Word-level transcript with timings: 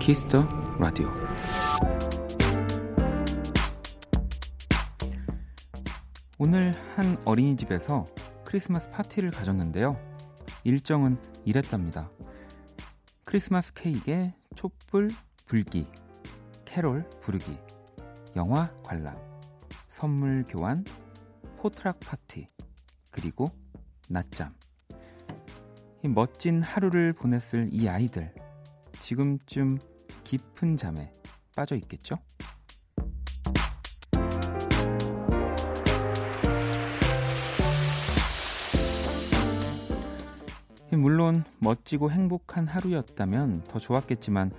키스 0.00 0.26
더 0.26 0.42
라디오 0.78 1.10
오늘 6.38 6.72
한 6.96 7.18
어린이집에서 7.26 8.06
크리스마스 8.46 8.90
파티를 8.90 9.30
가졌는데요. 9.30 10.00
일정은 10.64 11.18
이랬답니다. 11.44 12.10
크리스마스 13.24 13.74
케이크에 13.74 14.34
촛불 14.56 15.10
불기, 15.44 15.86
캐롤 16.64 17.08
부르기, 17.20 17.58
영화 18.36 18.72
관람, 18.82 19.18
선물 19.88 20.46
교환, 20.48 20.82
potluck 21.58 22.00
파티, 22.00 22.48
그리고 23.10 23.50
낮잠. 24.08 24.54
이 26.02 26.08
멋진 26.08 26.62
하루를 26.62 27.12
보냈을 27.12 27.68
이 27.70 27.86
아이들. 27.86 28.39
지금쯤 29.00 29.78
깊은 30.24 30.76
잠에 30.76 31.12
빠져 31.56 31.74
있겠죠? 31.76 32.16
물론 40.92 41.44
멋지고 41.58 42.10
행복한 42.10 42.66
하루였다면 42.66 43.64
더 43.64 43.78
좋았겠지만 43.78 44.52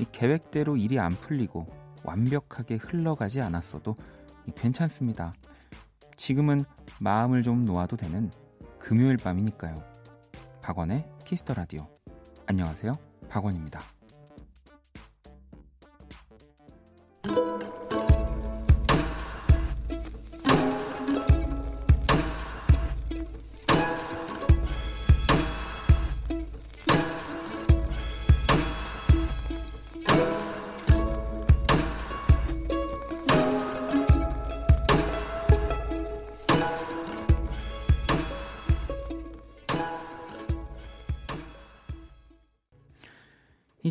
이 0.00 0.06
계획대로 0.10 0.76
일이 0.76 0.98
안 0.98 1.12
풀리고 1.12 1.66
완벽하게 2.02 2.76
흘러가지 2.76 3.40
않았어도 3.40 3.94
괜찮습니다. 4.54 5.32
지금은 6.16 6.64
마음을 7.00 7.42
좀 7.42 7.64
놓아도 7.64 7.96
되는 7.96 8.30
금요일 8.78 9.16
밤이니까요. 9.16 9.74
박원의 10.62 11.08
키스터 11.24 11.54
라디오. 11.54 11.86
안녕하세요. 12.46 13.15
박원입니다. 13.28 13.95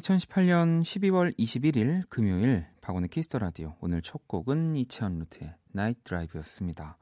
2018년 0.06 0.84
12월 0.84 1.36
21일 1.38 2.08
금요일 2.10 2.68
박원의 2.82 3.10
키스 3.10 3.28
더 3.28 3.40
라디오 3.40 3.76
오늘 3.80 4.02
첫 4.02 4.28
곡은 4.28 4.76
이채언루트의 4.76 5.56
Night 5.72 6.02
Drive였습니다. 6.04 6.98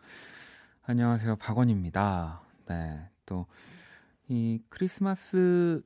안녕하세요. 0.84 1.36
박원입니다. 1.36 2.42
네. 2.68 3.10
또 3.26 3.46
이 4.30 4.62
크리스마스가 4.70 5.84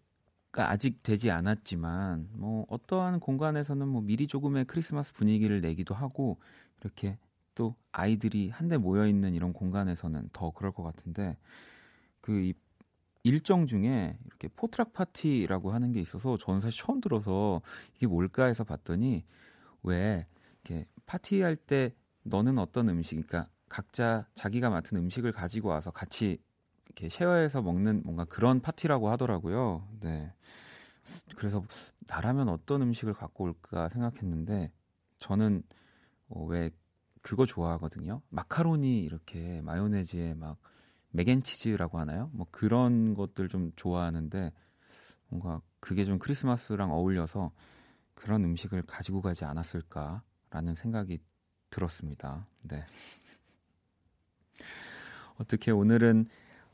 아직 0.69 1.01
되지 1.01 1.31
않았지만 1.31 2.29
뭐 2.33 2.65
어떠한 2.69 3.19
공간에서는 3.19 3.87
뭐 3.87 4.01
미리 4.01 4.27
조금의 4.27 4.65
크리스마스 4.65 5.13
분위기를 5.13 5.61
내기도 5.61 5.95
하고 5.95 6.39
이렇게 6.81 7.17
또 7.55 7.75
아이들이 7.91 8.49
한데 8.49 8.77
모여 8.77 9.07
있는 9.07 9.33
이런 9.33 9.53
공간에서는 9.53 10.29
더 10.31 10.51
그럴 10.51 10.71
것 10.71 10.83
같은데 10.83 11.37
그이 12.21 12.53
일정 13.23 13.65
중에 13.65 14.17
포트락 14.55 14.93
파티라고 14.93 15.71
하는 15.71 15.91
게 15.91 15.99
있어서 16.01 16.37
저는 16.37 16.61
사실 16.61 16.83
처음 16.83 17.01
들어서 17.01 17.61
이게 17.95 18.07
뭘까 18.07 18.45
해서 18.45 18.63
봤더니 18.63 19.23
왜 19.83 20.27
이렇게 20.63 20.85
파티할 21.05 21.55
때 21.55 21.93
너는 22.23 22.59
어떤 22.59 22.89
음식, 22.89 23.15
그러니까 23.15 23.49
각자 23.69 24.27
자기가 24.35 24.69
맡은 24.69 24.97
음식을 24.97 25.31
가지고 25.31 25.69
와서 25.69 25.91
같이 25.91 26.37
이렇게 26.85 27.09
쉐어해서 27.09 27.61
먹는 27.61 28.03
뭔가 28.03 28.25
그런 28.25 28.59
파티라고 28.59 29.09
하더라고요. 29.09 29.87
네. 30.01 30.33
그래서 31.35 31.63
나라면 32.07 32.49
어떤 32.49 32.81
음식을 32.81 33.13
갖고 33.13 33.45
올까 33.45 33.89
생각했는데 33.89 34.71
저는 35.19 35.63
어, 36.29 36.43
왜 36.45 36.69
그거 37.21 37.45
좋아하거든요. 37.45 38.21
마카로니 38.29 39.03
이렇게 39.03 39.61
마요네즈에 39.61 40.33
막 40.35 40.57
맥앤치즈라고 41.17 41.97
하나요? 41.99 42.29
뭐 42.33 42.45
그런 42.51 43.15
것들 43.15 43.49
좀 43.49 43.71
좋아하는데 43.75 44.51
뭔가 45.29 45.61
그게 45.79 46.05
좀 46.05 46.19
크리스마스랑 46.19 46.91
어울려서 46.91 47.51
그런 48.13 48.43
음식을 48.45 48.83
가지고 48.83 49.21
가지 49.21 49.43
않았을까라는 49.43 50.75
생각이 50.75 51.19
들었습니다. 51.69 52.47
네. 52.61 52.85
어떻게 55.39 55.71
오늘은 55.71 56.27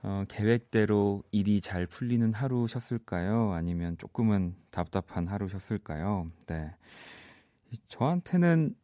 어, 0.03 0.25
계획대로 0.27 1.23
일이 1.31 1.61
잘 1.61 1.87
풀리는 1.87 2.33
하루셨을까요? 2.33 3.53
아니면 3.53 3.97
조금은 3.97 4.55
답답한 4.69 5.27
하루셨을까요? 5.27 6.29
네. 6.47 6.75
저한테는 7.87 8.75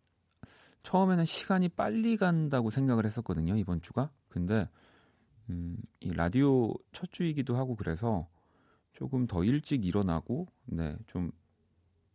처음에는 0.83 1.25
시간이 1.25 1.67
빨리 1.69 2.15
간다고 2.15 2.69
생각을 2.69 3.05
했었거든요, 3.05 3.57
이번 3.57 3.81
주가. 3.81 4.09
근데 4.29 4.69
음, 5.49 5.77
이 5.99 6.13
라디오 6.13 6.73
첫 6.91 7.11
주이기도 7.11 7.57
하고 7.57 7.75
그래서 7.75 8.27
조금 8.93 9.27
더 9.27 9.43
일찍 9.43 9.85
일어나고 9.85 10.47
네, 10.65 10.95
좀 11.07 11.31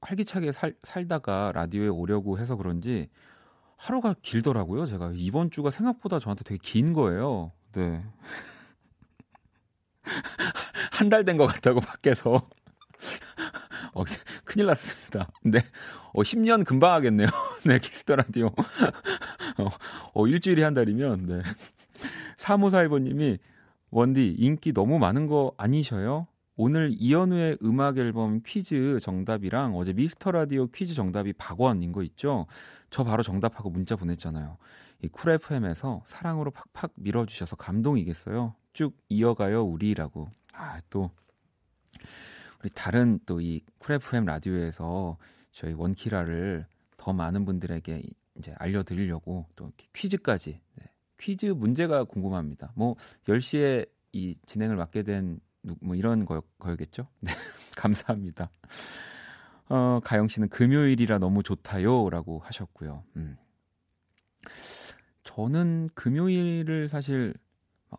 활기차게 0.02 0.52
살, 0.52 0.74
살다가 0.82 1.52
라디오에 1.54 1.88
오려고 1.88 2.38
해서 2.38 2.56
그런지 2.56 3.08
하루가 3.76 4.14
길더라고요. 4.22 4.86
제가 4.86 5.12
이번 5.14 5.50
주가 5.50 5.70
생각보다 5.70 6.18
저한테 6.20 6.44
되게 6.44 6.58
긴 6.62 6.92
거예요. 6.94 7.52
네. 7.72 8.04
한 10.92 11.08
달 11.10 11.24
된 11.24 11.36
것 11.36 11.46
같다고 11.46 11.80
밖에서. 11.80 12.48
어, 13.94 14.04
큰일 14.44 14.66
났습니다. 14.66 15.28
네. 15.44 15.60
어, 16.12 16.24
10년 16.24 16.64
금방 16.64 16.92
하겠네요. 16.94 17.28
네, 17.66 17.78
키스 17.78 18.02
더 18.02 18.16
라디오. 18.16 18.46
어, 19.58 19.68
어, 20.14 20.26
일주일이 20.26 20.62
한 20.62 20.74
달이면, 20.74 21.26
네. 21.26 21.42
3541번님이 22.36 23.38
원디 23.90 24.34
인기 24.38 24.72
너무 24.72 24.98
많은 24.98 25.26
거 25.26 25.52
아니셔요? 25.56 26.26
오늘 26.56 26.94
이현우의 26.96 27.58
음악 27.64 27.98
앨범 27.98 28.40
퀴즈 28.44 28.98
정답이랑 29.00 29.76
어제 29.76 29.92
미스터 29.92 30.30
라디오 30.30 30.66
퀴즈 30.68 30.94
정답이 30.94 31.32
박원인 31.34 31.92
거 31.92 32.02
있죠? 32.02 32.46
저 32.90 33.02
바로 33.02 33.22
정답하고 33.22 33.70
문자 33.70 33.96
보냈잖아요. 33.96 34.56
이 35.02 35.08
Cool 35.08 35.32
FM에서 35.32 36.02
사랑으로 36.06 36.52
팍팍 36.52 36.92
밀어주셔서 36.94 37.56
감동이겠어요. 37.56 38.54
쭉 38.72 38.96
이어가요 39.08 39.64
우리라고. 39.64 40.28
아 40.52 40.80
또 40.90 41.10
우리 42.62 42.70
다른 42.70 43.18
또 43.26 43.40
이쿨 43.40 43.96
FM 43.96 44.24
라디오에서 44.24 45.18
저희 45.52 45.74
원키라를 45.74 46.66
더 46.96 47.12
많은 47.12 47.44
분들에게 47.44 48.02
이제 48.38 48.54
알려드리려고 48.58 49.46
또 49.54 49.70
퀴즈까지 49.92 50.60
네, 50.76 50.84
퀴즈 51.24 51.46
문제가 51.46 52.04
궁금합니다. 52.04 52.72
뭐 52.74 52.96
10시에 53.26 53.88
이 54.12 54.36
진행을 54.46 54.76
맡게 54.76 55.02
된 55.02 55.40
뭐 55.80 55.94
이런 55.96 56.26
거, 56.26 56.42
거겠죠? 56.58 57.08
네. 57.20 57.32
감사합니다. 57.76 58.50
어, 59.68 60.00
가영 60.04 60.28
씨는 60.28 60.48
금요일이라 60.50 61.18
너무 61.18 61.42
좋다요라고 61.42 62.40
하셨고요. 62.40 63.02
음. 63.16 63.36
저는 65.24 65.88
금요일을 65.94 66.88
사실 66.88 67.34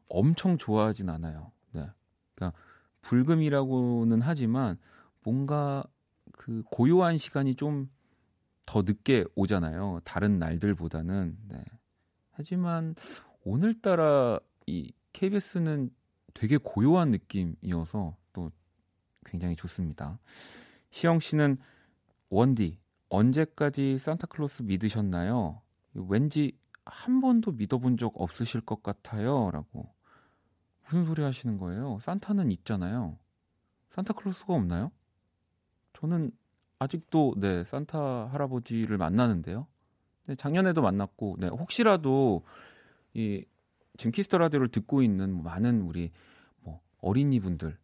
엄청 0.08 0.58
좋아하진 0.58 1.10
않아요. 1.10 1.52
네. 1.72 1.90
그러니까 2.36 2.58
불금이라고는 3.02 4.22
하지만 4.22 4.78
뭔가 5.24 5.84
그 6.32 6.62
고요한 6.70 7.18
시간이 7.18 7.56
좀 7.56 7.90
더 8.68 8.82
늦게 8.82 9.26
오잖아요. 9.36 10.00
다른 10.04 10.40
날들보다는. 10.40 11.38
네. 11.50 11.64
하지만 12.32 12.96
오늘따라 13.46 14.40
이 14.66 14.92
KBS는 15.14 15.92
되게 16.34 16.58
고요한 16.58 17.12
느낌이어서 17.12 18.18
또 18.34 18.52
굉장히 19.26 19.56
좋습니다. 19.56 20.20
시영 20.90 21.20
씨는 21.20 21.58
원디 22.30 22.80
언제까지 23.10 24.00
산타클로스 24.00 24.64
믿으셨나요? 24.64 25.62
왠지 25.94 26.58
한 26.86 27.22
번도 27.22 27.52
믿어본 27.52 27.98
적 27.98 28.20
없으실 28.20 28.62
것 28.62 28.82
같아요. 28.82 29.52
라고. 29.52 29.94
무슨 30.84 31.06
소리 31.06 31.22
하시는 31.22 31.58
거예요? 31.58 32.00
산타는 32.02 32.52
있잖아요. 32.52 33.18
산타클로스가 33.92 34.54
없나요? 34.54 34.92
저는 35.94 36.32
아직도 36.80 37.36
네, 37.38 37.64
산타 37.64 38.30
할아버지를 38.32 38.98
만나는데요. 38.98 39.68
네, 40.26 40.36
작년에도 40.36 40.82
만났고, 40.82 41.38
네, 41.40 41.48
혹시라도 41.48 42.44
이 43.16 43.44
지금 43.98 44.12
키스 44.12 44.28
더 44.28 44.38
라디오를 44.38 44.68
듣고 44.68 45.02
있는 45.02 45.42
많은 45.42 45.82
우리 45.82 46.12
뭐 46.60 46.82
어린이분들 47.02 47.78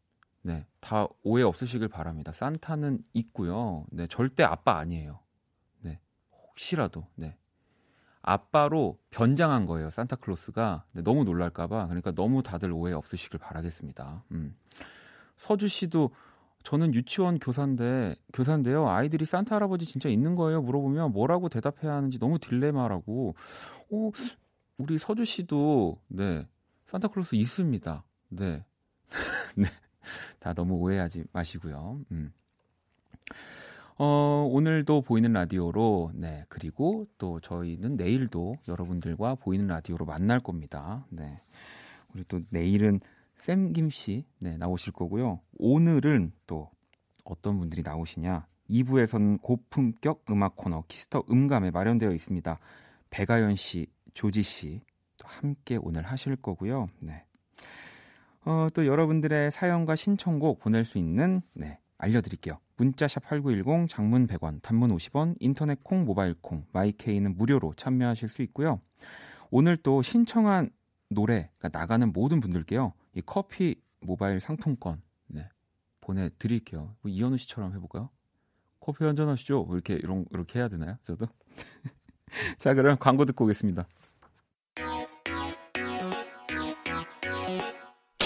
네, 0.43 0.65
다 0.79 1.07
오해 1.23 1.43
없으시길 1.43 1.87
바랍니다. 1.87 2.31
산타는 2.31 3.03
있고요. 3.13 3.85
네, 3.91 4.07
절대 4.07 4.43
아빠 4.43 4.77
아니에요. 4.77 5.19
네, 5.81 5.99
혹시라도 6.49 7.07
네. 7.15 7.37
아빠로 8.21 8.99
변장한 9.09 9.65
거예요. 9.65 9.89
산타클로스가 9.89 10.85
네, 10.91 11.01
너무 11.01 11.23
놀랄까봐 11.23 11.87
그러니까 11.87 12.11
너무 12.11 12.43
다들 12.43 12.71
오해 12.71 12.93
없으시길 12.93 13.39
바라겠습니다. 13.39 14.25
음. 14.31 14.55
서주 15.37 15.69
씨도 15.69 16.11
저는 16.63 16.93
유치원 16.93 17.39
교사인데 17.39 18.15
교사인데요. 18.33 18.87
아이들이 18.87 19.25
산타 19.25 19.55
할아버지 19.55 19.85
진짜 19.85 20.09
있는 20.09 20.35
거예요? 20.35 20.61
물어보면 20.61 21.11
뭐라고 21.11 21.49
대답해야 21.49 21.93
하는지 21.93 22.19
너무 22.19 22.37
딜레마라고. 22.37 23.35
오, 23.89 24.11
우리 24.81 24.97
서주 24.97 25.25
씨도 25.25 26.01
네 26.07 26.47
산타클로스 26.87 27.35
있습니다. 27.35 28.03
네, 28.29 28.65
네, 29.55 29.67
다 30.39 30.53
너무 30.53 30.73
오해하지 30.75 31.25
마시고요. 31.31 32.01
음. 32.11 32.33
어, 33.99 34.47
오늘도 34.49 35.01
보이는 35.01 35.31
라디오로, 35.31 36.13
네, 36.15 36.45
그리고 36.49 37.05
또 37.19 37.39
저희는 37.39 37.95
내일도 37.95 38.55
여러분들과 38.67 39.35
보이는 39.35 39.67
라디오로 39.67 40.05
만날 40.05 40.39
겁니다. 40.39 41.05
네. 41.09 41.39
우리 42.15 42.23
또 42.23 42.41
내일은 42.49 42.99
샘김 43.35 43.91
씨, 43.91 44.25
네, 44.39 44.57
나오실 44.57 44.93
거고요. 44.93 45.41
오늘은 45.59 46.31
또 46.47 46.71
어떤 47.23 47.59
분들이 47.59 47.83
나오시냐. 47.83 48.47
2부에서는 48.71 49.41
고품격 49.43 50.25
음악 50.31 50.55
코너 50.55 50.83
키스 50.87 51.11
더 51.11 51.25
음감에 51.29 51.69
마련되어 51.69 52.11
있습니다. 52.11 52.57
배가연 53.11 53.55
씨, 53.55 53.87
조지 54.13 54.41
씨, 54.41 54.81
또 55.17 55.27
함께 55.27 55.77
오늘 55.81 56.03
하실 56.03 56.35
거고요. 56.35 56.87
네. 56.99 57.25
어, 58.43 58.67
또 58.73 58.85
여러분들의 58.85 59.51
사연과 59.51 59.95
신청곡 59.95 60.59
보낼 60.59 60.83
수 60.85 60.97
있는, 60.97 61.41
네, 61.53 61.79
알려드릴게요. 61.97 62.59
문자 62.77 63.00
sharp 63.00 63.23
8910 63.25 63.87
장문 63.87 64.25
100원, 64.25 64.61
단문 64.63 64.95
50원, 64.95 65.35
인터넷 65.39 65.83
콩, 65.83 66.03
모바일 66.03 66.33
콩, 66.41 66.65
마이 66.71 66.91
케이는 66.91 67.37
무료로 67.37 67.75
참여하실 67.75 68.29
수 68.29 68.41
있고요. 68.41 68.81
오늘 69.51 69.77
또 69.77 70.01
신청한 70.01 70.71
노래가 71.09 71.69
나가는 71.71 72.11
모든 72.11 72.39
분들께요. 72.39 72.93
이 73.13 73.21
커피 73.23 73.75
모바일 73.99 74.39
상품권 74.39 75.01
네, 75.27 75.47
보내드릴게요. 75.99 76.95
뭐 77.01 77.11
이현우 77.11 77.37
씨처럼 77.37 77.73
해볼까요? 77.75 78.09
커피 78.79 79.03
한잔 79.03 79.29
하시죠. 79.29 79.63
뭐 79.63 79.75
이렇게 79.75 79.93
이런 79.93 80.25
이렇게 80.31 80.57
해야 80.57 80.67
되나요? 80.67 80.97
저도. 81.03 81.27
자, 82.57 82.73
그럼 82.73 82.97
광고 82.97 83.25
듣고 83.25 83.45
오겠습니다. 83.45 83.85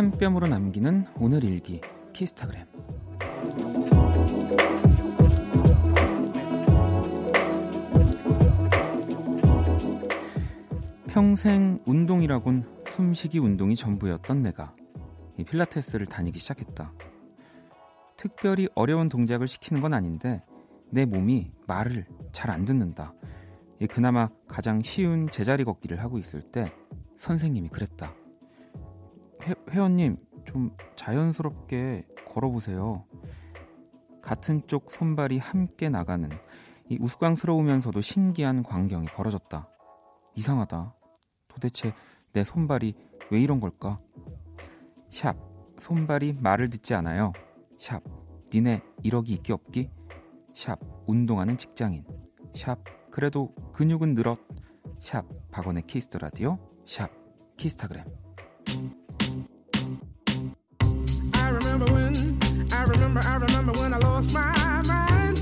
한 0.00 0.10
뼘으로 0.12 0.46
남기는 0.46 1.04
오늘 1.20 1.44
일기 1.44 1.78
키스타그램 2.14 2.64
평생 11.08 11.80
운동이라곤 11.84 12.64
숨쉬기 12.88 13.40
운동이 13.40 13.76
전부였던 13.76 14.40
내가 14.40 14.74
이 15.36 15.44
필라테스를 15.44 16.06
다니기 16.06 16.38
시작했다. 16.38 16.94
특별히 18.16 18.68
어려운 18.74 19.10
동작을 19.10 19.48
시키는 19.48 19.82
건 19.82 19.92
아닌데 19.92 20.42
내 20.88 21.04
몸이 21.04 21.52
말을 21.66 22.06
잘 22.32 22.50
안 22.50 22.64
듣는다. 22.64 23.12
그나마 23.90 24.30
가장 24.48 24.80
쉬운 24.80 25.28
제자리 25.28 25.62
걷기를 25.64 26.00
하고 26.00 26.16
있을 26.16 26.40
때 26.40 26.72
선생님이 27.16 27.68
그랬다. 27.68 28.14
회, 29.44 29.54
회원님 29.70 30.16
좀 30.44 30.76
자연스럽게 30.96 32.06
걸어보세요. 32.26 33.04
같은 34.22 34.62
쪽 34.66 34.90
손발이 34.90 35.38
함께 35.38 35.88
나가는 35.88 36.28
이 36.88 36.98
우스꽝스러우면서도 37.00 38.00
신기한 38.00 38.62
광경이 38.62 39.06
벌어졌다. 39.08 39.68
이상하다. 40.34 40.94
도대체 41.48 41.94
내 42.32 42.44
손발이 42.44 42.94
왜 43.30 43.40
이런 43.40 43.60
걸까? 43.60 44.00
sharp, 45.10 45.36
손발이 45.78 46.36
말을 46.40 46.68
듣지 46.70 46.94
않아요. 46.94 47.32
sharp, 47.78 48.02
니네 48.52 48.82
1억이 49.04 49.30
있기 49.30 49.52
없기? 49.52 49.90
sharp, 50.54 50.78
운동하는 51.06 51.56
직장인. 51.56 52.04
sharp, 52.54 52.78
그래도 53.10 53.54
근육은 53.72 54.14
늘었. 54.14 54.38
sharp, 54.98 55.24
박원의 55.50 55.84
키스 55.86 56.06
더 56.06 56.18
라디오. 56.18 56.58
sharp, 56.86 57.10
키스타그램. 57.56 58.04
Remember, 63.10 63.20
I 63.24 63.36
remember 63.36 63.72
when 63.80 63.94
I 63.94 63.98
lost 63.98 64.32
my 64.32 64.82
mind. 64.82 65.36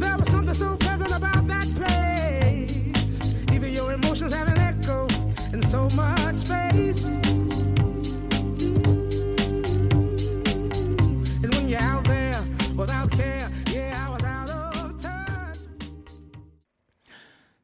There 0.00 0.16
was 0.18 0.28
something 0.28 0.54
so 0.54 0.76
pleasant 0.76 1.12
about 1.12 1.46
that 1.48 1.68
place. 1.74 3.20
Even 3.52 3.72
your 3.72 3.92
emotions 3.92 4.32
have 4.34 4.48
an 4.48 4.58
echo 4.58 5.08
in 5.52 5.62
so 5.62 5.88
much 5.90 6.36
space. 6.36 7.04
And 11.42 11.54
when 11.54 11.68
you're 11.68 11.80
out 11.80 12.04
there 12.04 12.42
without 12.76 13.10
care, 13.10 13.48
yeah, 13.70 14.06
I 14.06 14.10
was 14.10 14.24
out 14.24 14.50
of 14.50 15.02
touch. 15.02 15.58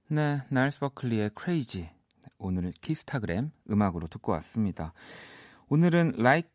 네, 0.09 0.42
날스 0.49 0.80
버클리의 0.80 1.30
Crazy. 1.37 1.88
오늘 2.38 2.73
키스타그램 2.80 3.52
음악으로 3.71 4.06
듣고 4.06 4.33
왔습니다. 4.33 4.92
오늘은 5.68 6.14
Like 6.18 6.50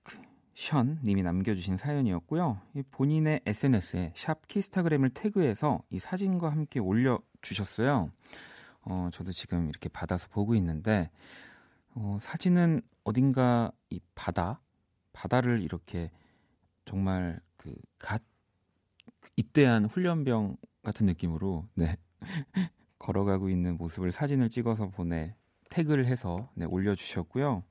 션 0.56 1.00
님이 1.04 1.22
남겨주신 1.22 1.76
사연이었고요. 1.76 2.62
본인의 2.92 3.42
SNS에 3.46 4.14
샵 4.16 4.48
키스타그램을 4.48 5.10
태그해서 5.10 5.84
이 5.90 6.00
사진과 6.00 6.50
함께 6.50 6.80
올려주셨어요. 6.80 8.10
어, 8.84 9.10
저도 9.12 9.34
지금 9.34 9.68
이렇게 9.68 9.90
받아서 9.90 10.30
보고 10.30 10.56
있는데, 10.56 11.12
어, 11.94 12.18
사진은 12.22 12.82
어딘가 13.04 13.74
이 13.90 14.00
바다, 14.16 14.62
바다를 15.12 15.62
이렇게 15.62 16.10
정말 16.86 17.42
그갓 17.58 18.24
입대한 19.36 19.84
훈련병 19.84 20.56
같은 20.84 21.06
느낌으로, 21.06 21.68
네. 21.74 21.98
걸어가고 22.98 23.50
있는 23.50 23.78
모습을 23.78 24.14
사진을 24.14 24.50
찍어서 24.50 24.88
보내, 24.88 25.36
태그를 25.70 26.06
해서 26.06 26.50
네, 26.54 26.66
올려주셨고요. 26.66 27.64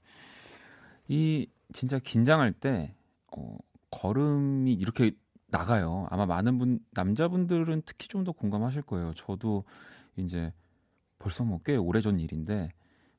이 1.08 1.48
진짜 1.74 1.98
긴장할 1.98 2.52
때 2.54 2.94
어, 3.36 3.58
걸음이 3.90 4.72
이렇게 4.72 5.10
나가요. 5.48 6.06
아마 6.10 6.24
많은 6.26 6.56
분 6.58 6.80
남자분들은 6.92 7.82
특히 7.84 8.08
좀 8.08 8.24
더 8.24 8.32
공감하실 8.32 8.82
거예요. 8.82 9.12
저도 9.14 9.64
이제 10.16 10.52
벌써 11.18 11.44
뭐 11.44 11.60
꽤 11.64 11.76
오래전 11.76 12.18
일인데 12.20 12.70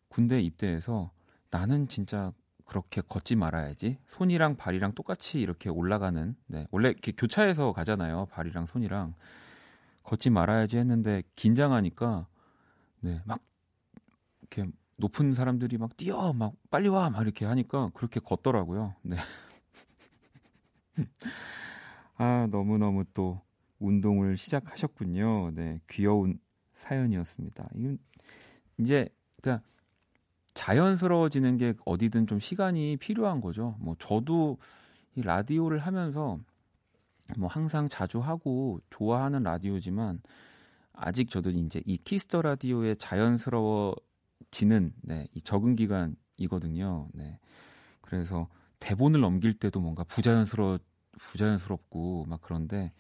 군대 0.10 0.42
입대해서 0.42 1.12
나는 1.52 1.88
진짜 1.88 2.34
그렇게 2.66 3.02
걷지 3.02 3.36
말아야지. 3.36 4.00
손이랑 4.08 4.56
발이랑 4.58 4.94
똑같이 4.94 5.40
이렇게 5.40 5.70
올라가는 5.70 6.36
네. 6.48 6.68
원래 6.72 6.90
이렇게 6.90 7.12
교차해서 7.12 7.74
가잖아요. 7.74 8.28
발이랑 8.32 8.66
손이랑 8.66 9.14
걷지 10.04 10.30
말아야지 10.32 10.78
했는데 10.78 11.24
긴장하니까 11.36 12.28
네. 13.02 13.22
막 13.26 13.40
이렇게 14.42 14.72
높은 14.98 15.34
사람들이 15.34 15.78
막 15.78 15.96
뛰어 15.98 16.34
막 16.34 16.54
빨리 16.72 16.88
와 16.90 17.10
막 17.10 17.22
이렇게 17.24 17.46
하니까 17.46 17.92
그렇게 17.94 18.20
걷더라고요. 18.20 18.96
네. 19.04 19.18
아, 22.18 22.48
너무너무 22.52 23.04
또 23.14 23.42
운동을 23.80 24.38
시작하셨군요. 24.38 25.52
네. 25.54 25.80
귀여운 25.90 26.40
사연이었습니다. 26.76 27.70
이건 27.76 27.98
이제 28.80 29.10
그러니까 29.42 29.66
자연스러워지는 30.54 31.58
게 31.58 31.74
어디든 31.86 32.28
좀 32.28 32.40
시간이 32.40 32.98
필요한 32.98 33.42
거죠. 33.42 33.76
뭐 33.80 33.96
저도 34.00 34.58
이 35.16 35.22
라디오를 35.22 35.80
하면서 35.80 36.40
뭐 37.38 37.50
항상 37.50 37.90
자주 37.90 38.20
하고 38.20 38.80
좋아하는 38.90 39.44
라디오지만 39.44 40.22
아직 40.94 41.30
저도 41.32 41.52
이제 41.52 41.82
이 41.86 41.98
키스 41.98 42.25
더 42.25 42.42
라디오에 42.44 42.96
자연스러워 42.96 43.96
지는 44.56 44.94
네, 45.02 45.28
이 45.34 45.42
적응 45.42 45.76
기간이거든요. 45.76 47.10
네. 47.14 47.38
그래서 48.00 48.48
대본을 48.80 49.20
넘길 49.20 49.54
때도 49.54 49.82
뭔가 49.82 50.06
부자연스러 50.06 50.80
부자연스럽고 51.18 52.24
막 52.30 52.40
그런데 52.42 52.94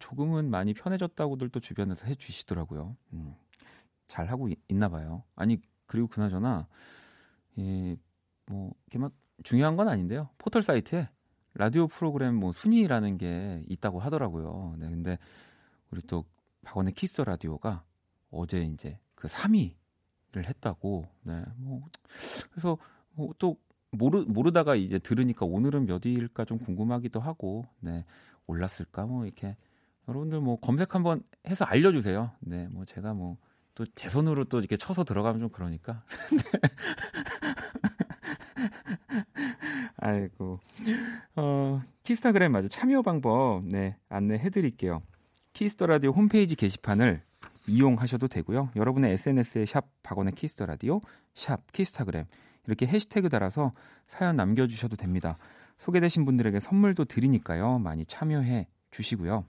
조금은 0.00 0.50
많이 0.50 0.74
편해졌다고들 0.74 1.50
또 1.50 1.60
주변에서 1.60 2.04
해주시더라고요. 2.06 2.96
음, 3.12 3.36
잘 4.08 4.26
하고 4.28 4.48
있, 4.48 4.58
나 4.74 4.88
봐요. 4.88 5.22
아니 5.36 5.60
그리고 5.86 6.08
그나저나 6.08 6.66
예, 7.58 7.96
뭐 8.46 8.72
이렇게 8.86 8.98
막 8.98 9.12
중요한 9.44 9.76
건 9.76 9.88
아닌데요. 9.88 10.30
포털 10.36 10.64
사이트에 10.64 11.08
라디오 11.54 11.86
프로그램 11.86 12.34
뭐 12.34 12.50
순위라는 12.50 13.18
게 13.18 13.62
있다고 13.68 14.00
하더라고요. 14.00 14.74
네, 14.78 14.88
근데 14.88 15.16
우리 15.92 16.02
또 16.08 16.24
박원의 16.62 16.94
키스 16.94 17.10
더 17.10 17.20
라디오가 17.20 17.84
어제 18.32 18.62
이제 18.62 18.98
그 19.14 19.28
3위를 19.28 19.78
했다고. 20.36 21.08
네, 21.24 21.42
뭐 21.56 21.82
그래서 22.50 22.78
뭐 23.12 23.32
또 23.38 23.56
모르 23.90 24.24
모르다가 24.28 24.74
이제 24.76 24.98
들으니까 24.98 25.46
오늘은 25.46 25.86
몇 25.86 26.04
위일까 26.06 26.44
좀 26.44 26.58
궁금하기도 26.58 27.20
하고. 27.20 27.66
네, 27.80 28.04
올랐을까 28.46 29.06
뭐 29.06 29.24
이렇게 29.26 29.56
여러분들 30.08 30.40
뭐 30.40 30.58
검색 30.60 30.94
한번 30.94 31.22
해서 31.46 31.64
알려 31.64 31.92
주세요. 31.92 32.30
네, 32.40 32.68
뭐 32.70 32.84
제가 32.84 33.14
뭐 33.14 33.36
또 33.74 33.84
제 33.94 34.08
손으로 34.08 34.44
또 34.44 34.58
이렇게 34.58 34.76
쳐서 34.76 35.04
들어가면 35.04 35.40
좀 35.40 35.48
그러니까. 35.50 36.02
아이고. 39.96 40.58
어, 41.36 41.82
키스타그램 42.02 42.52
맞아. 42.52 42.68
참여 42.68 43.02
방법, 43.02 43.62
네, 43.64 43.96
안내해 44.08 44.50
드릴게요. 44.50 45.02
키스 45.52 45.73
더 45.73 45.86
라디오 45.86 46.10
홈페이지 46.10 46.56
게시판을 46.56 47.22
이용하셔도 47.68 48.28
되고요. 48.28 48.70
여러분의 48.76 49.12
SNS에 49.12 49.66
샵 49.66 49.86
박원의 50.02 50.34
키스 50.34 50.54
더 50.54 50.66
라디오, 50.66 51.00
샵 51.34 51.70
키스타그램 51.72 52.26
이렇게 52.66 52.86
해시태그 52.86 53.28
달아서 53.28 53.72
사연 54.06 54.36
남겨주셔도 54.36 54.96
됩니다. 54.96 55.38
소개되신 55.78 56.24
분들에게 56.24 56.60
선물도 56.60 57.04
드리니까요. 57.06 57.78
많이 57.78 58.04
참여해 58.04 58.68
주시고요. 58.90 59.44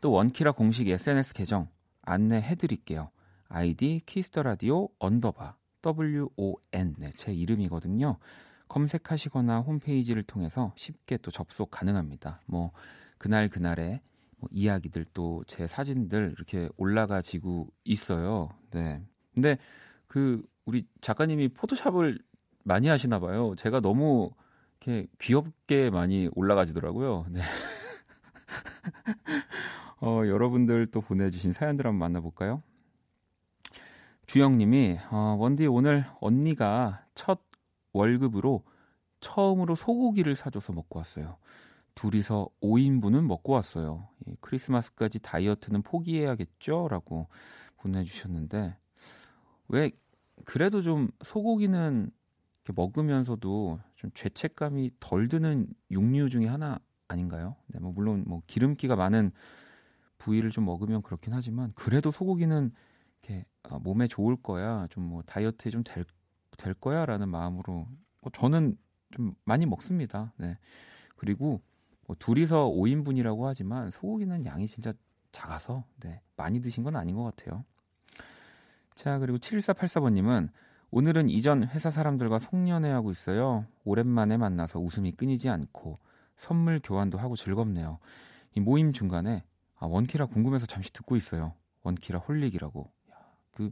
또 0.00 0.10
원키라 0.12 0.52
공식 0.52 0.88
SNS 0.88 1.34
계정 1.34 1.68
안내해 2.02 2.54
드릴게요. 2.54 3.10
아이디 3.48 4.00
키스 4.06 4.28
더 4.28 4.42
라디오 4.42 4.88
언더바 4.98 5.56
WON 5.84 6.94
네, 6.98 7.12
제 7.16 7.32
이름이거든요. 7.32 8.16
검색하시거나 8.68 9.60
홈페이지를 9.60 10.22
통해서 10.22 10.72
쉽게 10.76 11.18
또 11.18 11.30
접속 11.30 11.70
가능합니다. 11.70 12.40
뭐 12.46 12.72
그날 13.18 13.48
그날의 13.48 13.88
뭐 13.88 14.00
이야기들 14.50 15.04
또 15.12 15.42
제 15.46 15.66
사진들 15.66 16.34
이렇게 16.36 16.68
올라가지고 16.76 17.68
있어요. 17.84 18.50
네. 18.70 19.02
근데 19.34 19.58
그 20.06 20.42
우리 20.64 20.86
작가님이 21.00 21.48
포토샵을 21.48 22.18
많이 22.64 22.88
하시나 22.88 23.18
봐요. 23.18 23.54
제가 23.56 23.80
너무 23.80 24.30
이렇게 24.80 25.06
귀엽게 25.20 25.90
많이 25.90 26.28
올라가지더라고요. 26.34 27.26
네. 27.30 27.40
어, 30.00 30.22
여러분들 30.26 30.88
또 30.90 31.00
보내주신 31.00 31.52
사연들 31.52 31.86
한번 31.86 31.98
만나볼까요? 32.00 32.62
주영님이 34.26 34.98
어, 35.10 35.36
원디 35.38 35.66
오늘 35.66 36.04
언니가 36.20 37.04
첫 37.14 37.40
월급으로 37.92 38.64
처음으로 39.20 39.74
소고기를 39.74 40.34
사줘서 40.34 40.72
먹고 40.72 40.98
왔어요. 40.98 41.36
둘이서 41.94 42.48
5인분은 42.60 43.26
먹고 43.26 43.52
왔어요. 43.52 44.08
예, 44.28 44.34
크리스마스까지 44.40 45.18
다이어트는 45.20 45.82
포기해야겠죠? 45.82 46.88
라고 46.88 47.28
보내주셨는데, 47.76 48.76
왜, 49.68 49.90
그래도 50.44 50.82
좀 50.82 51.08
소고기는 51.24 52.10
먹으면서도 52.74 53.80
좀 53.96 54.10
죄책감이 54.14 54.92
덜 55.00 55.28
드는 55.28 55.66
육류 55.90 56.30
중에 56.30 56.46
하나 56.46 56.78
아닌가요? 57.08 57.56
네, 57.66 57.78
뭐 57.80 57.92
물론 57.92 58.24
뭐 58.26 58.42
기름기가 58.46 58.96
많은 58.96 59.32
부위를 60.18 60.50
좀 60.50 60.64
먹으면 60.64 61.02
그렇긴 61.02 61.34
하지만, 61.34 61.70
그래도 61.74 62.10
소고기는 62.10 62.72
이렇게 63.22 63.44
어, 63.68 63.78
몸에 63.78 64.08
좋을 64.08 64.36
거야, 64.36 64.86
좀 64.90 65.04
뭐 65.04 65.22
다이어트에 65.22 65.70
좀 65.70 65.82
될, 65.84 66.04
될 66.56 66.74
거야 66.74 67.04
라는 67.06 67.28
마음으로 67.28 67.86
뭐 68.20 68.32
저는 68.32 68.76
좀 69.12 69.34
많이 69.44 69.66
먹습니다. 69.66 70.32
네. 70.38 70.58
그리고 71.16 71.60
뭐 72.06 72.16
둘이서 72.18 72.70
5인분이라고 72.70 73.44
하지만 73.44 73.90
소고기는 73.90 74.44
양이 74.46 74.66
진짜 74.66 74.92
작아서 75.32 75.84
네, 76.00 76.20
많이 76.36 76.60
드신 76.60 76.82
건 76.84 76.96
아닌 76.96 77.16
것 77.16 77.22
같아요. 77.24 77.64
자, 78.94 79.18
그리고 79.18 79.38
7484번님은 79.38 80.50
오늘은 80.90 81.30
이전 81.30 81.66
회사 81.68 81.90
사람들과 81.90 82.38
송년회하고 82.38 83.10
있어요. 83.10 83.64
오랜만에 83.84 84.36
만나서 84.36 84.78
웃음이 84.78 85.12
끊이지 85.12 85.48
않고 85.48 85.98
선물 86.36 86.80
교환도 86.82 87.16
하고 87.18 87.34
즐겁네요. 87.34 87.98
이 88.54 88.60
모임 88.60 88.92
중간에 88.92 89.44
아, 89.78 89.86
원키라 89.86 90.26
궁금해서 90.26 90.66
잠시 90.66 90.92
듣고 90.92 91.16
있어요. 91.16 91.54
원키라 91.82 92.18
홀릭이라고. 92.20 92.90
그 93.52 93.70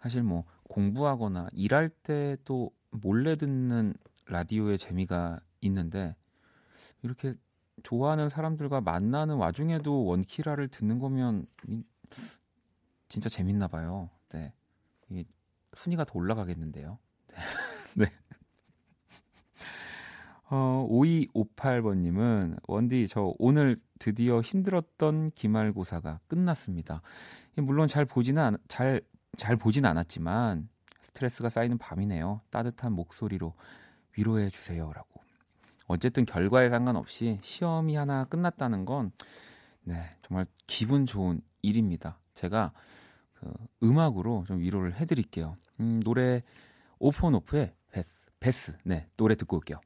사실 0.00 0.22
뭐 0.22 0.44
공부하거나 0.68 1.48
일할 1.52 1.88
때 1.88 2.36
또 2.44 2.70
몰래 2.90 3.36
듣는 3.36 3.94
라디오의 4.26 4.78
재미가 4.78 5.40
있는데 5.62 6.16
이렇게 7.06 7.34
좋아하는 7.82 8.28
사람들과 8.28 8.80
만나는 8.80 9.36
와중에도 9.36 10.04
원키라를 10.04 10.68
듣는 10.68 10.98
거면 10.98 11.46
진짜 13.08 13.28
재밌나 13.28 13.68
봐요. 13.68 14.10
네. 14.30 14.52
이게 15.08 15.24
순위가 15.74 16.04
더 16.04 16.18
올라가겠는데요. 16.18 16.98
네. 17.28 17.36
네. 17.96 18.06
어, 20.48 20.86
5258번님은, 20.88 22.58
원디, 22.68 23.08
저 23.08 23.34
오늘 23.38 23.80
드디어 23.98 24.40
힘들었던 24.40 25.32
기말고사가 25.32 26.20
끝났습니다. 26.28 27.02
물론 27.56 27.88
잘 27.88 28.04
보지는, 28.04 28.42
않, 28.42 28.56
잘, 28.68 29.00
잘 29.36 29.56
보진 29.56 29.84
않았지만, 29.84 30.68
스트레스가 31.02 31.48
쌓이는 31.48 31.78
밤이네요. 31.78 32.42
따뜻한 32.50 32.92
목소리로 32.92 33.54
위로해 34.16 34.50
주세요 34.50 34.92
라고. 34.92 35.15
어쨌든 35.86 36.24
결과에 36.24 36.68
상관없이 36.68 37.38
시험이 37.42 37.96
하나 37.96 38.24
끝났다는 38.24 38.84
건 38.84 39.12
네, 39.82 40.16
정말 40.26 40.46
기분 40.66 41.06
좋은 41.06 41.40
일입니다. 41.62 42.18
제가 42.34 42.72
그 43.34 43.52
음악으로 43.82 44.44
좀 44.46 44.60
위로를 44.60 44.96
해 45.00 45.04
드릴게요. 45.04 45.56
음, 45.80 46.00
노래 46.02 46.42
오픈오프의 46.98 47.72
베스, 47.92 48.26
베스. 48.40 48.76
네, 48.84 49.06
노래 49.16 49.34
듣고 49.34 49.56
올게요. 49.56 49.80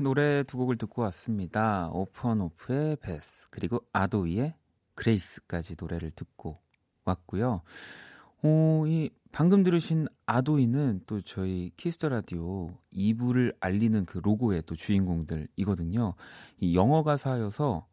노래 0.00 0.42
두 0.42 0.56
곡을 0.56 0.76
듣고 0.76 1.02
왔습니다. 1.02 1.88
오프온오프의 1.92 2.96
Bath 2.96 3.48
그리고 3.50 3.84
아도이의 3.92 4.54
Grace까지 4.94 5.76
노래를 5.78 6.10
듣고 6.10 6.58
왔고요. 7.04 7.62
어, 8.42 8.84
이 8.86 9.10
방금 9.32 9.62
들으신 9.62 10.06
아도이는 10.26 11.02
또 11.06 11.20
저희 11.22 11.70
키스 11.76 11.96
더 11.96 12.08
라디오 12.08 12.70
2부를 12.92 13.54
알리는 13.60 14.04
그 14.04 14.18
로고의 14.18 14.62
또 14.66 14.74
주인공들이거든요. 14.74 16.14
이 16.60 16.76
영어 16.76 17.02
가사여서 17.02 17.86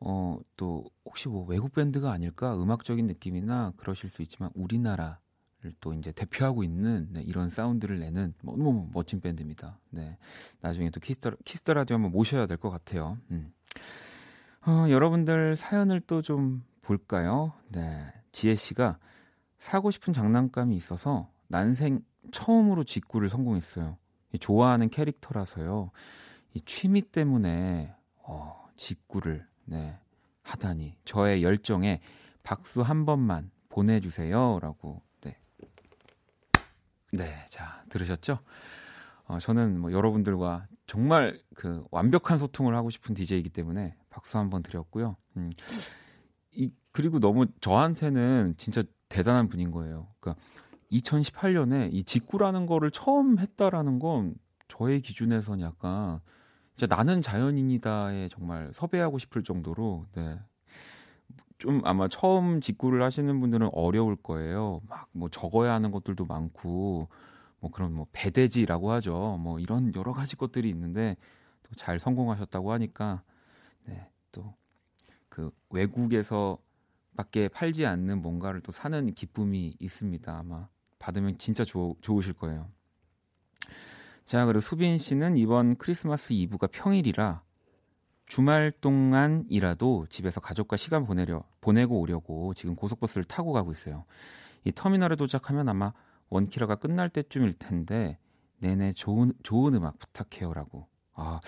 어, 0.00 0.38
또 0.56 0.84
혹시 1.04 1.28
뭐 1.28 1.44
외국 1.46 1.72
밴드가 1.72 2.12
아닐까 2.12 2.54
음악적인 2.54 3.06
느낌이나 3.06 3.72
그러실 3.76 4.08
수 4.08 4.22
있지만 4.22 4.50
우리나라를 4.54 5.16
또 5.80 5.92
이제 5.94 6.10
대표하고 6.12 6.62
있는 6.64 7.08
네, 7.12 7.22
이런 7.22 7.50
사운드를 7.50 8.00
내는 8.00 8.34
너무 8.42 8.88
멋진 8.92 9.20
밴드입니다. 9.20 9.78
네. 9.90 10.16
나중에 10.60 10.90
또 10.90 11.00
키스 11.00 11.20
더 11.20 11.32
키스 11.44 11.63
더 11.63 11.74
라디오 11.74 11.94
한번 11.94 12.12
모셔야 12.12 12.46
될 12.46 12.56
것 12.56 12.70
같아요. 12.70 13.18
음. 13.30 13.52
어, 14.66 14.86
여러분들 14.88 15.56
사연을 15.56 16.00
또 16.02 16.22
좀 16.22 16.64
볼까요? 16.82 17.52
네. 17.68 18.06
지혜 18.32 18.54
씨가 18.54 18.98
사고 19.58 19.90
싶은 19.90 20.12
장난감이 20.12 20.74
있어서 20.76 21.30
난생 21.48 22.00
처음으로 22.32 22.84
직구를 22.84 23.28
성공했어요. 23.28 23.96
좋아하는 24.40 24.88
캐릭터라서요. 24.88 25.90
이 26.54 26.60
취미 26.62 27.02
때문에 27.02 27.94
어, 28.22 28.66
직구를 28.76 29.46
네, 29.66 29.98
하다니 30.42 30.96
저의 31.04 31.42
열정에 31.42 32.00
박수 32.42 32.80
한 32.82 33.04
번만 33.04 33.50
보내주세요라고. 33.68 35.02
네, 37.12 37.24
네, 37.24 37.46
자 37.48 37.84
들으셨죠? 37.88 38.38
어, 39.24 39.38
저는 39.38 39.78
뭐 39.80 39.92
여러분들과 39.92 40.66
정말 40.86 41.40
그 41.54 41.84
완벽한 41.90 42.38
소통을 42.38 42.74
하고 42.74 42.90
싶은 42.90 43.14
DJ이기 43.14 43.50
때문에 43.50 43.94
박수 44.10 44.38
한번 44.38 44.62
드렸고요. 44.62 45.16
음, 45.36 45.50
이 46.52 46.70
그리고 46.92 47.20
너무 47.20 47.46
저한테는 47.60 48.54
진짜 48.56 48.82
대단한 49.08 49.48
분인 49.48 49.70
거예요. 49.70 50.08
그러니까 50.18 50.42
2018년에 50.90 51.90
이 51.92 52.02
직구라는 52.02 52.66
거를 52.66 52.90
처음 52.90 53.38
했다라는 53.38 53.98
건 54.00 54.34
저의 54.68 55.00
기준에서는 55.00 55.64
약간 55.64 56.20
진짜 56.76 56.94
나는 56.94 57.22
자연인이다에 57.22 58.28
정말 58.30 58.70
섭외하고 58.72 59.18
싶을 59.18 59.44
정도로 59.44 60.06
네. 60.14 60.40
좀 61.60 61.80
아마 61.84 62.08
처음 62.08 62.60
직구를 62.60 63.02
하시는 63.02 63.40
분들은 63.40 63.70
어려울 63.72 64.16
거예요. 64.16 64.80
막 64.88 65.08
뭐 65.12 65.28
적어야 65.28 65.72
하는 65.74 65.90
것들도 65.92 66.26
많고 66.26 67.08
뭐 67.60 67.70
그런 67.70 67.92
뭐 67.94 68.06
배대지라고 68.12 68.90
하죠. 68.92 69.38
뭐 69.40 69.58
이런 69.60 69.92
여러 69.94 70.12
가지 70.12 70.36
것들이 70.36 70.68
있는데 70.70 71.16
또 71.64 71.70
잘 71.76 72.00
성공하셨다고 72.00 72.72
하니까 72.72 73.22
네. 73.86 74.08
또 74.32 74.54
그 75.28 75.50
외국에서 75.70 76.58
밖에 77.16 77.48
팔지 77.48 77.86
않는 77.86 78.22
뭔가를 78.22 78.60
또 78.62 78.72
사는 78.72 79.14
기쁨이 79.14 79.76
있습니다. 79.78 80.38
아마 80.38 80.68
받으면 80.98 81.38
진짜 81.38 81.64
좋, 81.64 81.96
좋으실 82.02 82.32
거예요. 82.34 82.68
자, 84.24 84.44
그리고 84.46 84.60
수빈 84.60 84.98
씨는 84.98 85.36
이번 85.36 85.76
크리스마스 85.76 86.32
이브가 86.32 86.68
평일이라 86.68 87.42
주말 88.30 88.72
동안이라도 88.80 90.06
집에서 90.08 90.40
가족과 90.40 90.76
시간 90.76 91.04
보내려 91.04 91.42
보내고 91.60 91.98
오려고 91.98 92.54
지금 92.54 92.76
고속버스를 92.76 93.24
타고 93.24 93.52
가고 93.52 93.72
있어요. 93.72 94.04
이 94.64 94.70
터미널에 94.70 95.16
도착하면 95.16 95.68
아마 95.68 95.92
원키라가 96.28 96.76
끝날 96.76 97.08
때쯤일 97.08 97.54
텐데 97.58 98.18
내내 98.58 98.92
좋은 98.92 99.32
좋은 99.42 99.74
음악 99.74 99.98
부탁해요라고. 99.98 100.86
아 101.14 101.40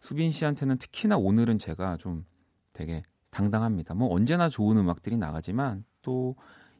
수빈 0.00 0.32
씨한테는 0.32 0.76
특히나 0.76 1.16
오늘은 1.16 1.56
제가 1.56 1.96
좀 1.96 2.26
되게 2.74 3.04
당당합니다. 3.30 3.94
뭐 3.94 4.12
언제나 4.12 4.50
좋은 4.50 4.76
음악들이 4.76 5.16
나가지만 5.16 5.82
또 6.02 6.36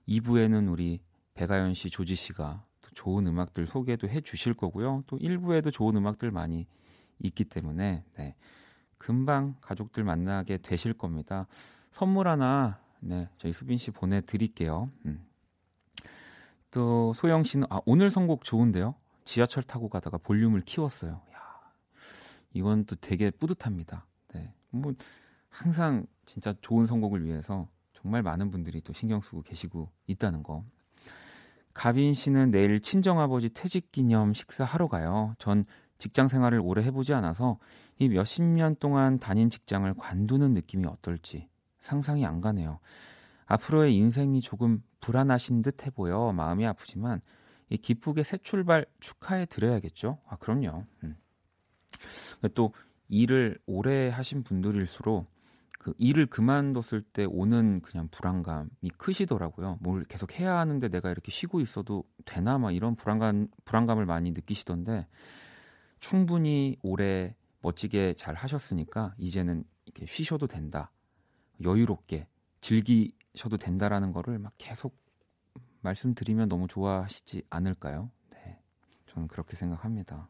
2부에는 0.09 0.71
우리 0.71 1.01
배가연 1.33 1.73
씨, 1.73 1.88
조지 1.88 2.16
씨가 2.16 2.66
또 2.83 2.90
좋은 2.92 3.27
음악들 3.27 3.66
소개도 3.66 4.11
해 4.11 4.21
주실 4.21 4.53
거고요. 4.53 5.05
또 5.07 5.16
1부에도 5.16 5.73
좋은 5.73 5.97
음악들 5.97 6.31
많이 6.31 6.66
있기 7.18 7.45
때문에 7.45 8.05
네. 8.18 8.35
금방 9.03 9.57
가족들 9.61 10.05
만나게 10.05 10.59
되실 10.59 10.93
겁니다. 10.93 11.49
선물 11.91 12.29
하나 12.29 12.79
네, 13.01 13.29
저희 13.38 13.53
수빈 13.53 13.77
씨 13.77 13.91
보내 13.91 14.21
드릴게요. 14.21 14.91
음. 15.07 15.27
또 16.71 17.12
소영 17.15 17.43
씨는 17.43 17.67
아, 17.69 17.81
오늘 17.85 18.11
선곡 18.11 18.45
좋은데요. 18.45 18.95
지하철 19.25 19.65
타고 19.65 19.88
가다가 19.88 20.19
볼륨을 20.19 20.61
키웠어요. 20.61 21.21
야. 21.35 21.61
이건 22.53 22.85
또 22.85 22.95
되게 22.95 23.31
뿌듯합니다. 23.31 24.07
네. 24.35 24.55
뭐 24.71 24.93
항상 25.49 26.07
진짜 26.25 26.55
좋은 26.61 26.87
선곡을 26.87 27.25
위해서 27.25 27.69
정말 27.93 28.23
많은 28.23 28.53
분들이 28.53 28.81
또 28.83 28.93
신경 28.93 29.21
쓰고 29.21 29.43
계시고 29.43 29.91
있다는 30.07 30.45
거. 30.45 30.65
가빈 31.75 32.15
씨는 32.15 32.53
내일 32.53 32.81
친정아버지 32.81 33.49
퇴직 33.49 33.91
기념 33.91 34.33
식사하러 34.33 34.87
가요. 34.87 35.35
전 35.38 35.65
직장 36.03 36.27
생활을 36.27 36.61
오래 36.61 36.83
해보지 36.83 37.15
않아서 37.15 37.61
이 37.97 38.09
몇십 38.09 38.43
년 38.43 38.75
동안 38.75 39.21
다닌 39.21 39.51
직장을 39.51 39.95
관두는 39.95 40.53
느낌이 40.53 40.85
어떨지 40.88 41.49
상상이 41.81 42.27
안 42.27 42.41
가네요. 42.41 42.81
앞으로의 43.47 43.95
인생이 43.95 44.41
조금 44.41 44.83
불안하신 45.01 45.61
듯 45.62 45.87
해 45.87 45.91
보여 45.91 46.33
마음이 46.33 46.67
아프지만 46.67 47.21
이 47.69 47.77
기쁘게 47.77 48.25
새 48.25 48.37
출발 48.38 48.85
축하해 48.99 49.47
드려야겠죠? 49.47 50.19
아, 50.27 50.35
그럼요. 50.38 50.85
음. 51.05 51.17
또 52.55 52.75
일을 53.09 53.61
오래 53.67 54.09
하신 54.09 54.43
분들일수록 54.43 55.31
그 55.79 55.95
일을 55.99 56.27
그만뒀을 56.27 57.03
때 57.12 57.27
오는 57.27 57.81
그냥 57.81 58.09
불안감이 58.11 58.91
크시더라고요. 58.97 59.79
뭘 59.81 60.03
계속 60.07 60.41
해야 60.41 60.59
하는데 60.59 60.88
내가 60.88 61.12
이렇게 61.12 61.31
쉬고 61.31 61.61
있어도 61.61 62.03
되나 62.25 62.59
막 62.59 62.73
이런 62.73 62.97
불안감 62.97 63.47
불안감을 63.65 64.05
많이 64.05 64.33
느끼시던데 64.33 65.07
충분히 66.03 66.77
오래 66.83 67.33
멋지게 67.61 68.15
잘 68.15 68.35
하셨으니까 68.35 69.15
이제는 69.19 69.65
이렇게 69.87 70.05
쉬셔도 70.07 70.49
된다. 70.49 70.91
여유롭게 71.62 72.27
즐기셔도 72.61 73.57
된다라는 73.57 74.12
거를 74.12 74.41
막 74.41 74.53
계속 74.59 74.99
말씀드리면 75.81 76.49
너무 76.49 76.67
좋아하시지 76.67 77.45
않을까요? 77.49 78.11
네. 78.31 78.61
저는 79.07 79.29
그렇게 79.29 79.57
생각합니다. 79.57 80.29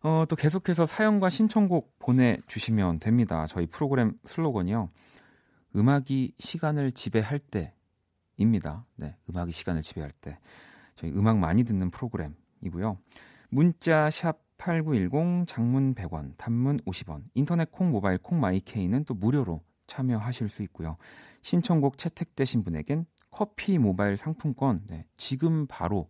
어, 0.00 0.24
또 0.26 0.36
계속해서 0.36 0.86
사연과 0.86 1.28
신청곡 1.28 1.98
보내주시면 1.98 2.98
됩니다. 2.98 3.46
저희 3.46 3.66
프로그램 3.66 4.18
슬로건이요. 4.24 4.88
음악이 5.74 6.32
시간을 6.38 6.92
지배할 6.92 7.40
때입니다. 8.38 8.86
네, 8.94 9.16
음악이 9.28 9.52
시간을 9.52 9.82
지배할 9.82 10.12
때. 10.12 10.38
저희 10.94 11.10
음악 11.12 11.38
많이 11.38 11.64
듣는 11.64 11.90
프로그램이고요. 11.90 12.98
문자 13.48 14.10
샵 14.10 14.38
8910 14.58 15.46
장문 15.46 15.94
100원, 15.94 16.36
단문 16.36 16.78
50원, 16.80 17.24
인터넷 17.34 17.70
콩, 17.70 17.90
모바일 17.90 18.18
콩, 18.18 18.40
마이케이는 18.40 19.04
또 19.04 19.14
무료로 19.14 19.62
참여하실 19.86 20.48
수 20.48 20.62
있고요. 20.64 20.96
신청곡 21.42 21.98
채택되신 21.98 22.64
분에겐 22.64 23.06
커피 23.30 23.78
모바일 23.78 24.16
상품권 24.16 24.82
네, 24.86 25.06
지금 25.16 25.66
바로 25.66 26.08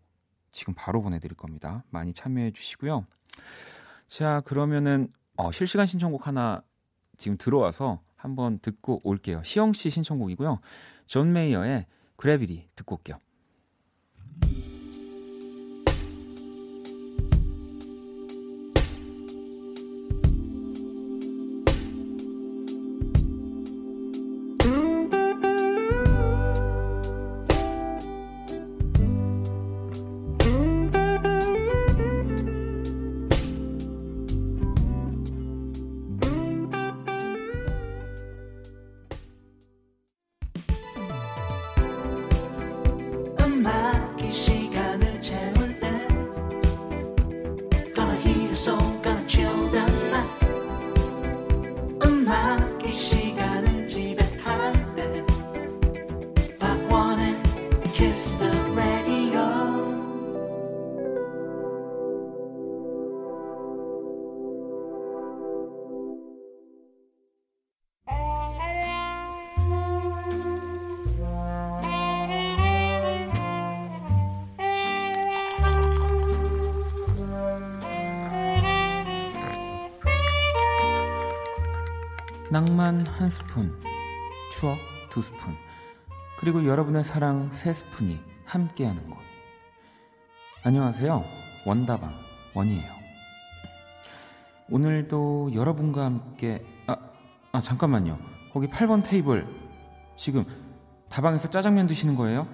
지금 0.53 0.75
바로 0.75 1.03
보내드릴 1.03 1.37
겁니다. 1.37 1.85
많이 1.90 2.14
참여해 2.14 2.53
주시고요. 2.53 3.05
자, 4.07 4.40
그러면은 4.46 5.09
어, 5.37 5.53
실시간 5.53 5.85
신청곡 5.85 6.27
하나 6.27 6.62
지금 7.18 7.37
들어와서 7.37 8.01
한번 8.14 8.59
듣고 8.61 9.01
올게요. 9.05 9.42
시영 9.44 9.72
씨 9.75 9.90
신청곡이고요. 9.90 10.61
존 11.05 11.33
메이어의 11.33 11.87
그래비티 12.16 12.70
듣고 12.75 12.96
올게요. 12.96 13.18
스푼, 83.37 83.79
추억 84.51 84.79
두 85.11 85.20
스푼, 85.20 85.55
그리고 86.38 86.64
여러분의 86.64 87.05
사랑 87.05 87.53
세 87.53 87.75
스푼이 87.75 88.18
함께하는 88.46 89.11
곳. 89.11 89.18
안녕하세요. 90.62 91.22
원다방 91.66 92.14
원이에요. 92.55 92.96
오늘도 94.70 95.51
여러분과 95.55 96.07
함께 96.07 96.64
아, 96.87 96.96
아 97.53 97.61
잠깐만요. 97.61 98.18
거기 98.55 98.68
8번 98.68 99.05
테이블 99.05 99.46
지금 100.16 100.46
다방에서 101.11 101.51
짜장면 101.51 101.87
드시는 101.87 102.16
거예요? 102.16 102.49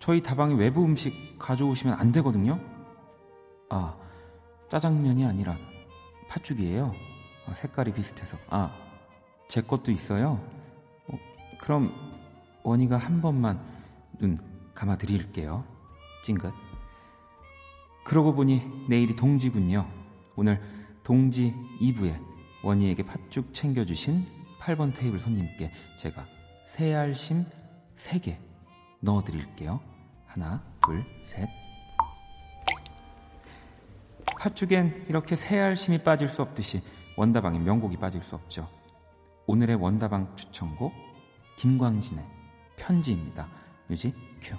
저희 0.00 0.22
다방에 0.22 0.54
외부 0.54 0.82
음식 0.82 1.38
가져오시면 1.38 1.98
안 2.00 2.10
되거든요. 2.12 2.58
아, 3.68 3.94
짜장면이 4.70 5.26
아니라 5.26 5.56
팥죽이에요. 6.30 6.94
아, 7.48 7.52
색깔이 7.52 7.92
비슷해서. 7.92 8.38
아, 8.48 8.85
제 9.48 9.60
것도 9.60 9.90
있어요. 9.90 10.40
어, 11.08 11.18
그럼 11.60 11.92
원희가 12.62 12.96
한 12.96 13.20
번만 13.20 13.60
눈 14.18 14.38
감아 14.74 14.96
드릴게요. 14.96 15.64
찡긋. 16.24 16.52
그러고 18.04 18.34
보니 18.34 18.62
내일이 18.88 19.14
동지군요. 19.16 19.86
오늘 20.36 20.60
동지 21.02 21.54
2부에 21.80 22.20
원희에게 22.62 23.04
팥죽 23.04 23.54
챙겨주신 23.54 24.26
8번 24.60 24.94
테이블 24.94 25.18
손님께 25.18 25.70
제가 25.96 26.26
새알심 26.66 27.44
3개 27.96 28.36
넣어드릴게요. 29.00 29.80
하나, 30.26 30.62
둘, 30.84 31.04
셋. 31.24 31.48
팥죽엔 34.38 35.06
이렇게 35.08 35.34
새알심이 35.36 35.98
빠질 36.02 36.28
수 36.28 36.42
없듯이 36.42 36.82
원다방의 37.16 37.60
명곡이 37.60 37.96
빠질 37.96 38.20
수 38.20 38.34
없죠. 38.34 38.68
오늘의 39.48 39.76
원다방 39.76 40.34
추천곡 40.34 40.92
김광진의 41.56 42.24
편지입니다. 42.76 43.48
뮤직 43.86 44.12
큐. 44.42 44.56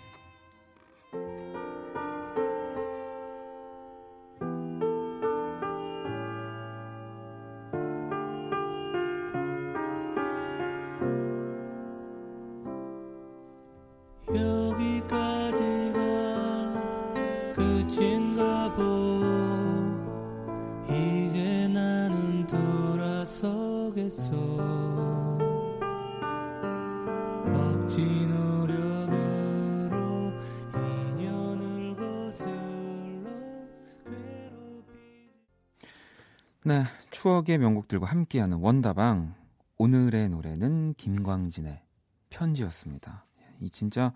추억의 37.48 37.58
명곡들과 37.60 38.06
함께하는 38.06 38.58
원다방. 38.58 39.34
오늘의 39.78 40.30
노래는 40.30 40.96
김광진의 40.96 41.82
편지였습니다. 42.30 43.26
이 43.62 43.70
진짜 43.70 44.14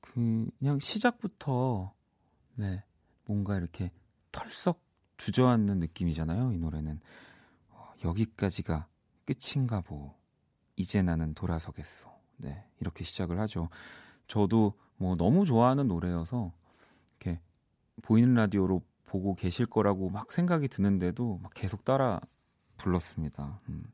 그 0.00 0.48
그냥 0.58 0.78
시작부터 0.80 1.92
네 2.54 2.82
뭔가 3.26 3.58
이렇게 3.58 3.90
털썩 4.32 4.80
주저앉는 5.18 5.78
느낌이잖아요. 5.80 6.52
이 6.52 6.58
노래는 6.58 6.98
어, 7.68 7.92
여기까지가 8.02 8.88
끝인가 9.26 9.82
보. 9.82 10.14
이제 10.76 11.02
나는 11.02 11.34
돌아서겠어. 11.34 12.10
네 12.38 12.64
이렇게 12.80 13.04
시작을 13.04 13.38
하죠. 13.40 13.68
저도 14.28 14.72
뭐 14.96 15.14
너무 15.14 15.44
좋아하는 15.44 15.88
노래여서 15.88 16.52
이렇게 17.20 17.40
보이는 18.02 18.34
라디오로 18.34 18.82
보고 19.14 19.36
계실 19.36 19.64
거라고 19.64 20.10
막 20.10 20.32
생각이 20.32 20.66
드는데도 20.66 21.38
막 21.40 21.52
계속 21.54 21.84
따라 21.84 22.20
불렀습니다. 22.78 23.60
음. 23.68 23.84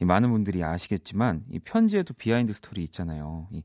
많은 0.00 0.30
분들이 0.30 0.62
아시겠지만 0.62 1.46
이 1.48 1.58
편지에도 1.58 2.12
behind 2.12 2.52
story 2.52 2.82
있잖아요. 2.84 3.48
이, 3.52 3.62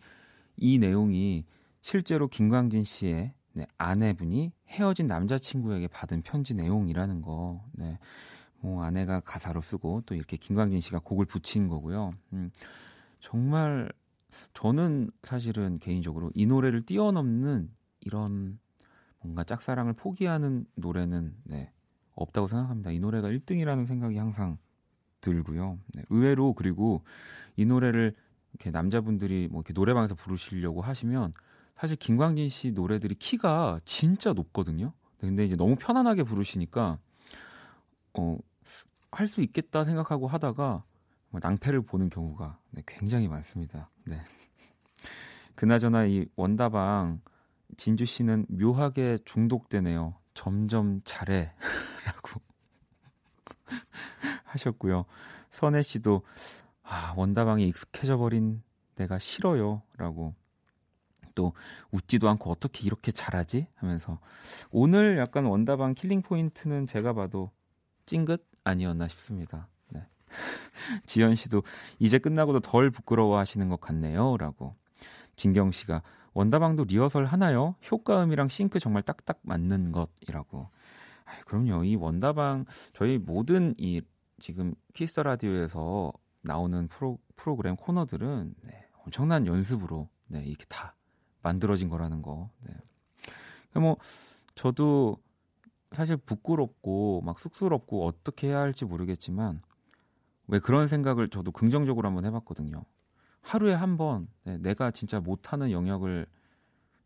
이 0.56 0.80
내용이 0.80 1.44
실제로 1.82 2.30
김광진 2.30 2.86
씨의 2.86 3.34
네, 3.56 3.68
아내분이 3.78 4.54
헤어진 4.70 5.08
남자친구에게 5.08 5.90
받은 5.90 6.22
편지 6.22 6.54
내용이라는 6.54 7.22
거. 7.22 7.62
네. 7.74 8.00
뭐 8.62 8.84
아내가 8.84 9.20
가사로 9.20 9.60
쓰고 9.60 10.04
또 10.06 10.16
이렇게 10.16 10.38
김광진 10.38 10.80
씨가 10.80 11.00
곡을 11.00 11.26
붙인 11.26 11.68
거고요. 11.68 12.14
음, 12.32 12.52
정말 13.20 13.92
저는 14.54 15.12
사실은 15.24 15.78
개인적으로 15.80 16.32
이 16.34 16.46
노래를 16.46 16.86
뛰어넘는 16.86 17.70
이런 18.00 18.60
뭔가 19.26 19.44
짝사랑을 19.44 19.94
포기하는 19.94 20.66
노래는 20.76 21.36
네, 21.44 21.72
없다고 22.16 22.48
생각합니다. 22.48 22.92
이 22.92 23.00
노래가 23.00 23.30
1등이라는 23.30 23.86
생각이 23.86 24.18
항상 24.18 24.58
들고요. 25.22 25.80
네, 25.94 26.04
의외로 26.10 26.54
그리고 26.54 27.04
이 27.56 27.66
노래를 27.66 28.14
이렇게 28.54 28.72
남자분들이 28.72 29.50
뭐 29.52 29.62
이렇게 29.62 29.74
노래방에서 29.74 30.16
부르시려고 30.16 30.82
하시면 30.82 31.34
사실 31.76 31.98
김광진 31.98 32.50
씨 32.50 32.72
노래들이 32.72 33.16
키가 33.16 33.82
진짜 33.84 34.32
높거든요. 34.34 34.94
네, 35.20 35.28
근데 35.28 35.46
이제 35.46 35.56
너무 35.56 35.76
편안하게 35.76 36.24
부르시니까 36.24 37.00
어, 38.14 38.38
할 39.12 39.28
수 39.28 39.42
있겠다 39.42 39.86
생각하고 39.86 40.28
하다가 40.28 40.84
뭐 41.30 41.40
낭패를 41.42 41.82
보는 41.82 42.10
경우가 42.10 42.60
네, 42.72 42.84
굉장히 42.86 43.28
많습니다. 43.28 43.90
네. 44.06 44.22
그나저나 45.56 46.06
이 46.06 46.28
원다방 46.36 47.22
진주 47.78 48.06
씨는 48.06 48.46
묘하게 48.50 49.20
중독되네요. 49.26 50.16
점점 50.34 51.02
잘해. 51.04 51.54
라고 52.06 52.42
하셨고요. 54.46 55.06
선혜 55.50 55.82
씨도 55.82 56.22
아, 56.84 57.14
원다방에 57.18 57.64
익숙해져 57.66 58.18
버린 58.18 58.62
내가 58.96 59.20
싫어요. 59.20 59.82
라고 59.98 60.36
또 61.34 61.54
웃지도 61.92 62.30
않고 62.30 62.50
어떻게 62.50 62.86
이렇게 62.86 63.12
잘하지? 63.12 63.68
하면서 63.76 64.20
오늘 64.72 65.18
약간 65.18 65.46
원다방 65.46 65.94
killing 65.94 66.22
point는 66.22 66.88
제가 66.88 67.14
봐도 67.14 67.52
찡긋 68.06 68.46
아니었나 68.64 69.08
싶습니다. 69.08 69.68
네. 69.90 70.06
지연 71.06 71.36
씨도 71.36 71.64
이제 72.00 72.18
끝나고도 72.18 72.62
덜 72.62 72.90
부끄러워 72.90 73.38
하시는 73.38 73.68
것 73.70 73.80
같네요. 73.80 74.38
라고. 74.38 74.76
진경 75.36 75.72
씨가 75.72 76.02
원다방도 76.36 76.84
리허설 76.84 77.26
하나요? 77.26 77.76
효과음이랑 77.90 78.50
싱크 78.50 78.80
정말 78.80 79.02
딱딱 79.02 79.40
맞는 79.42 79.94
것이라고. 79.94 80.70
아이, 81.24 81.40
그럼요. 81.46 81.86
이 81.86 81.96
원다방 81.96 82.66
저희 82.94 83.18
모든 83.18 83.74
이 83.78 84.02
지금 84.40 84.76
키스 84.94 85.12
더 85.13 85.24
라디오에서 85.24 86.12
나오는 86.42 86.88
프로 86.90 87.18
프로그램 87.38 87.78
코너들은 87.78 88.54
네, 88.64 88.86
엄청난 89.04 89.48
연습으로 89.48 90.10
네, 90.28 90.44
이렇게 90.44 90.66
다 90.66 90.96
만들어진 91.42 91.88
거라는 91.88 92.22
거. 92.22 92.50
네. 92.60 93.80
뭐 93.80 93.96
저도 94.56 95.18
사실 95.94 96.18
부끄럽고 96.18 97.22
막 97.22 97.40
쑥스럽고 97.40 98.06
어떻게 98.06 98.48
해야 98.50 98.60
할지 98.60 98.84
모르겠지만 98.84 99.62
왜 100.48 100.60
그런 100.60 100.88
생각을 100.90 101.30
저도 101.30 101.54
긍정적으로 101.54 102.08
한번 102.10 102.26
해봤거든요. 102.26 102.84
하루에 103.46 103.74
한번 103.76 104.28
네, 104.44 104.58
내가 104.58 104.90
진짜 104.90 105.20
못하는 105.20 105.70
영역을 105.70 106.26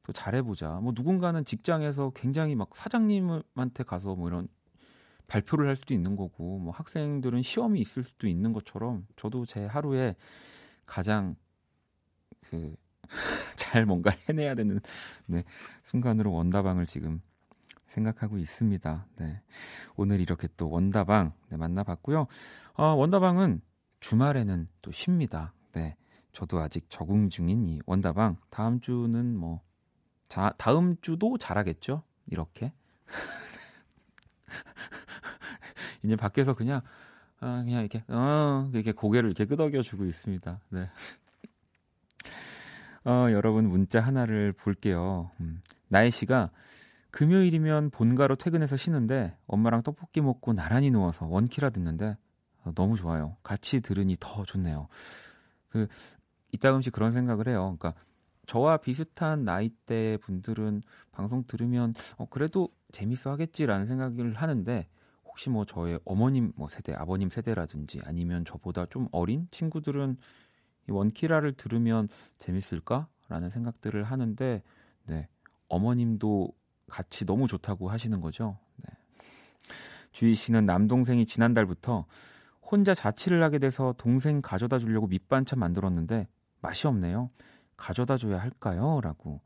또 0.04 0.14
잘해보자. 0.14 0.80
뭐 0.82 0.94
누군가는 0.96 1.44
직장에서 1.44 2.14
굉장히 2.16 2.56
막 2.56 2.74
사장님한테 2.76 3.84
가서 3.84 4.16
뭐 4.16 4.30
이런 4.30 4.48
발표를 5.28 5.68
할 5.68 5.76
수도 5.76 5.94
있는 5.94 6.16
거고, 6.16 6.60
뭐 6.60 6.72
학생들은 6.72 7.42
시험이 7.44 7.82
있을 7.82 8.04
수도 8.04 8.26
있는 8.28 8.54
것처럼 8.54 9.06
저도 9.18 9.46
제 9.46 9.66
하루에 9.66 10.16
가장 10.86 11.36
그 12.50 12.74
잘 13.58 13.86
뭔가 13.86 14.12
해내야 14.30 14.56
되는 14.56 14.80
네, 15.26 15.44
순간으로 15.84 16.32
원다방을 16.32 16.86
지금 16.86 17.22
생각하고 17.86 18.38
있습니다. 18.38 19.08
네. 19.18 19.42
오늘 19.98 20.22
이렇게 20.22 20.48
또 20.56 20.70
원다방 20.70 21.34
네, 21.50 21.58
만나봤고요. 21.58 22.28
어, 22.76 22.86
원다방은 22.86 23.62
주말에는 24.00 24.70
또 24.82 24.92
쉽니다. 24.92 25.54
네. 25.74 25.98
저도 26.34 26.60
아직 26.60 26.90
적응 26.90 27.30
중인 27.30 27.68
이 27.68 27.82
원다방 27.86 28.38
다음 28.50 28.80
주는 28.80 29.36
뭐 29.36 29.62
자, 30.28 30.54
다음 30.58 30.96
주도 31.02 31.38
잘하겠죠? 31.38 32.04
이렇게. 32.28 32.72
이제 36.04 36.16
밖에서 36.16 36.54
그냥 36.54 36.82
아, 37.40 37.64
그냥 37.66 37.82
이렇게 37.82 38.04
어, 38.08 38.70
이렇게 38.74 38.92
고개를 38.92 39.30
이렇게 39.30 39.46
끄덕여 39.46 39.82
주고 39.82 40.06
있습니다. 40.06 40.60
네. 40.70 40.90
어, 43.06 43.28
여러분 43.32 43.68
문자 43.68 44.00
하나를 44.00 44.54
볼게요. 44.54 45.32
음, 45.40 45.62
나혜 45.88 46.12
씨가 46.12 46.52
금요일이면 47.12 47.90
본가로 47.90 48.36
퇴근해서 48.36 48.78
쉬는데 48.78 49.36
엄마랑 49.48 49.82
떡볶이 49.82 50.22
먹고 50.22 50.54
나란히 50.54 50.92
누워서 50.92 51.26
원키라 51.26 51.72
듣는데 51.72 52.18
너무 52.76 52.98
좋아요. 52.98 53.36
같이 53.42 53.82
들으니 53.82 54.16
더 54.20 54.44
좋네요. 54.44 54.88
그 55.70 55.88
이따금씩 56.52 56.94
그런 56.94 57.12
생각을 57.12 57.48
해요. 57.48 57.76
그러니까 57.78 57.94
저와 58.46 58.78
비슷한 58.78 59.44
나이대 59.44 60.18
분들은 60.22 60.82
방송 61.12 61.44
들으면 61.46 61.94
어 62.18 62.26
그래도 62.30 62.70
재밌어 62.92 63.32
하겠지라는 63.32 63.86
생각을 63.86 64.34
하는데 64.34 64.88
혹시 65.26 65.50
뭐 65.50 65.66
저의 65.66 66.00
어머님 66.04 66.52
뭐 66.56 66.68
세대, 66.68 66.94
아버님 66.94 67.30
세대라든지 67.30 68.02
아니면 68.06 68.46
저보다 68.46 68.88
좀 68.88 69.08
어린 69.12 69.48
친구들은 69.52 70.18
이 70.90 70.92
원키라를 70.92 71.54
들으면 71.54 72.10
재밌을까라는 72.40 73.50
생각들을 73.52 74.04
하는데 74.04 74.64
네. 75.06 75.28
어머님도 75.68 76.52
같이 76.88 77.26
너무 77.26 77.48
좋다고 77.48 77.90
하시는 77.90 78.20
거죠. 78.20 78.58
네. 78.78 78.90
주희 80.12 80.34
씨는 80.34 80.66
남동생이 80.66 81.28
지난달부터 81.28 82.06
혼자 82.62 82.94
자취를 82.94 83.42
하게 83.44 83.60
돼서 83.60 83.94
동생 83.98 84.42
가져다 84.42 84.80
주려고 84.80 85.08
밑반찬 85.08 85.60
만들었는데 85.60 86.28
맛이 86.62 86.88
없네요. 86.88 87.30
가져다 87.78 88.18
줘야 88.18 88.40
할까요? 88.40 89.00
라고. 89.04 89.42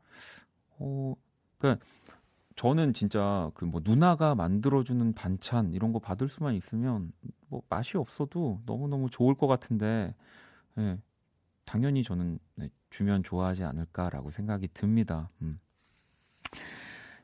어, 0.78 1.14
그 1.58 1.76
저는 2.56 2.94
진짜 2.94 3.50
그 3.54 3.66
뭐 3.66 3.80
누나가 3.84 4.34
만들어주는 4.34 5.12
반찬 5.14 5.72
이런 5.72 5.92
거 5.92 5.98
받을 5.98 6.28
수만 6.28 6.54
있으면 6.54 7.12
뭐 7.48 7.62
맛이 7.68 7.96
없어도 7.98 8.60
너무너무 8.66 9.10
좋을 9.10 9.34
것 9.36 9.46
같은데, 9.48 10.14
예, 10.78 10.98
당연히 11.66 12.04
저는 12.04 12.38
네, 12.56 12.70
주면 12.90 13.22
좋아하지 13.24 13.64
않을까라고 13.64 14.30
생각이 14.30 14.68
듭니다. 14.74 15.30
음. 15.42 15.60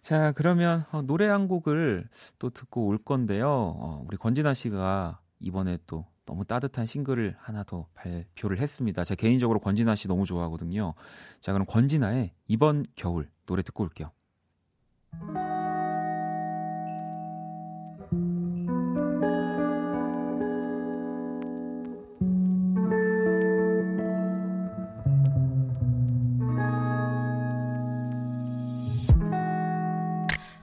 자, 0.01 0.33
그러면 0.33 0.85
어, 0.93 1.03
노래 1.03 1.27
한 1.27 1.47
곡을 1.49 2.09
또 2.39 2.51
듣고 2.51 2.87
올 2.87 2.99
건데요. 2.99 3.49
어, 3.49 4.05
우리 4.07 4.17
권진아 4.17 4.55
씨가 4.55 5.21
이번에 5.41 5.79
또 5.87 6.07
너무 6.31 6.45
따뜻한 6.45 6.87
싱글을 6.87 7.35
하나 7.41 7.65
더 7.65 7.89
발표를 7.93 8.61
했습니다. 8.61 9.03
제가 9.03 9.21
개인적으로 9.21 9.59
권진아 9.59 9.97
씨 9.97 10.07
너무 10.07 10.27
좋아하거든요. 10.27 10.95
자, 11.41 11.53
그럼 11.53 11.67
권진아의 11.67 12.31
이번 12.47 12.87
겨울 12.95 13.29
노래 13.47 13.63
듣고 13.65 13.83
올게요. 13.83 14.13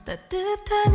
따뜻한 0.06 0.94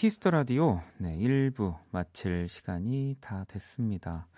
키스 0.00 0.19
더 0.19 0.30
라디오 0.30 0.80
네, 0.96 1.14
1부 1.18 1.76
마칠 1.90 2.48
시간이 2.48 3.16
다 3.20 3.44
됐습니다. 3.46 4.28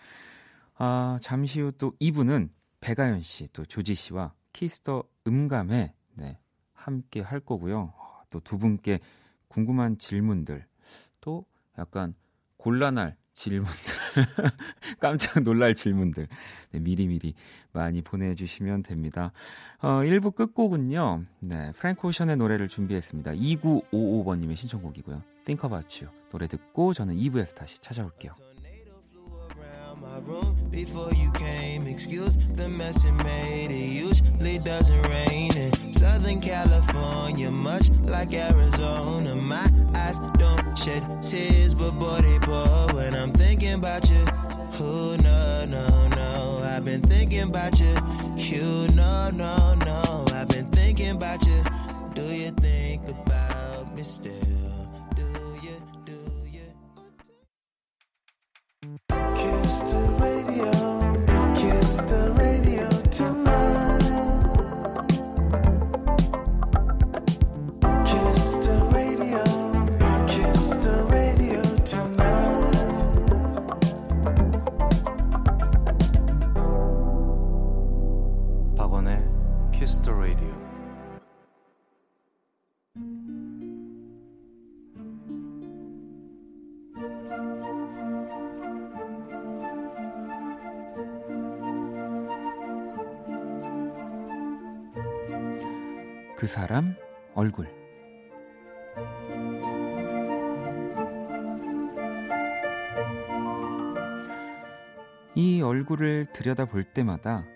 아, 0.75 1.20
잠시 1.22 1.61
후 1.61 1.70
또 1.70 1.92
2부는 2.01 2.51
백아연 2.81 3.22
씨, 3.22 3.48
또 3.53 3.64
조지 3.64 3.94
씨와 3.94 4.35
키스 4.53 4.85
더 4.85 5.05
음감에 5.25 5.94
네, 6.14 6.40
함께 6.72 7.20
할 7.20 7.38
거고요. 7.38 7.94
또 8.29 8.40
두 8.40 8.59
분께 8.59 8.98
궁금한 9.46 9.98
질문들, 9.98 10.66
또 11.20 11.46
약간 11.79 12.16
곤란할 12.57 13.16
질문들, 13.33 13.91
깜짝 15.01 15.42
놀랄 15.42 15.75
질문들 15.75 16.29
네, 16.72 16.81
미리미리 16.81 17.35
많이 17.72 18.03
보내주시면 18.03 18.83
됩니다. 18.83 19.33
어, 19.81 20.03
1부 20.03 20.35
끝곡은요, 20.35 21.25
네, 21.40 21.72
프랭크 21.72 22.07
오션의 22.07 22.37
노래를 22.37 22.68
준비했습니다. 22.68 23.33
2955번님의 23.33 24.57
신청곡이고요. 24.57 25.22
Think 25.44 25.68
About 25.68 26.05
You 26.05 26.14
노래 26.31 26.46
듣고 26.46 26.94
저는 26.94 27.16
2부에서 27.16 27.55
다시 27.55 27.79
찾아올게요. 27.81 28.33
my 30.03 30.18
room 30.27 30.57
before 30.70 31.14
you 31.14 31.31
came. 31.33 31.87
Excuse 31.87 32.37
the 32.57 32.68
mess 32.68 33.05
it 33.05 33.12
made. 33.12 33.70
It 33.70 33.92
usually 33.92 34.59
doesn't 34.59 35.03
rain 35.03 35.57
in 35.57 35.92
Southern 35.92 36.40
California, 36.40 37.51
much 37.51 37.90
like 38.03 38.35
Arizona. 38.35 39.37
My 39.37 39.70
eyes 39.94 40.18
don't 40.38 40.62
shed 40.76 41.26
tears, 41.26 41.74
but 41.74 41.92
boy, 41.92 42.20
they 42.22 42.38
pour 42.40 42.94
when 42.94 43.14
I'm 43.14 43.32
thinking 43.32 43.74
about 43.74 44.08
you. 44.08 44.24
Who, 44.78 45.16
no, 45.18 45.64
no, 45.66 46.08
no. 46.08 46.62
I've 46.64 46.85
been 46.85 47.02
thinking 47.02 47.42
about 47.42 47.78
you. 47.78 47.94
You, 48.37 48.88
no, 48.94 49.30
no, 49.30 49.74
no. 49.74 50.24
I've 50.32 50.48
been 50.48 50.70
thinking 50.70 51.11
about 51.11 51.44
you. 51.46 51.62
Do 52.14 52.22
you 52.22 52.50
think 52.52 53.08
about 53.08 53.94
me 53.94 54.02
still? 54.02 54.52
사람 96.53 96.95
얼굴 97.35 97.67
이 105.35 105.62
얼굴을 105.62 106.27
들여다볼 106.35 106.93
때마다 106.93 107.47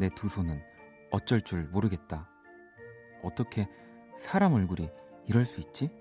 내 0.00 0.08
두 0.16 0.28
손은 0.28 0.60
어쩔 1.12 1.42
줄 1.42 1.68
모르겠다. 1.68 2.28
어떻게 3.22 3.68
사람 4.18 4.54
얼굴이 4.54 4.90
이럴 5.28 5.44
수 5.44 5.60
있지? 5.60 5.92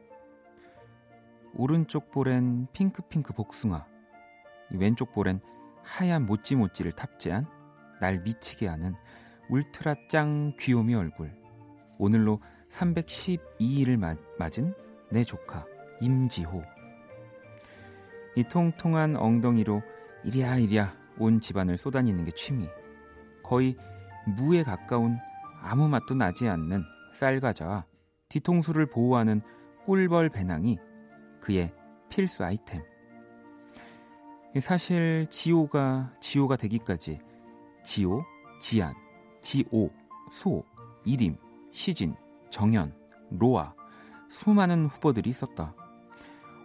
오른쪽 1.54 2.10
볼엔 2.10 2.66
핑크핑크 2.74 3.34
복숭아, 3.36 3.86
왼쪽 4.72 5.14
볼엔 5.14 5.40
하얀 5.84 6.26
모찌모찌를 6.26 6.94
탑재한 6.94 7.46
날 8.02 8.22
미치게 8.22 8.68
하는 8.68 8.96
울트라 9.52 10.08
짱 10.10 10.56
귀요미 10.60 10.96
얼굴. 10.96 11.43
오늘로 11.98 12.40
312일을 12.70 13.98
맞은 14.40 14.74
내 15.12 15.24
조카 15.24 15.66
임지호. 16.02 16.64
이 18.36 18.44
통통한 18.46 19.16
엉덩이로 19.16 19.82
이랴 20.24 20.58
이랴 20.58 20.94
온 21.20 21.40
집안을 21.40 21.78
쏟아내는 21.78 22.26
게 22.26 22.32
취미. 22.32 22.68
거의 23.44 23.76
무에 24.26 24.64
가까운 24.64 25.18
아무 25.62 25.88
맛도 25.88 26.16
나지 26.16 26.48
않는 26.48 26.84
쌀과자와 27.14 27.86
뒤통수를 28.30 28.88
보호하는 28.88 29.42
꿀벌 29.86 30.30
배낭이 30.30 30.78
그의 31.40 31.74
필수 32.10 32.44
아이템. 32.44 32.82
사실 34.60 35.28
지호가 35.30 36.14
지호가 36.20 36.56
되기까지 36.56 37.20
지호, 37.84 38.24
지안, 38.60 38.94
지오, 39.42 39.90
소, 40.32 40.64
이림, 41.06 41.36
시진, 41.74 42.16
정연, 42.52 42.94
로아 43.32 43.74
수많은 44.30 44.86
후보들이 44.86 45.30
있었다. 45.30 45.76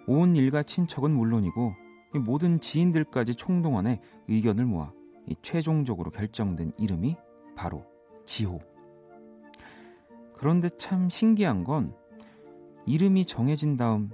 온 0.07 0.37
일가 0.37 0.63
친척은 0.63 1.11
물론이고 1.11 1.75
모든 2.25 2.61
지인들까지 2.61 3.35
총동원해 3.35 4.01
의견을 4.29 4.67
모아 4.67 4.93
최종적으로 5.43 6.11
결정된 6.11 6.73
이름이 6.79 7.17
바로 7.57 7.85
지호. 8.25 8.61
그런데 10.35 10.69
참 10.77 11.11
신기한 11.11 11.65
건 11.65 11.95
이름이 12.87 13.25
정해진 13.25 13.77
다음 13.77 14.11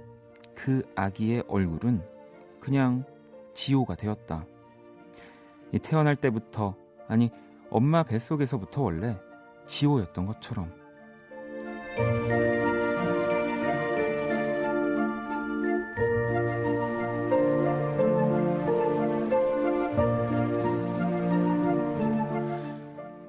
그 0.55 0.81
아기의 0.95 1.43
얼굴은 1.47 2.03
그냥 2.59 3.05
지호가 3.53 3.95
되었다. 3.95 4.45
태어날 5.81 6.15
때부터 6.15 6.75
아니 7.07 7.31
엄마 7.69 8.03
뱃속에서부터 8.03 8.81
원래 8.81 9.19
지호였던 9.67 10.25
것처럼 10.25 10.84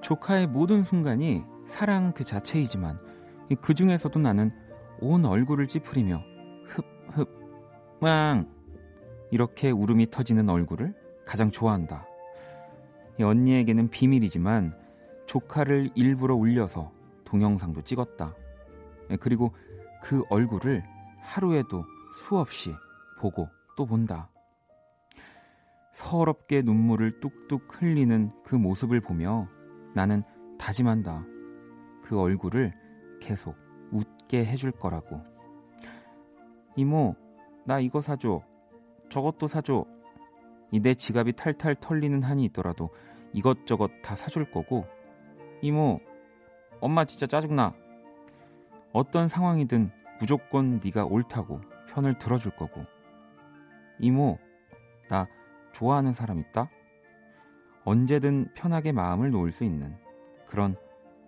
조카의 0.07 0.46
모든 0.46 0.85
순간이 0.85 1.44
사랑 1.64 2.12
그 2.12 2.22
자체이지만 2.22 2.98
그 3.61 3.74
중에서도 3.74 4.20
나는 4.20 4.52
온 5.00 5.24
얼굴을 5.24 5.66
찌푸리며 5.66 6.22
흡흡 6.68 7.29
망 8.00 8.48
이렇게 9.33 9.70
울음이 9.72 10.11
터지는 10.11 10.48
얼굴을 10.48 10.94
가장 11.26 11.50
좋아한다. 11.50 12.07
언니에게는 13.20 13.90
비밀이지만 13.90 14.76
조카를 15.26 15.90
일부러 15.96 16.37
울려서 16.37 16.92
동영상도 17.24 17.83
찍었다. 17.83 18.35
그리고 19.21 19.55
그 20.03 20.23
얼굴을 20.31 20.85
하루에도 21.21 21.85
수없이 22.16 22.75
보고 23.21 23.49
또 23.77 23.87
본다. 23.87 24.31
서럽게 25.92 26.62
눈물을 26.62 27.21
뚝뚝 27.21 27.81
흘리는 27.81 28.31
그 28.45 28.55
모습을 28.55 29.01
보며 29.01 29.49
나는 29.95 30.23
다짐한다. 30.59 31.25
그 32.03 32.21
얼굴을 32.21 32.73
계속 33.21 33.57
웃게 33.90 34.45
해줄 34.45 34.73
거라고. 34.73 35.23
이모, 36.77 37.16
나 37.64 37.81
이거 37.81 38.01
사줘. 38.01 38.42
저것도 39.11 39.47
사줘. 39.47 39.85
이 40.73 40.81
내 40.81 40.95
지갑이 40.95 41.33
탈탈 41.33 41.77
털리는 41.77 42.23
한이 42.23 42.45
있더라도 42.47 42.90
이것저것 43.33 43.90
다 44.03 44.14
사줄 44.14 44.51
거고. 44.51 44.85
이모, 45.62 46.01
엄마 46.81 47.05
진짜 47.05 47.27
짜증나. 47.27 47.73
어떤 48.96 49.28
상황이든 49.28 49.90
무조건 50.18 50.80
네가 50.82 51.04
옳다고 51.04 51.61
편을 51.90 52.16
들어줄 52.16 52.56
거고. 52.56 52.87
이모, 53.98 54.38
나 55.11 55.26
좋아하는 55.74 56.14
사람 56.14 56.40
있다? 56.40 56.70
언제든 57.85 58.54
편하게 58.54 58.92
마음을 58.92 59.30
놓을 59.30 59.52
수 59.52 59.64
있는 59.64 59.94
그런 60.46 60.76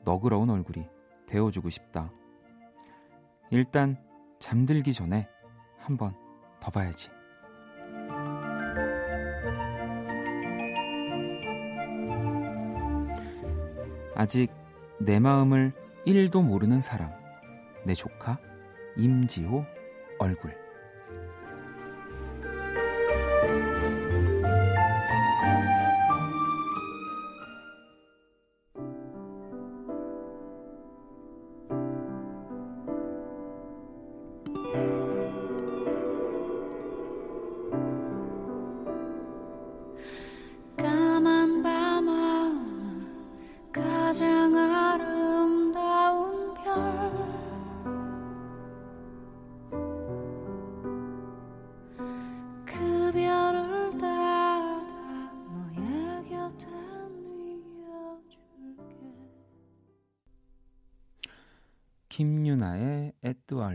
너그러운 0.02 0.48
얼굴이 0.48 0.88
되어주고 1.26 1.68
싶다. 1.68 2.10
일단 3.50 3.98
잠들기 4.38 4.94
전에 4.94 5.28
한 5.76 5.98
번 5.98 6.14
더 6.60 6.70
봐야지. 6.70 7.10
아직 14.14 14.50
내 14.98 15.20
마음을 15.20 15.72
1도 16.06 16.42
모르는 16.42 16.80
사람, 16.80 17.12
내 17.88 17.94
조카 17.94 18.38
임지호 18.98 19.64
얼굴. 20.18 20.54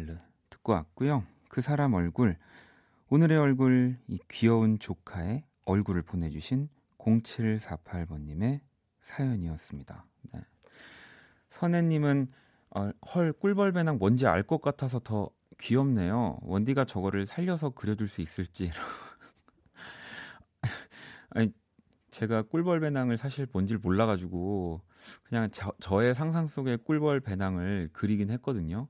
르 0.06 0.18
듣고 0.50 0.74
왔고요. 0.74 1.24
그 1.50 1.62
사람 1.62 1.94
얼굴 1.94 2.38
오늘의 3.10 3.38
얼굴 3.38 3.98
이 4.08 4.20
귀여운 4.30 4.80
조카의 4.80 5.44
얼굴을 5.66 6.02
보내주신 6.02 6.70
0748번님의 6.98 8.62
사연이었습니다. 9.02 10.06
네. 10.32 10.42
선혜님은 11.50 12.32
어, 12.76 12.92
헐 13.14 13.34
꿀벌배낭 13.34 14.00
뭔지 14.00 14.26
알 14.26 14.44
것 14.44 14.62
같아서 14.62 15.00
더 15.00 15.30
귀엽네요. 15.60 16.40
원디가 16.42 16.86
저거를 16.86 17.26
살려서 17.26 17.72
그려줄 17.72 18.08
수 18.08 18.22
있을지. 18.22 18.72
아니 21.30 21.52
제가 22.10 22.44
꿀벌 22.44 22.80
배낭을 22.80 23.18
사실 23.18 23.48
뭔지를 23.52 23.80
몰라가지고 23.80 24.82
그냥 25.24 25.50
저, 25.52 25.72
저의 25.80 26.16
상상 26.16 26.48
속의 26.48 26.80
꿀벌 26.80 27.20
배낭을 27.22 27.90
그리긴 27.94 28.32
했거든요. 28.32 28.88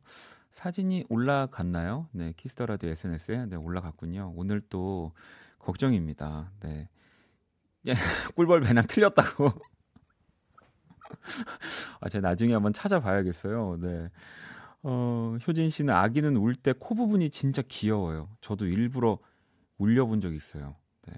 사진이 0.53 1.05
올라갔나요? 1.09 2.07
네, 2.11 2.31
키스터라디오 2.37 2.91
SNS에 2.91 3.47
네, 3.47 3.55
올라갔군요. 3.55 4.33
오늘 4.35 4.61
또 4.69 5.11
걱정입니다. 5.57 6.51
네. 6.61 6.87
예, 7.87 7.93
꿀벌 8.35 8.61
배낭 8.61 8.85
틀렸다고. 8.87 9.51
아, 12.01 12.07
제가 12.09 12.27
나중에 12.29 12.53
한번 12.53 12.71
찾아봐야겠어요. 12.71 13.77
네. 13.81 14.09
어, 14.83 15.37
효진 15.47 15.69
씨는 15.71 15.91
아기는 15.93 16.37
울 16.37 16.53
때 16.61 16.73
코 16.73 16.93
부분이 16.93 17.31
진짜 17.31 17.63
귀여워요. 17.67 18.29
저도 18.39 18.67
일부러 18.67 19.17
울려본 19.79 20.21
적 20.21 20.35
있어요. 20.35 20.75
네. 21.07 21.13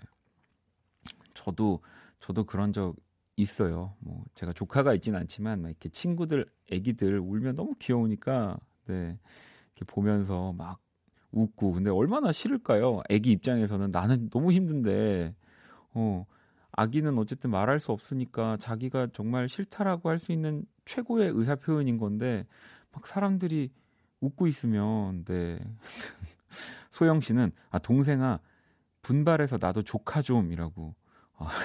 저도 1.33 1.81
저도 2.21 2.45
그런 2.45 2.71
적 2.71 2.95
있어요. 3.35 3.95
뭐 3.99 4.23
제가 4.33 4.53
조카가 4.53 4.93
있진 4.93 5.13
않지만 5.15 5.61
막 5.61 5.67
이렇게 5.67 5.89
친구들 5.89 6.45
아기들 6.71 7.19
울면 7.19 7.55
너무 7.57 7.73
귀여우니까 7.79 8.57
네. 8.87 9.17
이렇게 9.75 9.85
보면서 9.87 10.53
막 10.53 10.79
웃고 11.31 11.73
근데 11.73 11.89
얼마나 11.89 12.31
싫을까요? 12.31 13.01
아기 13.09 13.31
입장에서는 13.31 13.91
나는 13.91 14.29
너무 14.29 14.51
힘든데 14.51 15.35
어 15.93 16.25
아기는 16.71 17.17
어쨌든 17.17 17.51
말할 17.51 17.79
수 17.79 17.91
없으니까 17.91 18.57
자기가 18.57 19.07
정말 19.13 19.49
싫다라고 19.49 20.09
할 20.09 20.19
수 20.19 20.31
있는 20.31 20.65
최고의 20.85 21.31
의사 21.33 21.55
표현인 21.55 21.97
건데 21.97 22.45
막 22.91 23.07
사람들이 23.07 23.71
웃고 24.21 24.47
있으면 24.47 25.25
네. 25.25 25.59
소영 26.91 27.21
씨는 27.21 27.51
아 27.69 27.79
동생아 27.79 28.39
분발해서 29.01 29.57
나도 29.59 29.83
조카 29.83 30.21
좀이라고 30.21 30.95
아. 31.37 31.49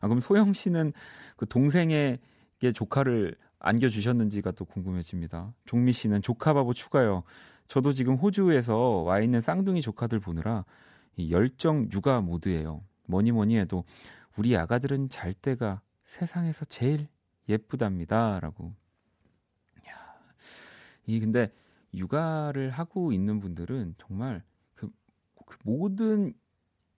아, 0.00 0.08
그럼 0.08 0.20
소영 0.20 0.54
씨는 0.54 0.92
그 1.36 1.46
동생에게 1.46 2.72
조카를 2.74 3.36
안겨주셨는지가 3.60 4.52
또 4.52 4.64
궁금해집니다. 4.64 5.54
종미 5.66 5.92
씨는 5.92 6.22
조카 6.22 6.52
바보 6.52 6.74
추가요. 6.74 7.22
저도 7.68 7.92
지금 7.92 8.16
호주에서 8.16 9.02
와 9.02 9.20
있는 9.20 9.40
쌍둥이 9.40 9.80
조카들 9.82 10.18
보느라 10.18 10.64
이 11.16 11.30
열정 11.30 11.88
육아 11.92 12.20
모드예요. 12.20 12.82
뭐니 13.06 13.32
뭐니 13.32 13.56
해도 13.58 13.84
우리 14.36 14.56
아가들은 14.56 15.08
잘 15.08 15.34
때가 15.34 15.80
세상에서 16.04 16.64
제일 16.64 17.08
예쁘답니다라고. 17.48 18.74
야, 19.88 19.92
이 21.06 21.20
근데 21.20 21.52
육아를 21.94 22.70
하고 22.70 23.12
있는 23.12 23.40
분들은 23.40 23.96
정말 23.98 24.42
그, 24.74 24.88
그 25.44 25.56
모든 25.64 26.32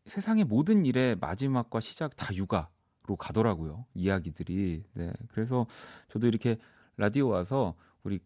세상의 0.06 0.44
모든 0.44 0.84
일의 0.84 1.16
마지막과 1.16 1.80
시작 1.80 2.16
다 2.16 2.34
육아. 2.34 2.68
로 3.06 3.16
가더라고요. 3.16 3.84
이야기들이. 3.94 4.84
네. 4.94 5.12
그래서 5.32 5.66
저도 6.08 6.26
이렇게 6.28 6.58
라디오 6.96 7.28
와서 7.28 7.74
우리 8.04 8.20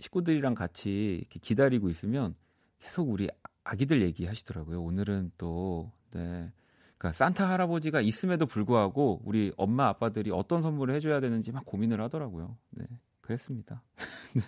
식구들이랑 0.00 0.54
같이 0.54 1.16
이렇게 1.20 1.38
기다리고 1.40 1.88
있으면 1.90 2.34
계속 2.80 3.10
우리 3.10 3.28
아기들 3.64 4.02
얘기하시더라고요. 4.02 4.82
오늘은 4.82 5.32
또 5.36 5.92
네. 6.12 6.50
그러니까 6.96 7.12
산타 7.12 7.48
할아버지가 7.50 8.00
있음에도 8.00 8.46
불구하고 8.46 9.20
우리 9.24 9.52
엄마 9.58 9.88
아빠들이 9.88 10.30
어떤 10.30 10.62
선물을 10.62 10.94
해줘야 10.94 11.20
되는지 11.20 11.52
막 11.52 11.66
고민을 11.66 12.00
하더라고요. 12.00 12.56
네, 12.70 12.86
그랬습니다. 13.20 13.82
네. 14.34 14.42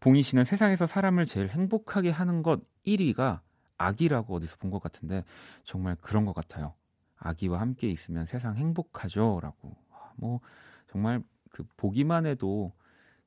봉희 0.00 0.22
씨는 0.22 0.44
세상에서 0.44 0.86
사람을 0.86 1.26
제일 1.26 1.48
행복하게 1.48 2.10
하는 2.10 2.42
것 2.42 2.60
1위가 2.86 3.40
아기라고 3.76 4.34
어디서 4.36 4.56
본 4.58 4.70
것 4.70 4.82
같은데 4.82 5.24
정말 5.64 5.96
그런 6.00 6.24
것 6.24 6.34
같아요. 6.34 6.74
아기와 7.20 7.60
함께 7.60 7.88
있으면 7.88 8.26
세상 8.26 8.56
행복하죠라고 8.56 9.76
뭐 10.16 10.40
정말 10.90 11.22
그 11.50 11.64
보기만 11.76 12.26
해도 12.26 12.72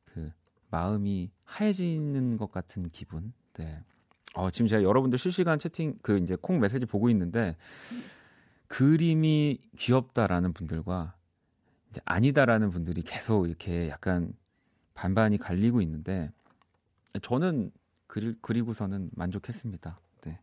그 0.05 0.31
마음이 0.69 1.31
하얘지는 1.45 2.37
것 2.37 2.51
같은 2.51 2.89
기분. 2.89 3.33
네. 3.53 3.79
어, 4.33 4.49
지금 4.49 4.67
제가 4.67 4.83
여러분들 4.83 5.19
실시간 5.19 5.59
채팅 5.59 5.97
그 6.01 6.17
이제 6.17 6.35
콩 6.41 6.59
메시지 6.59 6.85
보고 6.85 7.09
있는데 7.09 7.55
그림이 8.67 9.59
귀엽다라는 9.77 10.53
분들과 10.53 11.15
이제 11.91 12.01
아니다라는 12.05 12.71
분들이 12.71 13.03
계속 13.03 13.47
이렇게 13.47 13.89
약간 13.89 14.33
반반이 14.95 15.37
갈리고 15.37 15.81
있는데 15.81 16.31
저는 17.21 17.71
그리, 18.07 18.35
그리고서는 18.41 19.11
만족했습니다. 19.13 19.99
네. 20.21 20.39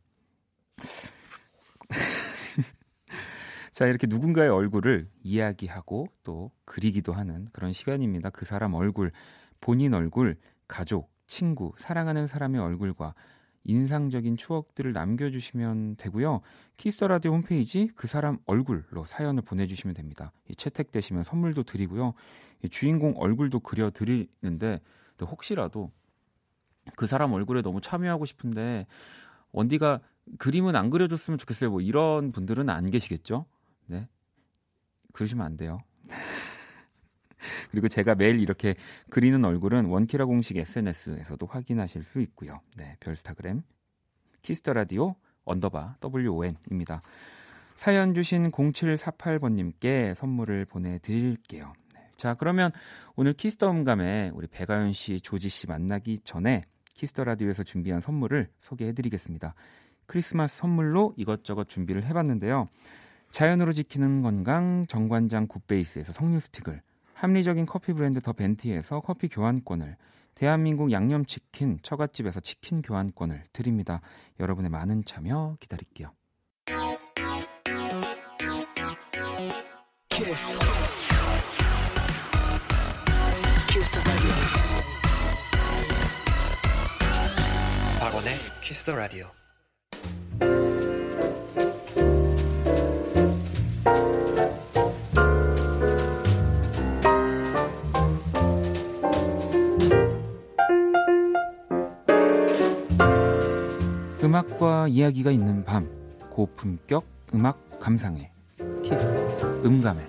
자, 3.81 3.87
이렇게 3.87 4.07
누군가의 4.07 4.51
얼굴을 4.51 5.09
이야기하고 5.23 6.09
또 6.23 6.51
그리기도 6.67 7.15
하는 7.15 7.49
그런 7.51 7.73
시간입니다. 7.73 8.29
그 8.29 8.45
사람 8.45 8.75
얼굴, 8.75 9.11
본인 9.59 9.95
얼굴, 9.95 10.37
가족, 10.69 11.11
친구, 11.27 11.73
사랑하는 11.79 12.27
사람의 12.27 12.61
얼굴과 12.61 13.15
인상적인 13.65 14.37
추억들을 14.37 14.93
남겨주시면 14.93 15.97
되고요. 15.97 16.43
키스 16.77 16.97
더 16.97 17.09
라디오 17.09 17.33
홈페이지 17.33 17.89
그 17.95 18.07
사람 18.07 18.37
얼굴로 18.45 19.07
사연을 19.07 19.41
보내주시면 19.41 19.95
됩니다. 19.95 20.31
이 20.51 20.55
채택되시면 20.55 21.25
선물도 21.25 21.63
드리고요. 21.63 22.13
주인공 22.71 23.15
얼굴도 23.17 23.61
그려드리는데 23.61 24.81
혹시라도 25.23 25.91
그 26.97 27.07
사람 27.07 27.33
얼굴에 27.33 27.63
너무 27.63 27.81
참여하고 27.81 28.27
싶은데 28.27 28.87
원디가 29.53 30.01
그림은 30.37 30.77
안 30.77 30.91
그려줬으면 30.91 31.39
좋겠어요. 31.39 31.71
뭐 31.71 31.81
이런 31.81 32.31
분들은 32.31 32.69
안 32.69 32.91
계시겠죠? 32.91 33.47
네. 35.11 35.13
그러시면 35.13 35.45
안 35.45 35.57
돼요. 35.57 35.79
그리고 37.71 37.89
제가 37.89 38.15
매일 38.15 38.41
이렇게 38.41 38.75
그리는 39.09 39.45
얼굴은 39.45 39.87
원키라 39.87 40.27
공식 40.27 40.57
SNS에서도 40.57 41.45
확인하실 41.47 42.03
수 42.03 42.21
있고요. 42.21 42.61
네, 42.77 42.97
별스타그램 43.01 43.63
키스 44.43 44.62
더 44.62 44.73
라디오 44.73 45.17
언더바 45.45 45.97
WON입니다. 46.05 47.03
사연 47.77 48.15
주신 48.15 48.51
0748번님께 48.51 50.15
선물을 50.15 50.67
보내드릴게요. 50.67 51.73
네, 51.95 52.01
자, 52.17 52.35
그러면 52.35 52.73
오늘 53.17 53.33
키스 53.33 53.57
더 53.57 53.71
음감에 53.71 54.33
우리 54.35 54.47
백아연 54.47 54.93
씨, 54.93 55.21
조지 55.21 55.49
씨 55.49 55.67
만나기 55.67 56.19
전에 56.25 56.65
키스 56.95 57.14
더 57.14 57.25
라디오에서 57.25 57.63
준비한 57.63 58.01
선물을 58.01 58.51
소개해드리겠습니다. 58.61 59.55
크리스마스 60.05 60.59
선물로 60.59 61.15
이것저것 61.17 61.69
준비를 61.69 62.05
해봤는데요. 62.05 62.69
자연으로 63.33 63.73
지키는 63.73 64.23
건강 64.23 64.87
정관장 64.89 65.47
굿베이스에서 65.47 66.13
석류 66.13 66.41
스틱을 66.41 66.83
합리적인 67.15 67.67
커피 67.67 67.93
브랜드 67.93 68.21
더 68.21 68.33
벤티에서 68.33 69.01
커피 69.01 69.29
교환권을 69.29 69.97
대한민국 70.35 70.91
양념치킨 70.91 71.81
처갓집에서 71.83 72.41
치킨 72.41 72.81
교환권을 72.83 73.45
드립니다. 73.53 74.01
여러분의 74.39 74.71
많은 74.71 75.05
참여 75.05 75.57
기다릴게요. 75.61 76.13
박원의 88.01 88.39
키스 88.63 88.85
더 88.85 88.97
라디오. 88.97 89.27
음악과 104.31 104.87
이야기가 104.87 105.33
있는 105.33 105.65
밤 105.65 105.89
고품격 106.31 107.05
음악 107.35 107.81
감상회 107.81 108.31
키스 108.81 109.09
음감회 109.65 110.07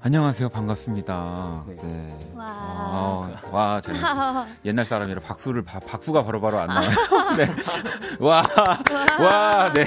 안녕하세요 0.00 0.48
반갑습니다. 0.48 1.64
네. 1.66 1.76
네. 1.82 2.16
와, 2.34 2.46
아, 2.48 3.40
와, 3.52 3.80
잘 3.82 3.94
옛날 4.64 4.86
사람이라 4.86 5.20
박수를 5.20 5.62
박수가 5.64 6.24
바로바로 6.24 6.60
안 6.60 6.68
나와요. 6.68 6.88
네. 7.36 7.46
와, 8.18 8.42
와, 9.20 9.70
네. 9.74 9.84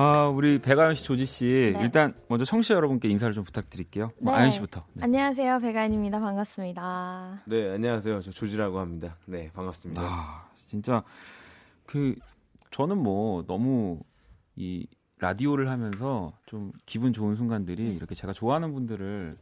아, 0.00 0.28
우리 0.28 0.60
배가연 0.60 0.94
씨, 0.94 1.02
조지 1.02 1.26
씨. 1.26 1.72
네. 1.74 1.80
일단 1.82 2.14
먼저 2.28 2.44
청취자 2.44 2.74
여러분께 2.74 3.08
인사를 3.08 3.34
좀 3.34 3.42
부탁드릴게요. 3.42 4.12
뭐 4.20 4.32
네. 4.32 4.38
아연 4.42 4.52
씨부터. 4.52 4.84
네. 4.92 5.02
안녕하세요. 5.02 5.58
배가연입니다. 5.58 6.20
반갑습니다. 6.20 7.40
네, 7.46 7.74
안녕하세요. 7.74 8.20
저 8.20 8.30
조지라고 8.30 8.78
합니다. 8.78 9.16
네, 9.24 9.50
반갑습니다. 9.54 10.00
아, 10.00 10.46
진짜 10.70 11.02
그 11.84 12.14
저는 12.70 12.96
뭐 12.98 13.44
너무 13.48 13.98
이 14.54 14.86
라디오를 15.18 15.68
하면서 15.68 16.32
좀 16.46 16.70
기분 16.86 17.12
좋은 17.12 17.34
순간들이 17.34 17.82
네. 17.82 17.90
이렇게 17.94 18.14
제가 18.14 18.32
좋아하는 18.32 18.72
분들을 18.74 19.34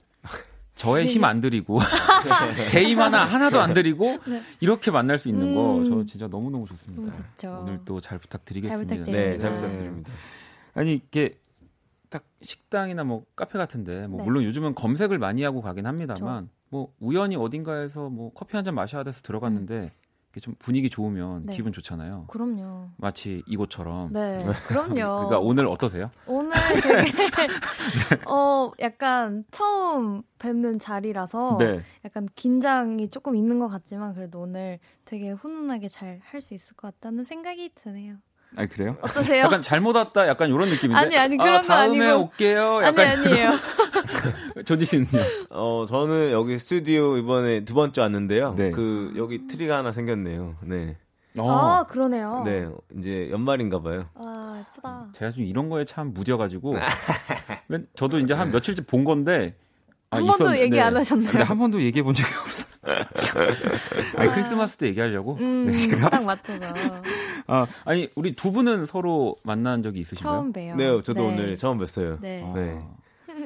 저의 0.74 1.06
힘안 1.06 1.42
들이고 1.42 1.80
제 2.68 2.82
힘 2.86 3.00
하나 3.00 3.26
하나도 3.26 3.60
안 3.60 3.74
들이고 3.74 4.18
네. 4.26 4.42
이렇게 4.60 4.90
만날 4.90 5.18
수 5.18 5.28
있는 5.28 5.54
거 5.54 5.84
저 5.84 6.06
진짜 6.06 6.28
너무 6.28 6.50
너무 6.50 6.66
좋습니다. 6.66 7.12
너무 7.42 7.60
오늘 7.60 7.80
또 7.84 8.00
잘 8.00 8.18
부탁드리겠습니다. 8.18 8.94
잘 8.94 9.04
부탁드립니다. 9.04 9.30
네, 9.32 9.36
잘 9.36 9.52
부탁드립니다. 9.54 10.12
아니 10.76 10.94
이게 10.94 11.38
딱 12.08 12.24
식당이나 12.40 13.04
뭐 13.04 13.24
카페 13.34 13.58
같은데 13.58 14.06
뭐 14.06 14.18
네. 14.18 14.24
물론 14.24 14.44
요즘은 14.44 14.74
검색을 14.74 15.18
많이 15.18 15.42
하고 15.42 15.60
가긴 15.60 15.86
합니다만 15.86 16.44
그렇죠. 16.46 16.48
뭐 16.68 16.92
우연히 17.00 17.36
어딘가에서 17.36 18.08
뭐 18.10 18.32
커피 18.34 18.56
한 18.56 18.64
잔 18.64 18.74
마셔야 18.74 19.02
돼서 19.02 19.22
들어갔는데 19.22 19.74
음. 19.74 19.90
좀 20.38 20.54
분위기 20.58 20.90
좋으면 20.90 21.46
네. 21.46 21.54
기분 21.56 21.72
좋잖아요. 21.72 22.26
그럼요. 22.28 22.90
마치 22.98 23.42
이곳처럼. 23.46 24.12
네, 24.12 24.36
그럼요. 24.68 24.92
그러니까 24.92 25.38
오늘 25.38 25.66
어떠세요? 25.66 26.10
오늘 26.26 26.52
되게 26.82 27.10
어 28.28 28.70
약간 28.80 29.44
처음 29.50 30.22
뵙는 30.38 30.78
자리라서 30.78 31.56
네. 31.58 31.80
약간 32.04 32.28
긴장이 32.36 33.08
조금 33.08 33.34
있는 33.34 33.58
것 33.58 33.68
같지만 33.68 34.12
그래도 34.14 34.40
오늘 34.40 34.78
되게 35.06 35.30
훈훈하게 35.30 35.88
잘 35.88 36.20
할 36.22 36.42
수 36.42 36.52
있을 36.52 36.76
것 36.76 36.88
같다는 37.00 37.24
생각이 37.24 37.70
드네요. 37.74 38.16
아 38.56 38.64
그래요? 38.66 38.96
어떠세요? 39.02 39.44
약간 39.44 39.60
잘못 39.60 39.94
왔다 39.96 40.26
약간 40.26 40.48
이런 40.48 40.70
느낌인데. 40.70 40.96
아니 40.98 41.16
아니 41.18 41.36
그런 41.36 41.56
아, 41.56 41.60
거 41.60 41.72
아니고. 41.74 41.98
다음에 41.98 42.10
올게요. 42.12 42.80
약간 42.82 43.06
아니 43.06 43.28
아니에요. 43.28 43.50
조지 44.64 44.86
씨는요? 44.86 45.24
어 45.50 45.84
저는 45.86 46.32
여기 46.32 46.58
스튜디오 46.58 47.18
이번에 47.18 47.64
두 47.64 47.74
번째 47.74 48.00
왔는데요. 48.00 48.54
네. 48.56 48.70
그 48.70 49.12
여기 49.16 49.46
트리가 49.46 49.76
하나 49.76 49.92
생겼네요. 49.92 50.56
네. 50.62 50.96
어. 51.36 51.50
아 51.50 51.84
그러네요. 51.84 52.42
네 52.46 52.66
이제 52.98 53.28
연말인가 53.30 53.82
봐요. 53.82 54.06
아 54.14 54.64
예쁘다. 54.70 55.08
제가 55.12 55.32
좀 55.32 55.44
이런 55.44 55.68
거에 55.68 55.84
참 55.84 56.14
무뎌가지고 56.14 56.76
저도 57.94 58.18
이제 58.20 58.32
한 58.32 58.50
며칠째 58.50 58.86
본 58.86 59.04
건데 59.04 59.54
아, 60.08 60.16
한 60.16 60.26
번도 60.26 60.56
얘기 60.58 60.80
안 60.80 60.96
하셨나요? 60.96 61.30
근데 61.30 61.44
한 61.44 61.58
번도 61.58 61.82
얘기해 61.82 62.02
본 62.02 62.14
적이 62.14 62.30
없어. 62.40 62.65
아니 64.16 64.30
크리스마스 64.30 64.76
때 64.76 64.86
얘기하려고. 64.88 65.36
음, 65.40 65.66
네, 65.66 65.76
제가 65.76 66.10
딱 66.10 66.24
맞춰서. 66.24 66.60
아 67.46 67.66
아니 67.84 68.08
우리 68.14 68.34
두 68.34 68.52
분은 68.52 68.86
서로 68.86 69.36
만난 69.42 69.82
적이 69.82 70.00
있으신가요? 70.00 70.34
처음 70.34 70.52
봬요. 70.52 70.76
네, 70.76 71.02
저도 71.02 71.22
네. 71.22 71.26
오늘 71.28 71.56
처음 71.56 71.78
뵀어요. 71.78 72.20
네. 72.20 72.50
네. 72.54 72.78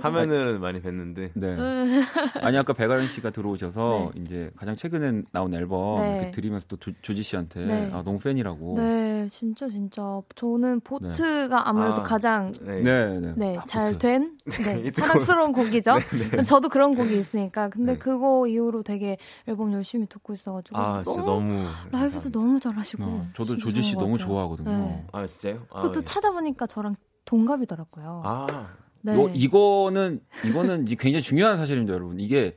화면은 0.00 0.60
많이 0.60 0.80
뵀는데. 0.80 1.30
네. 1.34 1.46
음. 1.48 2.02
아니 2.42 2.56
아까 2.58 2.72
배가연 2.72 3.08
씨가 3.08 3.30
들어오셔서 3.30 4.12
네. 4.14 4.20
이제 4.20 4.50
가장 4.56 4.76
최근에 4.76 5.22
나온 5.32 5.52
앨범 5.54 6.00
네. 6.00 6.30
드리면서 6.30 6.66
또 6.68 6.76
조, 6.76 6.92
조지 7.02 7.22
씨한테 7.22 7.64
네. 7.64 7.90
아 7.92 8.02
너무 8.02 8.18
팬이라고. 8.18 8.74
네, 8.78 9.28
진짜 9.30 9.68
진짜 9.68 10.20
저는 10.34 10.80
보트가 10.80 11.56
네. 11.56 11.62
아무래도 11.64 12.00
아, 12.00 12.02
가장 12.02 12.52
네, 12.60 12.82
네, 12.82 13.34
네. 13.36 13.56
아, 13.56 13.64
잘된 13.66 14.38
네, 14.64 14.90
사랑스러운 14.92 15.52
곡이죠. 15.52 15.98
저도 16.46 16.68
그런 16.68 16.94
곡이 16.94 17.18
있으니까. 17.18 17.68
근데 17.68 17.96
그거 17.96 18.46
이후로 18.46 18.82
되게 18.82 19.16
앨범 19.46 19.72
열심히 19.72 20.06
듣고 20.06 20.34
있어가지고 20.34 20.78
아 20.78 21.02
진짜 21.02 21.22
너무 21.22 21.64
라이브도 21.90 22.30
너무 22.30 22.58
잘하시고. 22.58 23.04
어, 23.04 23.26
저도 23.34 23.56
조지 23.56 23.82
씨 23.82 23.94
너무 23.94 24.18
좋아하거든요. 24.18 25.04
아 25.12 25.26
진짜요? 25.26 25.66
아, 25.70 25.82
그것도 25.82 26.02
찾아보니까 26.02 26.66
저랑 26.66 26.96
동갑이더라고요. 27.24 28.22
아. 28.24 28.68
네. 29.02 29.14
요, 29.14 29.30
이거는 29.34 30.20
이거는 30.44 30.84
굉장히 30.84 31.22
중요한 31.22 31.56
사실입니다, 31.56 31.94
여러분. 31.94 32.20
이게 32.20 32.56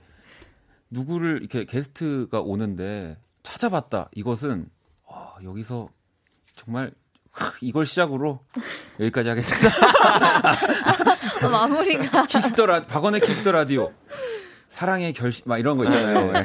누구를 0.90 1.40
이렇게 1.40 1.66
게스트가 1.66 2.42
오는데 2.42 3.18
찾아봤다. 3.44 4.10
이것은 4.14 4.70
어, 5.04 5.36
여기서 5.44 5.90
정말 6.56 6.92
이걸 7.62 7.86
시작으로 7.86 8.40
여기까지 9.00 9.30
하겠습니다. 9.30 9.70
어, 11.46 11.50
마무리가 11.50 12.26
키스터 12.28 12.66
라 12.66 12.86
박원의 12.86 13.22
키스터 13.22 13.52
라디오 13.52 13.92
사랑의 14.68 15.14
결심 15.14 15.46
막 15.48 15.58
이런 15.58 15.78
거 15.78 15.86
있잖아요. 15.86 16.32
네, 16.32 16.44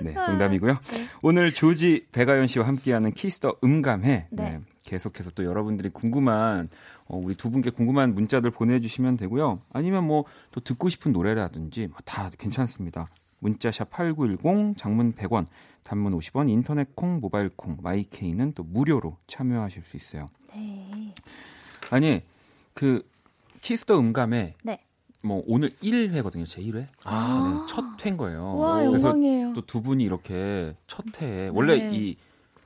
네 0.00 0.12
농담이고요. 0.12 0.78
네. 0.82 1.08
오늘 1.22 1.52
조지 1.52 2.06
백아연 2.12 2.46
씨와 2.46 2.66
함께하는 2.66 3.12
키스 3.12 3.39
더 3.39 3.56
음감회. 3.62 4.28
네. 4.30 4.42
네. 4.42 4.60
계속해서 4.84 5.30
또 5.30 5.44
여러분들이 5.44 5.88
궁금한 5.88 6.68
어, 7.06 7.18
우리 7.22 7.34
두 7.34 7.50
분께 7.50 7.70
궁금한 7.70 8.14
문자들 8.14 8.50
보내주시면 8.50 9.16
되고요. 9.16 9.60
아니면 9.72 10.06
뭐 10.06 10.24
또 10.50 10.60
듣고 10.60 10.88
싶은 10.88 11.12
노래라든지 11.12 11.88
뭐 11.88 12.16
다 12.16 12.30
괜찮습니다. 12.38 13.08
문자샵 13.40 13.90
8910, 13.90 14.76
장문 14.78 15.14
100원, 15.14 15.46
단문 15.82 16.12
50원, 16.18 16.48
인터넷 16.48 16.94
콩, 16.94 17.20
모바일 17.20 17.50
콩, 17.56 17.76
마이 17.82 18.03
케이는 18.03 18.52
또 18.54 18.62
무료로 18.62 19.18
참여하실 19.26 19.82
수 19.82 19.96
있어요. 19.96 20.26
네. 20.54 21.12
아니 21.90 22.22
그 22.72 23.06
키스 23.60 23.84
더 23.84 23.98
음감회 23.98 24.54
네. 24.62 24.80
뭐 25.22 25.42
오늘 25.46 25.70
1회거든요. 25.82 26.46
제 26.46 26.62
1회. 26.62 26.86
아, 27.04 27.66
네, 27.66 27.74
첫 27.74 27.84
회인 28.06 28.16
거예요. 28.16 28.56
와, 28.56 28.84
영광이에요. 28.84 29.54
또 29.54 29.71
두 29.71 29.82
분이 29.82 30.04
이렇게 30.04 30.74
첫 30.86 31.04
회에 31.20 31.48
원래 31.52 31.76
네. 31.78 31.90
이 31.96 32.16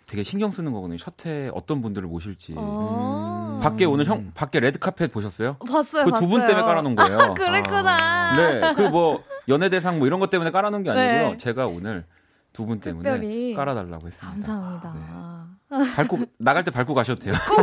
되게 0.09 0.25
신경 0.25 0.51
쓰는 0.51 0.73
거거든요. 0.73 0.99
첫 0.99 1.15
회에 1.27 1.51
어떤 1.55 1.81
분들을 1.83 2.09
모실지. 2.09 2.55
아~ 2.57 3.59
음. 3.59 3.61
밖에 3.63 3.85
오늘 3.85 4.07
형 4.07 4.31
밖에 4.35 4.59
레드 4.61 4.79
카펫 4.79 5.13
보셨어요? 5.13 5.57
봤어요. 5.59 6.05
그 6.05 6.11
두 6.13 6.27
분 6.29 6.45
때문에 6.47 6.65
깔아놓은 6.65 6.97
거예요. 6.97 7.19
아, 7.21 7.35
그랬구나. 7.35 7.97
아. 8.01 8.37
네, 8.37 8.75
그 8.75 8.89
뭐 8.89 9.23
연예대상 9.49 9.99
뭐 9.99 10.07
이런 10.07 10.19
것 10.21 10.31
때문에 10.31 10.51
깔아놓은 10.51 10.83
게 10.83 10.91
아니고요. 10.91 11.31
네. 11.33 11.37
제가 11.37 11.67
오늘 11.67 12.05
두 12.59 12.67
분 12.67 12.81
때문에 12.81 13.09
특별히. 13.09 13.55
깔아달라고 13.55 14.09
했습니다. 14.09 14.31
감사합니다. 14.33 15.57
네. 15.71 15.93
밟고 15.95 16.19
나갈 16.39 16.65
때 16.65 16.71
밟고 16.73 16.93
가셔도 16.95 17.21
돼요. 17.21 17.35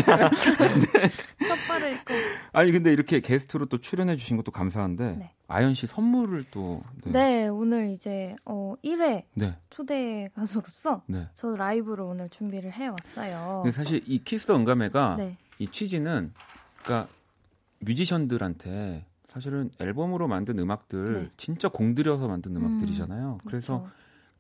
네. 0.94 1.48
첫발을 1.48 1.94
입고. 1.94 2.14
아니 2.54 2.72
근데 2.72 2.94
이렇게 2.94 3.20
게스트로 3.20 3.66
또 3.66 3.80
출연해 3.80 4.16
주신 4.16 4.38
것도 4.38 4.52
감사한데 4.52 5.16
네. 5.18 5.32
아연 5.48 5.74
씨 5.74 5.86
선물을 5.88 6.46
또 6.52 6.82
네, 7.04 7.12
네 7.12 7.48
오늘 7.48 7.90
이제 7.90 8.36
어 8.46 8.76
1회 8.86 9.24
초대 9.70 10.30
가수로서 10.36 11.04
저 11.34 11.56
라이브로 11.56 12.08
오늘 12.08 12.30
준비를 12.30 12.72
해 12.72 12.88
왔어요. 12.88 13.64
사실 13.74 14.02
이 14.06 14.20
키스 14.24 14.46
더 14.46 14.56
응감회가 14.56 15.18
이 15.60 15.68
취지는 15.68 16.32
그러니까 16.84 17.10
뮤지션들한테 17.80 19.06
사실은 19.30 19.70
앨범으로 19.80 20.28
만든 20.30 20.58
음악들 20.60 21.32
진짜 21.38 21.68
공들여서 21.68 22.28
만든 22.28 22.56
음악들이잖아요. 22.56 23.34
음, 23.34 23.38
그래서 23.46 23.80
그렇죠. 23.80 23.96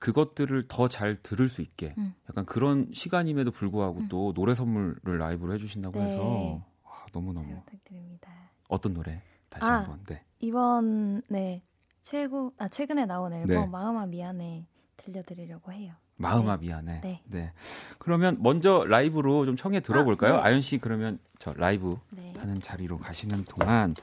그것들을 0.05 0.67
더 0.67 0.87
잘 0.87 1.15
들을 1.23 1.49
수 1.49 1.63
있게 1.63 1.95
음. 1.97 2.13
약간 2.29 2.45
그런 2.45 2.91
시간임에도 2.93 3.49
불구하고 3.49 4.01
음. 4.01 4.07
또 4.07 4.33
노래 4.33 4.53
선물을 4.53 5.17
라이브로 5.17 5.55
해주신다고 5.55 5.99
네. 5.99 6.05
해서 6.11 6.63
와, 6.83 7.05
너무너무 7.11 7.59
부탁드립니다. 7.65 8.31
어떤 8.69 8.93
노래 8.93 9.23
다시 9.49 9.65
아, 9.65 9.79
한번 9.79 10.03
네. 10.05 10.23
이번에 10.39 11.63
최고 12.03 12.53
아 12.59 12.67
최근에 12.67 13.07
나온 13.07 13.33
앨범 13.33 13.47
네. 13.47 13.65
마음아 13.65 14.05
미안해 14.05 14.67
들려드리려고 14.97 15.71
해요. 15.71 15.93
마음아 16.17 16.57
네. 16.57 16.67
미안해. 16.67 17.01
네. 17.01 17.23
네. 17.25 17.51
그러면 17.97 18.37
먼저 18.41 18.85
라이브로 18.87 19.47
좀 19.47 19.55
청해 19.55 19.79
들어볼까요? 19.79 20.35
아, 20.35 20.49
네. 20.49 20.53
연씨 20.53 20.77
그러면 20.77 21.17
저 21.39 21.51
라이브 21.53 21.97
네. 22.11 22.31
하는 22.37 22.61
자리로 22.61 22.99
가시는 22.99 23.43
동안 23.45 23.95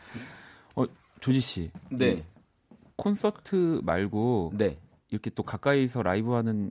어 0.75 0.85
조지 1.21 1.39
씨. 1.39 1.71
네. 1.93 2.25
콘서트 2.97 3.81
말고 3.85 4.53
네. 4.57 4.77
이렇게 5.13 5.31
또 5.31 5.43
가까이서 5.43 6.03
라이브하는 6.03 6.71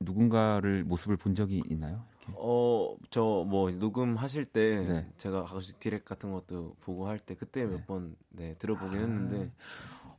누군가를 0.00 0.84
모습을 0.84 1.16
본 1.16 1.34
적이 1.34 1.62
있나요? 1.70 2.04
어, 2.34 2.94
저 3.10 3.44
뭐 3.48 3.70
녹음하실 3.70 4.44
때 4.44 4.84
네. 4.86 5.06
제가 5.16 5.44
가끔씩 5.44 5.80
디렉 5.80 6.04
같은 6.04 6.30
것도 6.30 6.76
보고 6.80 7.08
할 7.08 7.18
때 7.18 7.34
그때 7.34 7.64
네. 7.64 7.72
몇번 7.74 8.14
네, 8.28 8.54
들어보긴 8.58 8.98
아, 8.98 9.00
했는데 9.00 9.50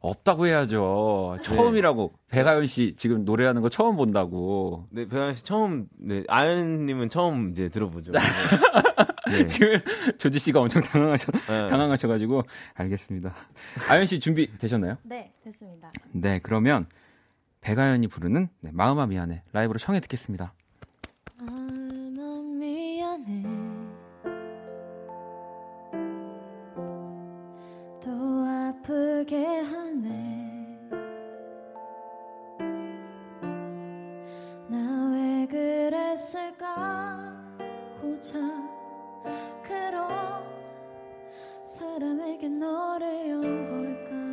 없다고 0.02 0.48
해야죠. 0.48 1.38
처음이라고. 1.44 2.14
네. 2.16 2.38
배가연 2.38 2.66
씨 2.68 2.96
지금 2.98 3.26
노래하는 3.26 3.62
거 3.62 3.70
처음 3.70 3.96
본다고. 3.96 4.88
네, 4.90 5.06
배가연 5.06 5.34
씨 5.36 5.44
처음 5.44 5.88
네, 5.98 6.24
아연 6.28 6.86
님은 6.88 7.10
처음 7.10 7.52
이제 7.52 7.70
들어보죠. 7.70 8.12
네. 9.30 9.46
지금 9.46 9.80
조지 10.18 10.40
씨가 10.40 10.60
엄청 10.62 10.82
당황하셔 10.82 11.32
네. 11.32 11.70
당황하셔 11.70 12.08
가지고 12.08 12.42
알겠습니다. 12.74 13.34
아연 13.92 14.08
씨 14.08 14.20
준비 14.20 14.50
되셨나요? 14.58 14.98
네, 15.04 15.32
됐습니다. 15.44 15.90
네, 16.14 16.40
그러면 16.42 16.88
배가연이 17.62 18.08
부르는 18.08 18.48
네, 18.62 18.72
마음아 18.74 19.06
미안해 19.06 19.44
라이브로 19.52 19.78
청해 19.80 20.00
듣겠습니다. 20.02 20.54
마음아 21.38 22.42
미안해. 22.58 23.44
또 28.02 28.10
아프게 28.48 29.46
하네. 29.46 30.80
나 34.70 35.12
왜 35.14 35.46
그랬을까? 35.48 37.36
고작 38.02 38.40
그런 39.64 40.10
사람에게 41.66 42.48
너를 42.50 43.30
연 43.30 43.42
걸까 43.66 44.29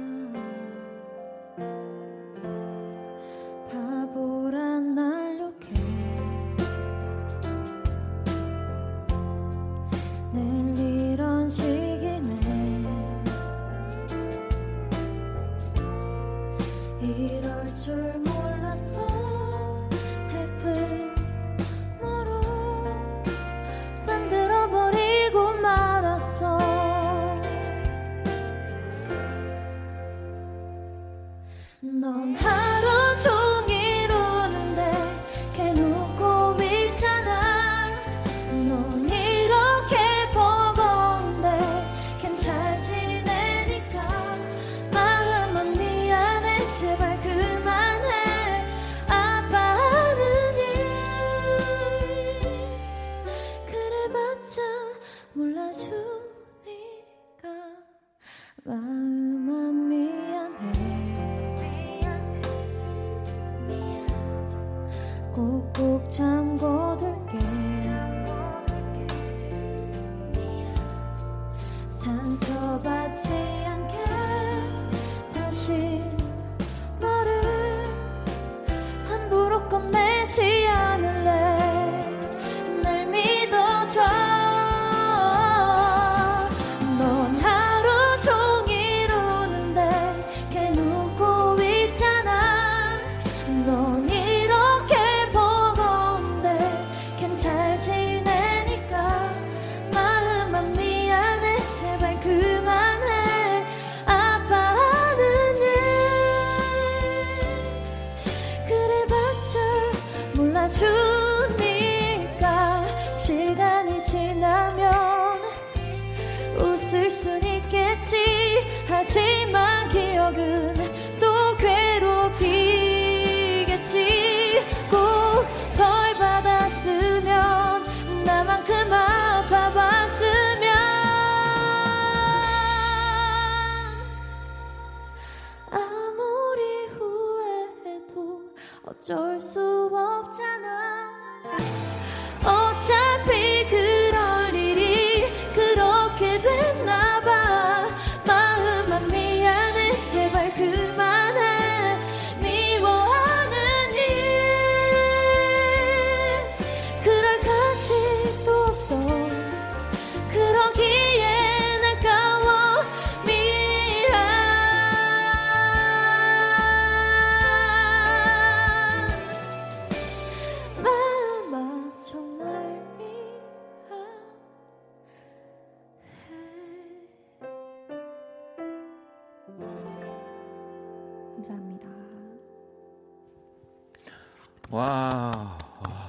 와, 184.77 185.57
와 185.81 186.09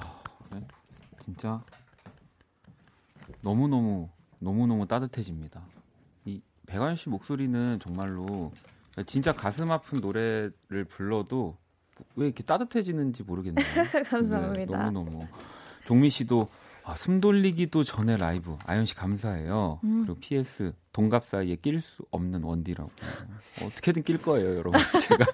네. 0.52 0.60
진짜 1.24 1.64
너무 3.40 3.66
너무 3.66 4.10
너무 4.38 4.66
너무 4.66 4.86
따뜻해집니다. 4.86 5.62
이 6.26 6.42
백완 6.66 6.94
씨 6.94 7.08
목소리는 7.08 7.80
정말로 7.80 8.52
진짜 9.06 9.32
가슴 9.32 9.70
아픈 9.70 10.02
노래를 10.02 10.84
불러도 10.86 11.56
왜 12.16 12.26
이렇게 12.26 12.42
따뜻해지는지 12.42 13.22
모르겠네요. 13.22 13.64
감사합니다. 14.04 14.52
네, 14.52 14.66
너무 14.66 14.90
너무 14.90 15.26
종미 15.86 16.10
씨도 16.10 16.50
아, 16.84 16.94
숨 16.94 17.22
돌리기도 17.22 17.84
전에 17.84 18.18
라이브 18.18 18.58
아연 18.66 18.84
씨 18.84 18.94
감사해요. 18.94 19.80
음. 19.84 20.04
그리고 20.04 20.20
PS 20.20 20.74
동갑 20.92 21.24
사이에 21.24 21.56
낄 21.56 21.80
수 21.80 22.04
없는 22.10 22.42
원디라고 22.42 22.90
어떻게든 23.62 24.02
낄 24.02 24.20
거예요, 24.20 24.56
여러분. 24.56 24.72
제가 25.08 25.24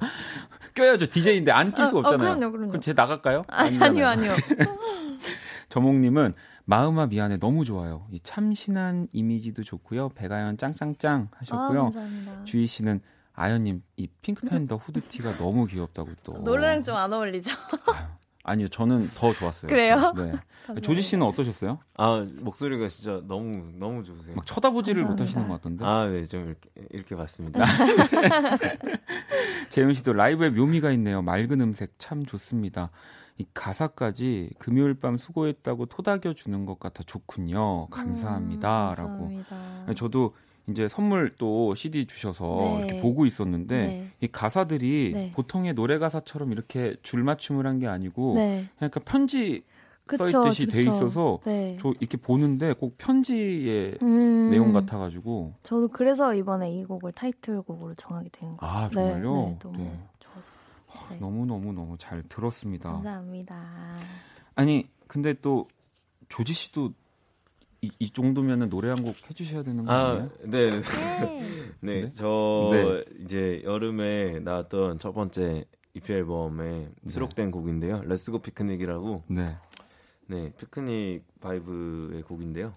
껴야죠. 0.74 1.06
DJ인데 1.06 1.52
안 1.52 1.72
낄수 1.72 1.96
아, 1.96 2.00
어, 2.00 2.02
없잖아요. 2.02 2.30
어, 2.30 2.34
그럼요, 2.34 2.52
그럼요. 2.52 2.68
그럼 2.68 2.80
제 2.80 2.92
나갈까요? 2.92 3.44
아, 3.48 3.64
아니요, 3.80 4.06
아니요. 4.06 4.32
저몽님은 5.68 6.34
마음아 6.66 7.06
미안해 7.06 7.38
너무 7.38 7.64
좋아요. 7.64 8.06
이 8.10 8.20
참신한 8.20 9.08
이미지도 9.12 9.64
좋고요. 9.64 10.10
백아연 10.10 10.56
짱짱짱 10.56 11.28
하셨고요. 11.32 11.92
아, 11.94 12.44
주희 12.44 12.66
씨는 12.66 13.00
아연님 13.34 13.82
이 13.96 14.06
핑크 14.22 14.46
팬더 14.46 14.76
후드티가 14.76 15.36
너무 15.36 15.66
귀엽다고 15.66 16.10
또 16.22 16.34
노래랑 16.38 16.82
좀 16.84 16.96
안 16.96 17.12
어울리죠. 17.12 17.50
아 17.86 18.16
니요, 18.52 18.68
저는 18.68 19.10
더 19.14 19.32
좋았어요. 19.32 19.68
그래요? 19.68 20.12
네. 20.16 20.32
조지 20.80 21.02
씨는 21.02 21.26
어떠셨어요? 21.26 21.78
아 21.96 22.26
목소리가 22.40 22.88
진짜 22.88 23.22
너무 23.26 23.72
너무 23.78 24.04
좋으세요. 24.04 24.36
막 24.36 24.46
쳐다보지를 24.46 25.04
못하시는 25.04 25.48
것 25.48 25.54
같던데. 25.54 25.84
아, 25.84 26.06
네, 26.06 26.24
좀 26.24 26.46
이렇게 26.46 26.70
이렇게 26.90 27.16
봤습니다. 27.16 27.64
재윤 29.70 29.94
씨도 29.94 30.12
라이브에 30.12 30.50
묘미가 30.50 30.92
있네요. 30.92 31.22
맑은 31.22 31.60
음색 31.60 31.94
참 31.98 32.24
좋습니다. 32.24 32.90
이 33.36 33.44
가사까지 33.52 34.50
금요일 34.58 34.94
밤 34.94 35.18
수고했다고 35.18 35.86
토닥여 35.86 36.34
주는 36.34 36.66
것 36.66 36.78
같아 36.78 37.02
좋군요. 37.04 37.88
감사합니다라고. 37.88 39.26
음, 39.26 39.44
감사합니다. 39.48 39.94
저도 39.94 40.34
이제 40.68 40.88
선물 40.88 41.34
또 41.36 41.74
CD 41.74 42.06
주셔서 42.06 42.56
네. 42.56 42.78
이렇게 42.78 42.96
보고 43.00 43.26
있었는데 43.26 43.86
네. 43.86 44.10
이 44.20 44.28
가사들이 44.28 45.10
네. 45.14 45.30
보통의 45.32 45.74
노래 45.74 45.98
가사처럼 45.98 46.52
이렇게 46.52 46.96
줄 47.02 47.22
맞춤을 47.22 47.66
한 47.66 47.78
게 47.78 47.86
아니고 47.86 48.34
네. 48.36 48.64
그냥 48.78 48.90
편지 49.04 49.62
그쵸, 50.06 50.26
써있듯이 50.26 50.66
그쵸. 50.66 50.76
돼 50.78 50.82
있어서 50.84 51.40
네. 51.44 51.76
저 51.80 51.92
이렇게 51.98 52.16
보는데 52.16 52.72
꼭 52.74 52.96
편지의 52.98 53.98
음, 54.02 54.48
내용 54.50 54.72
같아가지고 54.72 55.54
저도 55.62 55.88
그래서 55.88 56.34
이번에 56.34 56.70
이 56.72 56.84
곡을 56.84 57.12
타이틀곡으로 57.12 57.94
정하게 57.94 58.28
된 58.30 58.56
거예요. 58.56 58.58
아 58.74 58.88
정말요? 58.90 59.34
네, 59.34 59.58
너무 59.62 59.90
좋아서 60.20 60.52
너무 61.18 61.46
너무 61.46 61.72
너무 61.72 61.96
잘 61.98 62.22
들었습니다. 62.28 62.92
감사합니다. 62.92 63.90
아니 64.54 64.88
근데 65.08 65.34
또 65.42 65.68
조지 66.28 66.52
씨도 66.52 66.92
이, 67.84 67.90
이 67.98 68.10
정도면은 68.10 68.68
노래 68.70 68.88
한 68.88 69.02
곡 69.04 69.14
해주셔야 69.28 69.62
되는 69.62 69.84
거 69.84 69.92
아? 69.92 70.28
네. 70.44 70.70
네. 70.70 70.80
네. 70.80 72.02
네. 72.02 72.08
저 72.14 72.70
네. 72.72 73.04
이제 73.24 73.60
여름에 73.64 74.40
나왔던 74.40 74.98
첫 74.98 75.12
번째 75.12 75.64
EP 75.94 76.12
앨범에 76.12 76.88
네. 77.02 77.10
수록된 77.10 77.50
곡인데요. 77.50 78.02
Let's 78.04 78.28
Go 78.28 78.38
Picnic이라고. 78.40 79.24
네. 79.28 79.56
네, 80.26 80.52
피크닉 80.58 81.40
vibe의 81.40 82.22
곡인데요. 82.22 82.72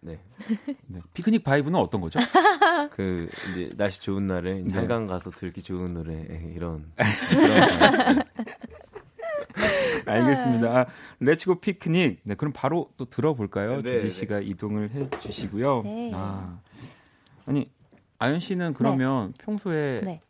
네. 0.00 0.18
네. 0.86 1.00
피크닉 1.14 1.44
vibe는 1.44 1.78
어떤 1.78 2.00
거죠? 2.00 2.18
그 2.92 3.28
이제 3.50 3.70
날씨 3.76 4.00
좋은 4.02 4.26
날에 4.26 4.62
네. 4.62 4.74
한강 4.76 5.06
가서 5.06 5.30
듣기 5.30 5.62
좋은 5.62 5.92
노래 5.94 6.14
이런. 6.54 6.90
알겠습니다. 10.06 10.80
아, 10.80 10.86
Let's 11.20 11.46
Go 11.46 11.56
Picnic. 11.56 12.20
네, 12.22 12.34
그럼 12.34 12.52
바로 12.54 12.90
또 12.96 13.04
들어볼까요? 13.04 13.82
네, 13.82 14.00
조지 14.00 14.10
씨가 14.10 14.40
네. 14.40 14.46
이동을 14.46 14.90
해 14.90 15.08
주시고요. 15.20 15.82
네. 15.82 16.12
아, 16.14 16.58
아니 17.46 17.70
아연 18.18 18.40
씨는 18.40 18.74
그러면 18.74 19.32
네. 19.38 19.44
평소에 19.44 20.00
네. 20.02 20.20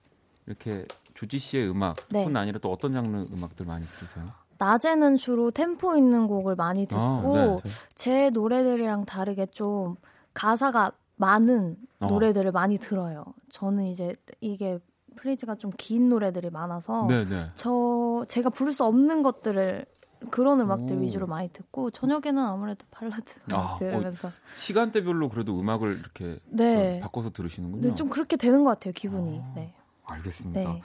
이렇게 0.47 0.85
조지 1.15 1.39
씨의 1.39 1.71
음악뿐 1.71 2.33
네. 2.33 2.39
아니라 2.39 2.59
또 2.59 2.71
어떤 2.71 2.93
장르 2.93 3.27
음악들 3.33 3.67
많이 3.67 3.87
들으세요? 3.87 4.27
낮에는 4.59 5.17
주로 5.17 5.51
템포 5.51 5.97
있는 5.97 6.27
곡을 6.27 6.57
많이 6.57 6.85
아, 6.85 6.87
듣고 6.87 7.37
아, 7.37 7.57
제 7.95 8.31
노래들이랑 8.31 9.05
다르게 9.05 9.47
좀 9.47 9.97
가사가 10.35 10.93
많은 11.17 11.77
어. 12.01 12.09
노래들을 12.09 12.53
많이 12.53 12.79
들어요. 12.79 13.25
저는 13.51 13.87
이제 13.87 14.17
이게 14.41 14.79
프레이즈가 15.17 15.57
좀 15.57 15.73
긴 15.77 16.09
노래들이 16.09 16.51
많아서 16.51 17.07
네네. 17.09 17.25
네. 17.29 17.47
저 17.57 18.25
제가 18.29 18.51
부를 18.51 18.73
수 18.73 18.85
없는 18.85 19.23
것들을 19.23 19.85
그런 20.31 20.61
음악들 20.61 20.97
오. 20.97 21.01
위주로 21.01 21.27
많이 21.27 21.49
듣고 21.51 21.91
저녁에는 21.91 22.39
아무래도 22.39 22.87
발라드 22.91 23.23
아, 23.53 23.77
들으면서 23.79 24.29
어, 24.29 24.33
시간대별로 24.57 25.29
그래도 25.29 25.59
음악을 25.61 25.99
이렇게 25.99 26.39
네. 26.47 27.01
바꿔서 27.01 27.31
들으시는군요. 27.31 27.89
네, 27.89 27.95
좀 27.95 28.09
그렇게 28.09 28.37
되는 28.37 28.65
것 28.65 28.71
같아요 28.71 28.93
기분이. 28.95 29.41
아, 29.41 29.53
네. 29.57 29.75
알겠습니다. 30.05 30.73
네. 30.73 30.83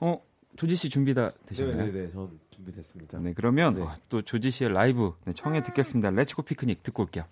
어 0.00 0.20
조지 0.56 0.76
씨 0.76 0.90
준비 0.90 1.14
다 1.14 1.30
되셨나요? 1.46 1.76
네네네, 1.76 2.06
네, 2.06 2.12
전 2.12 2.38
준비됐습니다. 2.50 3.18
네, 3.20 3.32
그러면 3.34 3.72
네. 3.72 3.82
어, 3.82 3.96
또 4.08 4.22
조지 4.22 4.50
씨의 4.50 4.72
라이브 4.72 5.14
네, 5.24 5.32
청해 5.32 5.62
듣겠습니다. 5.62 6.10
Let's 6.10 6.33
Go 6.33 6.42
Picnic 6.42 6.82
듣고 6.82 7.02
올게요. 7.04 7.24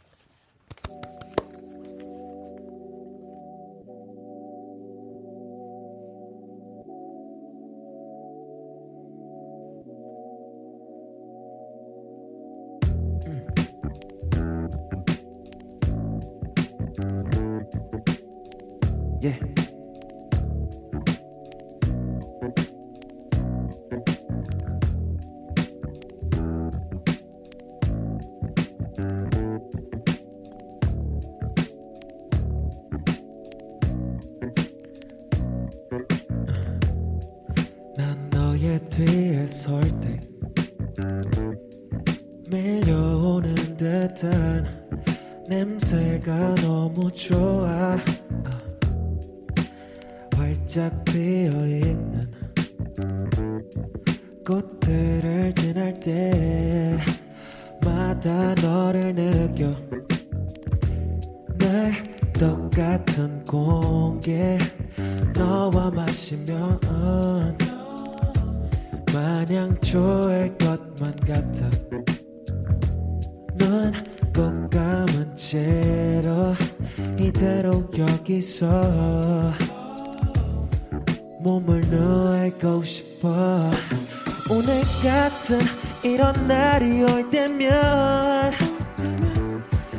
여기 86.95 87.03
올 87.03 87.31
때면 87.31 88.53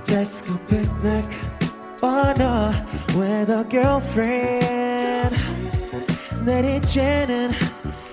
Let's 0.07 0.41
go 0.45 0.57
picnic 0.67 1.27
on 2.01 2.39
a 2.39 2.71
with 3.17 3.51
a 3.51 3.63
girlfriend. 3.69 5.35
내리쬐는 6.45 7.51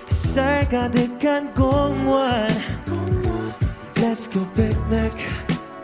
햇살 0.09 0.67
가득한 0.67 1.53
공원 1.53 2.49
Let's 3.95 4.27
go 4.29 4.45
picnic 4.53 5.15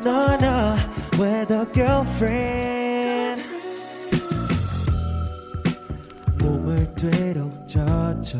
no 0.03 0.35
no, 0.41 0.75
with 1.17 1.53
a 1.53 1.65
girlfriend. 1.71 3.43
몸을 6.39 6.93
뒤로 6.95 7.49
젖혀 7.65 8.39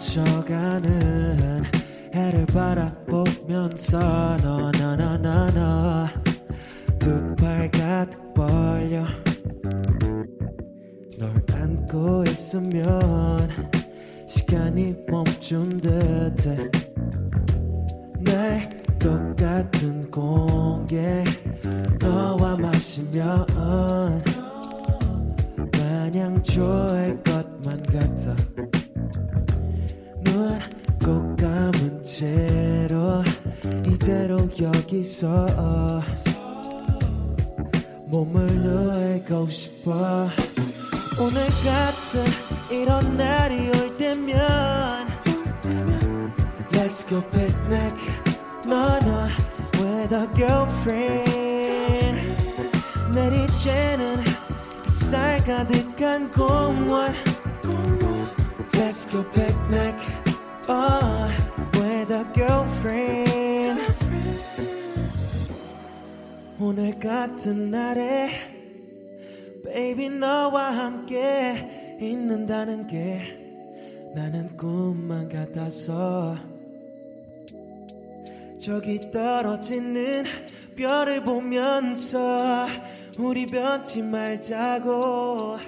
스쳐가는 0.00 1.62
해를 2.14 2.46
바라보면서 2.46 3.98
너너너너너. 4.42 6.08
두팔 6.98 7.70
가득 7.70 8.34
벌려 8.34 9.04
널 11.18 11.44
안고 11.52 12.24
있으면 12.24 13.48
시간이 14.26 14.96
멈춘 15.06 15.80
듯해. 15.80 16.70
날 18.20 18.62
똑같은 18.98 20.10
공기에 20.10 21.24
너와 22.00 22.56
마시면 22.56 23.46
마냥 25.72 26.42
좋을 26.42 27.22
것만 27.22 27.82
같아. 27.82 28.79
눈꼭 30.40 31.36
감은 31.36 32.02
채로 32.02 33.22
이대로 33.86 34.38
여기서 34.58 35.46
몸을 38.06 38.46
누이고 38.46 39.48
싶어. 39.48 40.28
오늘 41.20 41.46
같은 41.64 42.24
이런 42.70 43.16
날이 43.16 43.68
올 43.68 43.96
때면 43.98 45.08
Let's 46.72 47.06
go 47.06 47.22
picnic. 47.30 47.94
너너 48.66 49.28
with 49.74 50.14
a 50.14 50.26
girlfriend. 50.34 51.28
내리쬐는 53.12 54.24
쌀 54.88 55.38
가득한 55.44 56.32
공원. 56.32 57.12
Let's 58.72 59.04
go 59.08 59.22
picnic 59.30 59.94
oh, 60.68 61.30
with 61.74 62.12
a 62.12 62.24
girlfriend. 62.34 63.80
오늘 66.58 66.98
같은 66.98 67.70
날에 67.70 68.28
Baby 69.64 70.10
너와 70.10 70.76
함께 70.76 71.96
있는다는 72.00 72.86
게 72.86 73.38
나는 74.14 74.56
꿈만 74.56 75.28
같아서. 75.28 76.36
저기 78.60 79.00
떨어지는 79.10 80.24
별을 80.76 81.24
보면서 81.24 82.66
우리 83.18 83.46
변치 83.46 84.02
말자고. 84.02 85.58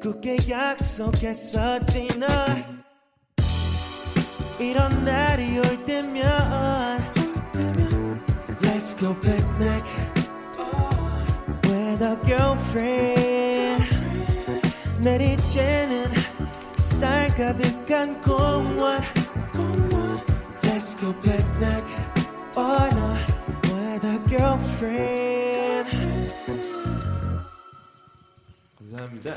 굳게 0.00 0.36
약속했었지 0.48 2.08
너 2.18 2.26
이런 4.60 4.90
날이 5.06 5.56
올 5.56 5.84
때면 5.86 6.22
Let's 8.60 8.94
go 8.94 9.14
picnic 9.18 9.82
with 11.64 12.02
a 12.02 12.16
girlfriend 12.26 13.82
내리쬐는 15.00 16.10
쌀 16.76 17.28
가득한 17.28 18.20
공원 18.20 19.00
Let's 20.62 20.94
go 21.00 21.14
picnic 21.22 21.84
or 22.54 22.88
not 22.92 23.32
with 23.72 24.06
a 24.06 24.18
girlfriend 24.28 25.88
감사합니다 28.78 29.36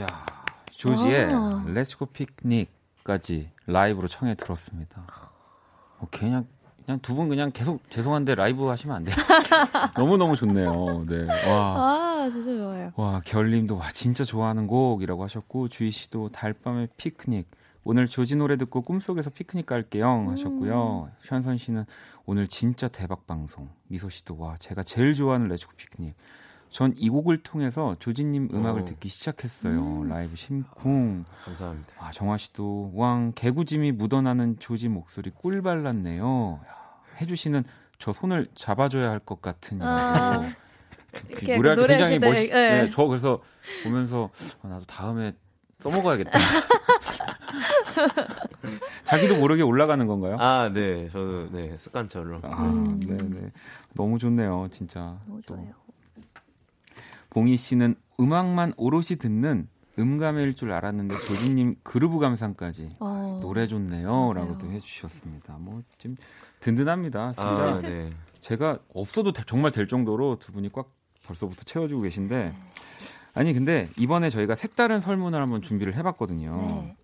야 0.00 0.26
조지의 0.70 1.26
Let's 1.66 1.98
go 1.98 2.06
picnic 2.06 2.73
까지 3.04 3.50
라이브로 3.66 4.08
청해 4.08 4.34
들었습니다 4.34 5.04
어, 5.98 6.08
그냥 6.10 6.46
그냥 6.84 6.98
두 7.00 7.14
분 7.14 7.28
그냥 7.28 7.50
계속 7.52 7.80
죄송한데 7.90 8.34
라이브 8.34 8.66
하시면 8.66 8.96
안 8.96 9.04
돼요? 9.04 9.14
너무 9.96 10.18
너무 10.18 10.36
좋네요. 10.36 11.06
네. 11.08 11.24
와. 11.50 11.76
아 12.24 12.30
진짜 12.30 12.52
좋아요. 12.52 12.92
와 12.96 13.22
결림도 13.24 13.76
와 13.76 13.90
진짜 13.92 14.22
좋아하는 14.24 14.66
곡이라고 14.66 15.22
하셨고 15.24 15.68
주희 15.68 15.90
씨도 15.90 16.28
달밤의 16.30 16.88
피크닉 16.98 17.48
오늘 17.84 18.06
조지 18.06 18.36
노래 18.36 18.56
듣고 18.58 18.82
꿈속에서 18.82 19.30
피크닉 19.30 19.64
갈게요 19.64 20.28
하셨고요. 20.30 21.08
음. 21.10 21.16
현선 21.22 21.56
씨는 21.56 21.86
오늘 22.26 22.48
진짜 22.48 22.88
대박 22.88 23.26
방송. 23.26 23.70
미소 23.88 24.10
씨도 24.10 24.36
와 24.38 24.56
제가 24.58 24.82
제일 24.82 25.14
좋아하는 25.14 25.48
레츠고 25.48 25.72
피크닉. 25.76 26.14
전 26.74 26.92
이 26.96 27.08
곡을 27.08 27.44
통해서 27.44 27.94
조지님 28.00 28.48
음악을 28.52 28.82
오. 28.82 28.84
듣기 28.84 29.08
시작했어요. 29.08 29.80
음. 30.02 30.08
라이브 30.08 30.34
심쿵. 30.34 31.24
아, 31.30 31.44
감사합니다. 31.44 31.92
아 32.00 32.10
정화 32.10 32.36
씨도 32.36 32.90
왕 32.94 33.30
개구짐이 33.36 33.92
묻어나는 33.92 34.58
조지 34.58 34.88
목소리 34.88 35.30
꿀 35.30 35.62
발랐네요. 35.62 36.60
해주시는 37.20 37.62
저 38.00 38.12
손을 38.12 38.48
잡아줘야 38.56 39.08
할 39.08 39.20
것 39.20 39.40
같은 39.40 39.80
아. 39.82 40.42
노래할 41.46 41.78
때 41.78 41.86
굉장히 41.86 42.18
멋있. 42.18 42.52
네. 42.52 42.82
네, 42.82 42.90
저 42.90 43.06
그래서 43.06 43.40
보면서 43.84 44.30
아, 44.62 44.68
나도 44.68 44.84
다음에 44.86 45.32
써먹어야겠다. 45.78 46.36
자기도 49.04 49.36
모르게 49.36 49.62
올라가는 49.62 50.04
건가요? 50.08 50.36
아, 50.40 50.68
네, 50.74 51.08
저도 51.08 51.50
네 51.52 51.76
습관처럼. 51.76 52.40
아, 52.44 52.62
음. 52.64 52.98
네, 52.98 53.16
네, 53.16 53.52
너무 53.94 54.18
좋네요, 54.18 54.66
진짜. 54.72 55.20
너무 55.28 55.40
좋아요. 55.42 55.68
봉희 57.34 57.56
씨는 57.56 57.96
음악만 58.20 58.74
오롯이 58.76 59.18
듣는 59.18 59.68
음감일 59.98 60.54
줄 60.54 60.72
알았는데 60.72 61.20
조진님 61.26 61.76
그루브 61.82 62.18
감상까지 62.18 62.96
어, 63.00 63.38
노래 63.42 63.66
좋네요라고도 63.66 64.70
해주셨습니다. 64.70 65.58
뭐 65.58 65.82
지금 65.98 66.16
든든합니다. 66.60 67.32
진짜 67.32 67.44
아, 67.44 67.80
네. 67.80 68.10
제가 68.40 68.78
없어도 68.92 69.32
정말 69.32 69.72
될 69.72 69.86
정도로 69.86 70.38
두 70.38 70.52
분이 70.52 70.70
꽉 70.72 70.90
벌써부터 71.26 71.64
채워주고 71.64 72.02
계신데 72.02 72.54
아니 73.34 73.52
근데 73.52 73.88
이번에 73.98 74.30
저희가 74.30 74.54
색다른 74.54 75.00
설문을 75.00 75.40
한번 75.40 75.60
준비를 75.60 75.94
해봤거든요. 75.96 76.56
네. 76.56 76.96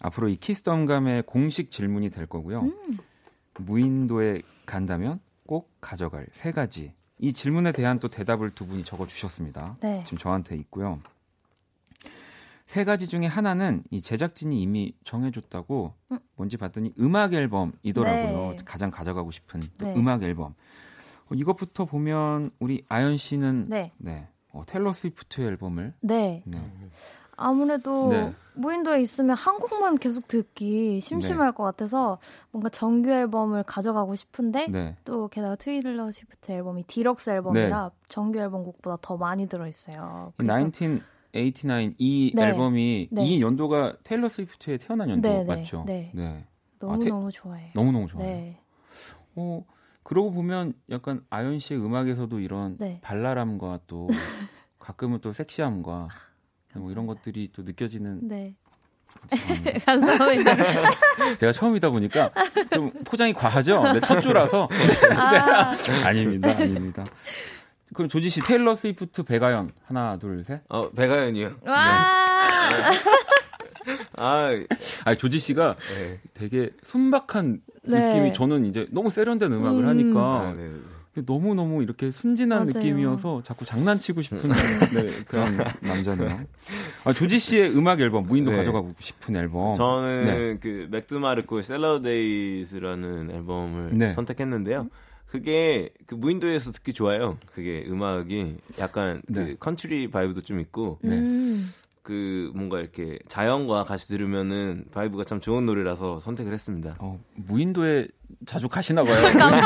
앞으로 0.00 0.28
이 0.28 0.36
키스덤감의 0.36 1.24
공식 1.24 1.70
질문이 1.70 2.10
될 2.10 2.26
거고요. 2.26 2.62
음. 2.62 2.98
무인도에 3.58 4.42
간다면 4.66 5.20
꼭 5.46 5.70
가져갈 5.80 6.26
세 6.32 6.52
가지. 6.52 6.92
이 7.18 7.32
질문에 7.32 7.72
대한 7.72 7.98
또 7.98 8.08
대답을 8.08 8.50
두 8.50 8.66
분이 8.66 8.84
적어 8.84 9.06
주셨습니다. 9.06 9.76
네. 9.80 10.02
지금 10.04 10.18
저한테 10.18 10.56
있고요. 10.56 11.00
세 12.66 12.84
가지 12.84 13.06
중에 13.06 13.26
하나는 13.26 13.84
이 13.90 14.02
제작진이 14.02 14.60
이미 14.60 14.92
정해줬다고 15.04 15.94
음. 16.12 16.18
뭔지 16.34 16.56
봤더니 16.56 16.92
음악 16.98 17.32
앨범이더라고요. 17.32 18.50
네. 18.50 18.64
가장 18.64 18.90
가져가고 18.90 19.30
싶은 19.30 19.62
네. 19.78 19.94
음악 19.96 20.22
앨범. 20.24 20.54
어, 21.28 21.34
이것부터 21.34 21.84
보면 21.84 22.50
우리 22.58 22.84
아연 22.88 23.16
씨는 23.16 23.66
네, 23.68 23.92
네. 23.98 24.28
어, 24.50 24.64
테일러 24.66 24.92
스위프트 24.92 25.42
앨범을 25.42 25.94
네. 26.00 26.42
네. 26.44 26.58
아무래도 27.36 28.08
네. 28.08 28.34
무인도에 28.54 29.02
있으면 29.02 29.36
한 29.36 29.58
곡만 29.58 29.96
계속 29.96 30.26
듣기 30.28 31.00
심심할 31.00 31.48
네. 31.48 31.54
것 31.54 31.62
같아서 31.62 32.18
뭔가 32.50 32.68
정규 32.70 33.10
앨범을 33.10 33.62
가져가고 33.64 34.14
싶은데 34.14 34.66
네. 34.68 34.96
또 35.04 35.28
게다가 35.28 35.56
테일러 35.56 36.10
스위프트 36.10 36.52
앨범이 36.52 36.84
디럭스 36.84 37.30
앨범이라 37.30 37.90
네. 37.90 37.96
정규 38.08 38.38
앨범 38.38 38.64
곡보다 38.64 38.98
더 39.02 39.16
많이 39.16 39.46
들어 39.46 39.66
있어요. 39.66 40.32
1989이 40.38 42.34
네. 42.34 42.42
앨범이 42.42 43.08
네. 43.10 43.26
이 43.26 43.42
연도가 43.42 43.96
테일러 44.02 44.28
스위프트의 44.28 44.78
태어난 44.78 45.10
연도. 45.10 45.44
맞죠? 45.44 45.84
네. 45.86 46.10
네. 46.14 46.46
너무 46.78 46.94
아, 46.94 46.98
너무 46.98 47.30
좋아해요. 47.30 47.70
너무 47.74 47.92
너무 47.92 48.06
좋아요. 48.06 48.26
네. 48.26 48.60
어 49.34 49.64
그러고 50.02 50.30
보면 50.30 50.72
약간 50.90 51.22
아연 51.28 51.58
씨의 51.58 51.84
음악에서도 51.84 52.40
이런 52.40 52.78
네. 52.78 53.00
발랄함과 53.02 53.80
또 53.86 54.06
가끔은 54.78 55.20
또 55.20 55.32
섹시함과 55.32 56.08
아, 56.10 56.35
뭐 56.78 56.90
이런 56.90 57.06
것들이 57.06 57.50
또 57.52 57.62
느껴지는. 57.62 58.20
네. 58.28 58.54
감사합니다. 59.86 60.56
제가 61.38 61.52
처음이다 61.52 61.90
보니까 61.90 62.30
좀 62.72 62.90
포장이 63.04 63.32
과하죠? 63.32 63.92
네, 63.92 64.00
첫 64.00 64.20
주라서. 64.20 64.68
아. 65.16 65.74
아닙니다, 66.04 66.50
아닙니다. 66.50 67.04
그럼 67.94 68.08
조지 68.08 68.28
씨 68.28 68.40
테일러 68.40 68.74
스위프트 68.74 69.22
백아연 69.22 69.70
하나 69.86 70.18
둘 70.18 70.44
셋. 70.44 70.60
어 70.68 70.90
백아연이요. 70.90 71.56
와. 71.64 71.84
네. 72.70 73.96
아, 74.16 74.50
아 75.04 75.14
조지 75.14 75.38
씨가 75.38 75.76
네. 75.96 76.20
되게 76.34 76.70
순박한 76.82 77.60
네. 77.84 78.08
느낌이 78.08 78.32
저는 78.32 78.66
이제 78.66 78.86
너무 78.90 79.10
세련된 79.10 79.52
음악을 79.52 79.84
음. 79.84 79.88
하니까 79.88 80.20
아, 80.20 80.54
네. 80.56 80.70
너무 81.24 81.54
너무 81.54 81.82
이렇게 81.82 82.10
순진한 82.10 82.66
맞아요. 82.66 82.72
느낌이어서 82.74 83.42
자꾸 83.44 83.64
장난치고 83.64 84.22
싶은 84.22 84.38
네, 84.94 85.10
그런 85.26 85.56
남자네요. 85.80 86.40
아, 87.04 87.12
조지 87.12 87.38
씨의 87.38 87.76
음악 87.76 88.00
앨범 88.00 88.24
무인도 88.26 88.50
네. 88.50 88.58
가져가고 88.58 88.94
싶은 88.98 89.36
앨범. 89.36 89.74
저는 89.74 90.24
네. 90.24 90.58
그 90.60 90.88
맥 90.90 91.08
드마르코의 91.08 91.62
Salad 91.62 92.18
Days라는 92.18 93.30
앨범을 93.30 94.12
선택했는데요. 94.12 94.88
그게 95.26 95.90
그 96.06 96.14
무인도에서 96.14 96.72
듣기 96.72 96.92
좋아요. 96.92 97.36
그게 97.46 97.84
음악이 97.88 98.56
약간 98.78 99.20
그 99.26 99.32
네. 99.32 99.56
country 99.58 100.10
vibe도 100.10 100.42
좀 100.42 100.60
있고. 100.60 100.98
네. 101.02 101.18
음. 101.18 101.68
그 102.06 102.52
뭔가 102.54 102.78
이렇게 102.78 103.18
자연과 103.26 103.82
같이 103.82 104.06
들으면은 104.06 104.84
vibe가 104.92 105.24
참 105.24 105.40
좋은 105.40 105.66
노래라서 105.66 106.20
선택을 106.20 106.52
했습니다. 106.52 106.94
어, 107.00 107.18
무인도에 107.34 108.06
자주 108.46 108.68
가시나 108.68 109.02
봐요. 109.02 109.16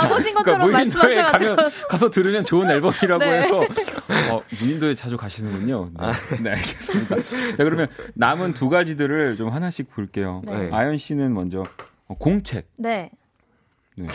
가보신 0.01 0.33
것처럼 0.33 0.67
그러니까 0.67 0.99
무인도에 0.99 1.23
가면 1.23 1.57
가서 1.91 2.09
들으면 2.09 2.43
좋은 2.43 2.71
앨범이라고 2.71 3.19
네. 3.19 3.43
해서 3.43 3.61
어, 3.61 4.41
무인도에 4.59 4.95
자주 4.95 5.19
가시는군요. 5.19 5.91
네, 5.93 6.03
아. 6.03 6.13
네 6.43 6.51
알겠습니다. 6.53 7.17
자 7.17 7.57
그러면 7.59 7.89
남은 8.15 8.55
두 8.55 8.71
가지들을 8.71 9.37
좀 9.37 9.51
하나씩 9.51 9.91
볼게요. 9.91 10.41
네. 10.47 10.71
아연 10.73 10.97
씨는 10.97 11.35
먼저 11.35 11.63
어, 12.07 12.15
공책. 12.19 12.71
네. 12.79 13.11
네. 13.97 14.07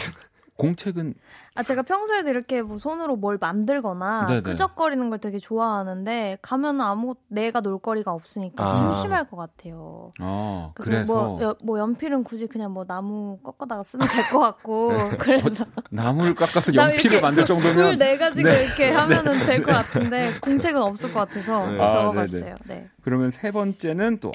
공책은 0.58 1.14
아 1.56 1.64
제가 1.64 1.82
평소에도 1.82 2.30
이렇게 2.30 2.62
뭐 2.62 2.78
손으로 2.78 3.16
뭘 3.18 3.38
만들거나 3.38 4.26
네네. 4.28 4.42
끄적거리는 4.42 5.10
걸 5.10 5.20
되게 5.20 5.38
좋아하는데 5.38 6.38
가면 6.42 6.80
아무 6.82 7.16
내가 7.28 7.60
놀거리가 7.60 8.12
없으니까 8.12 8.64
아. 8.64 8.68
심심할 8.68 9.30
것 9.30 9.36
같아요. 9.38 10.12
아, 10.20 10.72
그래서, 10.76 10.92
그래서 10.92 11.14
뭐, 11.14 11.42
여, 11.42 11.56
뭐 11.62 11.80
연필은 11.80 12.24
굳이 12.24 12.48
그냥 12.48 12.72
뭐 12.74 12.86
나무 12.86 13.38
꺾어다가 13.44 13.84
쓰면 13.84 14.08
될 14.08 14.26
것 14.32 14.40
같고 14.40 14.94
네. 15.12 15.18
그래서 15.20 15.64
어, 15.64 15.82
나무를 15.90 16.36
깎아서 16.36 16.74
연필을 16.74 17.22
만들 17.22 17.46
정도면 17.46 17.74
불 17.76 17.97
내 17.97 18.18
가지고 18.18 18.48
네. 18.50 18.64
이렇게 18.66 18.92
하면은 18.92 19.46
될 19.46 19.56
것 19.56 19.66
같은데 19.66 20.40
공책은 20.40 20.82
없을 20.82 21.12
것 21.12 21.20
같아서 21.20 21.68
네. 21.70 21.78
적어봤어요. 21.78 22.54
아, 22.54 22.64
네. 22.66 22.90
그러면 23.02 23.30
세 23.30 23.52
번째는 23.52 24.20
또 24.20 24.32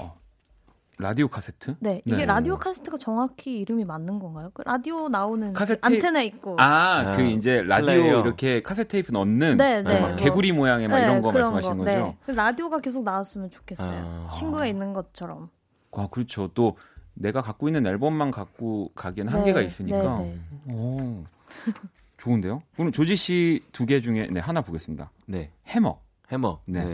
라디오 1.01 1.29
카세트? 1.29 1.77
네, 1.81 2.03
이게 2.05 2.19
네. 2.19 2.27
라디오 2.27 2.57
카세트가 2.59 2.97
정확히 2.99 3.59
이름이 3.59 3.85
맞는 3.85 4.19
건가요? 4.19 4.51
그 4.55 4.63
라디오 4.65 5.09
나오는 5.09 5.53
카세트 5.53 5.81
안테나 5.85 6.23
있고. 6.23 6.57
아, 6.61 7.13
그 7.17 7.23
아, 7.23 7.25
이제 7.25 7.63
라디오 7.63 7.87
플레이어. 7.87 8.21
이렇게 8.21 8.63
카세트 8.63 8.89
테이프 8.89 9.13
넣는 9.13 9.57
네, 9.57 9.83
네. 9.83 10.01
뭐 10.01 10.15
개구리 10.17 10.53
모양의 10.53 10.89
막 10.89 10.97
네, 10.99 11.05
이런 11.05 11.23
거 11.23 11.33
말씀하시는 11.33 11.77
거. 11.79 11.85
죠 11.85 12.15
네. 12.27 12.33
라디오가 12.35 12.81
계속 12.81 13.03
나왔으면 13.03 13.51
좋겠어요. 13.51 14.03
아. 14.05 14.27
친구가 14.39 14.67
있는 14.67 14.93
것처럼. 14.93 15.49
아, 15.93 16.07
그렇죠. 16.11 16.49
또 16.55 16.77
내가 17.15 17.43
갖고 17.43 17.69
있는 17.69 17.87
앨범만 17.87 18.31
갖고 18.31 18.91
가기에는 18.95 19.33
한계가 19.33 19.61
있으니까. 19.61 20.19
네, 20.21 20.39
네. 20.65 20.75
오. 20.75 21.25
좋은데요? 22.19 22.63
그럼 22.77 22.93
조지 22.93 23.17
씨 23.17 23.61
두 23.73 23.87
개 23.87 23.99
중에 24.01 24.29
네, 24.31 24.41
하나 24.41 24.61
보겠습니다. 24.61 25.11
네. 25.27 25.51
해머. 25.67 25.99
해머. 26.31 26.61
네. 26.67 26.85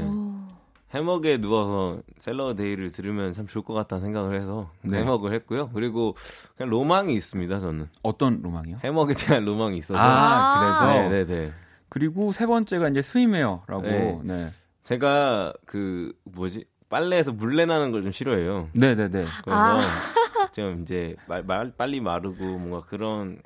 해먹에 0.94 1.38
누워서 1.38 2.00
셀러 2.18 2.54
데이를 2.54 2.92
들으면 2.92 3.32
참 3.34 3.46
좋을 3.46 3.64
것 3.64 3.74
같다는 3.74 4.02
생각을 4.04 4.38
해서 4.38 4.70
네. 4.82 4.98
해먹을 5.00 5.32
했고요. 5.34 5.70
그리고 5.74 6.14
그냥 6.56 6.70
로망이 6.70 7.12
있습니다, 7.14 7.58
저는. 7.58 7.88
어떤 8.02 8.40
로망이요? 8.42 8.78
해먹에 8.84 9.14
대한 9.14 9.44
로망이 9.44 9.78
있어서. 9.78 9.98
아, 10.00 10.86
그래서. 10.86 11.08
네, 11.08 11.24
네, 11.24 11.26
네. 11.26 11.52
그리고 11.88 12.30
세 12.32 12.46
번째가 12.46 12.88
이제 12.90 13.02
스위메어라고. 13.02 13.82
네. 13.82 14.20
네. 14.22 14.50
제가 14.84 15.52
그 15.66 16.12
뭐지? 16.24 16.64
빨래에서 16.88 17.32
물내 17.32 17.66
나는 17.66 17.90
걸 17.90 18.02
좀 18.04 18.12
싫어해요. 18.12 18.68
네, 18.72 18.94
네, 18.94 19.08
네. 19.08 19.24
그래서 19.42 19.60
아. 19.60 19.80
좀 20.52 20.82
이제 20.82 21.16
말, 21.26 21.42
말, 21.42 21.72
빨리 21.76 22.00
마르고 22.00 22.44
뭔가 22.44 22.86
그런 22.86 23.42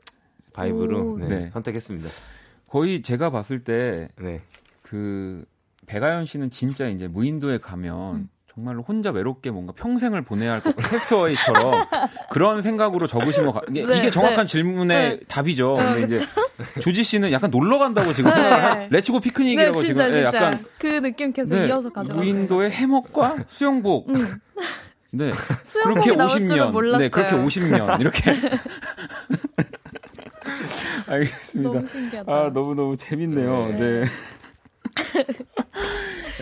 바이브로 0.52 1.16
네, 1.18 1.28
네. 1.28 1.50
선택했습니다. 1.52 2.08
거의 2.68 3.00
제가 3.02 3.30
봤을 3.30 3.64
때 3.64 4.08
네. 4.20 4.42
그 4.82 5.44
배가연 5.90 6.24
씨는 6.24 6.50
진짜 6.52 6.86
이제 6.86 7.08
무인도에 7.08 7.58
가면 7.58 8.14
음. 8.14 8.28
정말로 8.54 8.82
혼자 8.82 9.10
외롭게 9.10 9.50
뭔가 9.50 9.72
평생을 9.72 10.22
보내야 10.22 10.52
할 10.52 10.60
것 10.60 10.76
같고 10.76 10.88
캐스터웨이처럼 10.90 11.84
그런 12.30 12.62
생각으로 12.62 13.06
적으신 13.08 13.44
것 13.44 13.52
같아요. 13.52 13.70
이게, 13.70 13.84
네, 13.86 13.98
이게 13.98 14.10
정확한 14.10 14.38
네. 14.38 14.44
질문의 14.44 15.08
네. 15.18 15.20
답이죠. 15.26 15.76
네, 15.78 15.84
근데 16.00 16.14
이제 16.14 16.26
조지 16.80 17.02
씨는 17.02 17.32
약간 17.32 17.50
놀러 17.50 17.78
간다고 17.78 18.12
지금 18.12 18.30
생각을 18.30 18.64
하, 18.64 18.74
네. 18.76 18.88
레츠고 18.90 19.18
피크닉이라고 19.20 19.80
네, 19.80 19.86
진짜, 19.86 20.04
지금 20.04 20.18
네, 20.20 20.24
약간 20.24 20.64
그 20.78 20.86
느낌 21.00 21.32
계속 21.32 21.56
이어서 21.56 21.90
가져 21.90 22.14
무인도의 22.14 22.70
해먹과 22.70 23.44
수영복. 23.48 24.10
음. 24.10 24.38
네. 25.12 25.32
그렇게 25.82 26.12
50년. 26.12 26.98
네, 26.98 27.08
그렇게 27.08 27.34
50년. 27.36 28.00
이렇게. 28.00 28.32
알겠습니다. 31.08 31.72
너무 31.72 31.86
신기하다. 31.86 32.32
아, 32.32 32.50
너무너무 32.52 32.96
재밌네요. 32.96 33.68
네. 33.78 34.04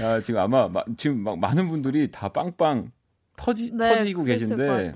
야, 0.01 0.21
지금 0.21 0.41
아마 0.41 0.69
마, 0.69 0.85
지금 0.97 1.23
막 1.23 1.39
많은 1.39 1.69
분들이 1.69 2.11
다 2.11 2.29
빵빵 2.29 2.93
터지 3.37 3.73
네, 3.75 3.99
터지고 3.99 4.25
계신데. 4.25 4.95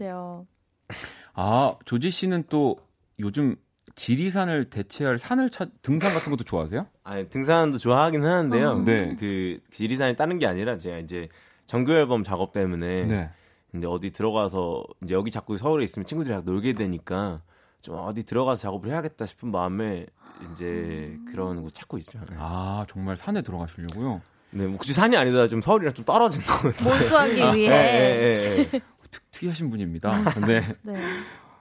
아, 1.35 1.75
조지 1.85 2.11
씨는 2.11 2.45
또 2.49 2.79
요즘 3.18 3.57
지리산을 3.95 4.70
대체할 4.70 5.18
산을 5.18 5.51
찾 5.51 5.68
등산 5.83 6.12
같은 6.12 6.31
것도 6.31 6.45
좋아하세요? 6.45 6.87
아니, 7.05 7.29
등산도 7.29 7.79
좋아하긴 7.79 8.25
하는데요. 8.25 8.68
어. 8.70 8.85
네. 8.85 9.16
그 9.18 9.59
지리산이 9.70 10.16
따는 10.16 10.39
게 10.39 10.47
아니라 10.47 10.79
제가 10.79 10.99
이제 10.99 11.29
정규 11.66 11.93
앨범 11.93 12.23
작업 12.25 12.53
때문에 12.53 13.05
네. 13.07 13.31
이제 13.75 13.87
어디 13.87 14.11
들어가서 14.11 14.85
이제 15.05 15.14
여기 15.14 15.31
자꾸 15.31 15.57
서울에 15.57 15.85
있으면 15.85 16.05
친구들이랑 16.05 16.45
놀게 16.45 16.75
되니까 16.75 17.43
좀 17.81 17.97
어디 17.99 18.25
들어가서 18.25 18.62
작업을 18.62 18.91
해야겠다 18.91 19.27
싶은 19.27 19.51
마음에 19.51 20.07
이제 20.51 21.16
그런 21.30 21.62
거 21.62 21.70
찾고 21.70 21.99
있죠. 21.99 22.18
네. 22.28 22.36
아 22.38 22.84
정말 22.88 23.16
산에 23.16 23.43
들어가시려고요? 23.43 24.20
네, 24.51 24.66
뭐 24.66 24.76
굳이 24.76 24.93
산이 24.93 25.16
아니라 25.16 25.49
좀 25.49 25.61
서울이랑 25.61 25.95
좀 25.95 26.05
떨어진 26.05 26.43
거. 26.43 26.84
몰두하기 26.84 27.43
아, 27.43 27.51
위해. 27.53 27.68
네, 27.68 28.57
네, 28.57 28.70
네. 28.70 28.80
특, 29.11 29.30
특이하신 29.30 29.70
분입니다. 29.70 30.12
네. 30.47 30.61
네. 30.82 31.01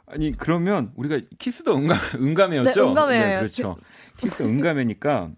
아니 0.08 0.32
그러면 0.34 0.92
우리가 0.96 1.20
키스 1.40 1.61
더 1.61 1.74
음감 1.76 1.98
음감이었죠? 2.20 2.84
네, 2.84 2.90
음감이에요. 2.90 3.26
네, 3.26 3.38
그렇죠. 3.38 3.78
키스 4.18 4.44
음감이니까 4.44 5.32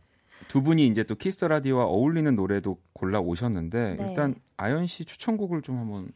두 0.48 0.64
분이 0.64 0.88
이제 0.88 1.04
또 1.04 1.16
키스 1.16 1.46
라디오와 1.46 1.86
어울리는 1.86 2.36
노래도 2.36 2.78
골라 2.94 3.20
오셨는데 3.20 3.98
네. 4.00 4.08
일단 4.08 4.36
아연 4.58 4.88
씨 4.88 5.06
추천곡을 5.06 5.62
좀 5.62 5.78
한번 5.78 6.12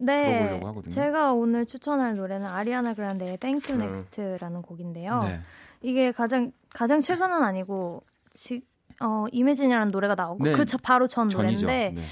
네, 0.00 0.38
들어보려고 0.38 0.68
하거든요. 0.68 0.90
제가 0.92 1.32
오늘 1.34 1.66
추천할 1.66 2.16
노래는 2.16 2.46
아리아나 2.46 2.94
그란데의 2.94 3.36
Thank 3.36 3.72
You 3.72 3.84
Next라는 3.84 4.62
곡인데요. 4.62 5.24
네. 5.82 5.90
이게 5.90 6.12
가장 6.12 6.52
가장 6.72 7.00
최근은 7.00 7.42
아니고 7.42 8.02
지, 8.30 8.62
어, 9.00 9.24
Imagine이라는 9.32 9.88
노래가 9.88 10.14
나오고 10.14 10.44
네. 10.44 10.52
그 10.52 10.64
바로 10.82 11.06
전. 11.06 11.28
노래인데 11.28 11.92
네. 11.94 12.02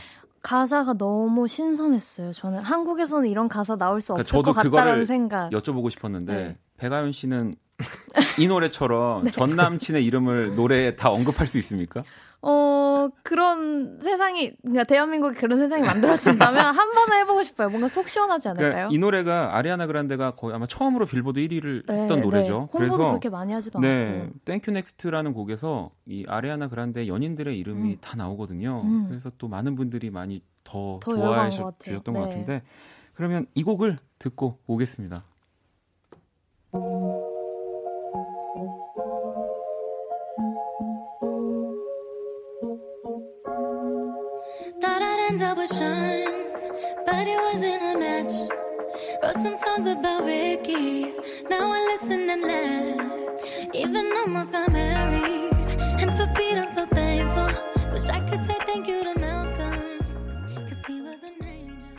가사가 0.43 0.95
너무 0.95 1.47
신선했어요. 1.49 2.33
저는 2.33 2.61
한국에서는 2.61 3.29
이런 3.29 3.49
가사 3.49 3.77
나올 3.77 4.01
수 4.01 4.15
그러니까 4.15 4.39
없을 4.39 4.43
것 4.43 4.53
같다라는 4.53 5.05
생각. 5.05 5.51
여쭤보고 5.51 5.91
싶었는데 5.91 6.35
네. 6.35 6.57
백아연 6.79 7.13
씨는 7.13 7.55
이 8.39 8.47
노래처럼 8.47 9.25
네. 9.25 9.31
전 9.31 9.55
남친의 9.57 10.05
이름을 10.05 10.55
노래에 10.55 10.97
다 10.97 11.11
언급할 11.11 11.47
수 11.47 11.59
있습니까? 11.59 12.05
어, 12.41 13.09
그런 13.25 14.01
세상이, 14.01 14.53
그러니까 14.63 14.85
대한민국에 14.85 15.35
그런 15.39 15.59
세상이 15.59 15.83
만들어진다면 15.83 16.75
한 16.75 16.93
번은 16.93 17.19
해보고 17.21 17.43
싶어요. 17.43 17.69
뭔가 17.69 17.89
속 17.89 18.09
시원하지 18.09 18.45
그러니까 18.45 18.63
않을까요? 18.63 18.89
그러니까 18.89 18.95
이 18.95 18.99
노래가 18.99 19.57
아리아나 19.57 19.87
그란데가 19.87 20.33
거의 20.33 20.55
아마 20.55 20.67
처음으로 20.67 21.07
빌보드 21.07 21.41
1위를 21.41 21.87
네, 21.87 22.03
했던 22.03 22.21
노래죠. 22.21 22.69
네. 22.73 22.79
그래서 22.79 22.97
그렇게 22.97 23.29
많이 23.29 23.53
하지도 23.53 23.81
네, 23.81 24.21
않고. 24.23 24.39
Thank 24.45 24.71
You 24.71 24.85
Next라는 24.85 25.33
곡에서 25.33 25.91
이 26.07 26.25
아리아나 26.29 26.69
그란데 26.69 27.09
연인들의 27.09 27.59
이름이 27.59 27.91
음. 27.91 27.97
다 28.01 28.17
나오거든요. 28.17 28.83
음. 28.85 29.07
그래서 29.09 29.33
또 29.39 29.49
많은 29.49 29.75
분들이 29.75 30.11
많이 30.11 30.43
더, 30.63 31.01
더 31.03 31.15
좋아해 31.15 31.51
주셨던 31.51 32.15
네. 32.15 32.21
것 32.21 32.21
같은데 32.21 32.63
그러면 33.15 33.47
이 33.55 33.65
곡을 33.65 33.97
듣고 34.21 34.59
오겠습니다. 34.69 35.25
shine, 45.58 46.46
but 47.06 47.28
it 47.28 47.40
wasn't 47.42 47.82
a 47.82 47.98
match. 47.98 48.34
Wrote 49.24 49.34
some 49.34 49.56
songs 49.66 49.88
about 49.88 50.26
Ricky, 50.26 51.14
now 51.50 51.72
I 51.72 51.80
listen 51.92 52.30
and 52.30 52.44
laugh. 52.44 53.12
Even 53.74 54.12
almost 54.18 54.52
got 54.52 54.72
married, 54.72 55.52
and 56.00 56.12
for 56.16 56.28
Pete 56.36 56.58
I'm 56.58 56.70
so 56.72 56.86
thankful. 56.86 57.50
Wish 57.92 58.10
I 58.10 58.20
could 58.20 58.46
say 58.46 58.58
thank 58.66 58.88
you 58.88 59.04
to 59.04 59.20
Malcolm, 59.20 60.00
cause 60.70 60.86
he 60.88 61.02
was 61.02 61.24
an 61.24 61.36
angel. 61.44 61.90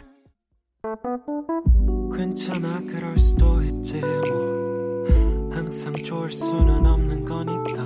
괜찮아 2.17 2.81
그럴 2.87 3.19
수도 3.19 3.61
있지 3.63 4.01
뭐 4.01 5.51
항상 5.53 5.93
좋을 5.93 6.31
수는 6.31 6.87
없는 6.87 7.25
거니까 7.25 7.85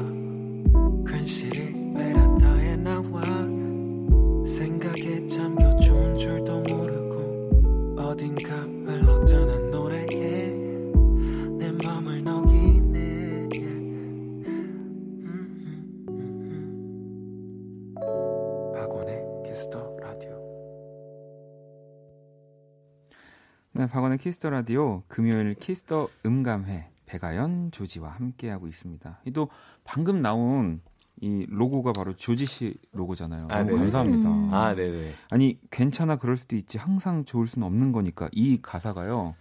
괜시리 1.10 1.94
베란다에 1.94 2.76
나와 2.76 3.22
생각에 3.22 3.31
라디오 19.99 20.37
네, 23.71 23.87
박원의 23.87 24.19
키스 24.19 24.39
더 24.39 24.51
라디오 24.51 25.01
금요일 25.07 25.55
키스 25.55 25.89
더 25.89 26.09
음감회 26.27 26.91
백아연 27.07 27.71
조지와 27.71 28.09
함께하고 28.09 28.67
있습니다. 28.67 29.21
또 29.33 29.49
방금 29.83 30.21
나온 30.21 30.81
이 31.21 31.45
로고가 31.49 31.93
바로 31.93 32.15
조지 32.15 32.45
씨 32.45 32.73
로고잖아요. 32.91 33.47
아, 33.49 33.63
너무 33.63 33.77
감사합니다. 33.77 34.29
음. 34.29 34.49
아, 34.53 34.73
네네. 34.75 35.13
아니 35.29 35.57
괜찮아 35.71 36.17
그럴 36.17 36.35
수도 36.37 36.55
있지 36.55 36.77
항상 36.77 37.23
좋을 37.25 37.47
수는 37.47 37.65
없는 37.67 37.91
거니까 37.91 38.27
이 38.31 38.59
가사가요. 38.61 39.35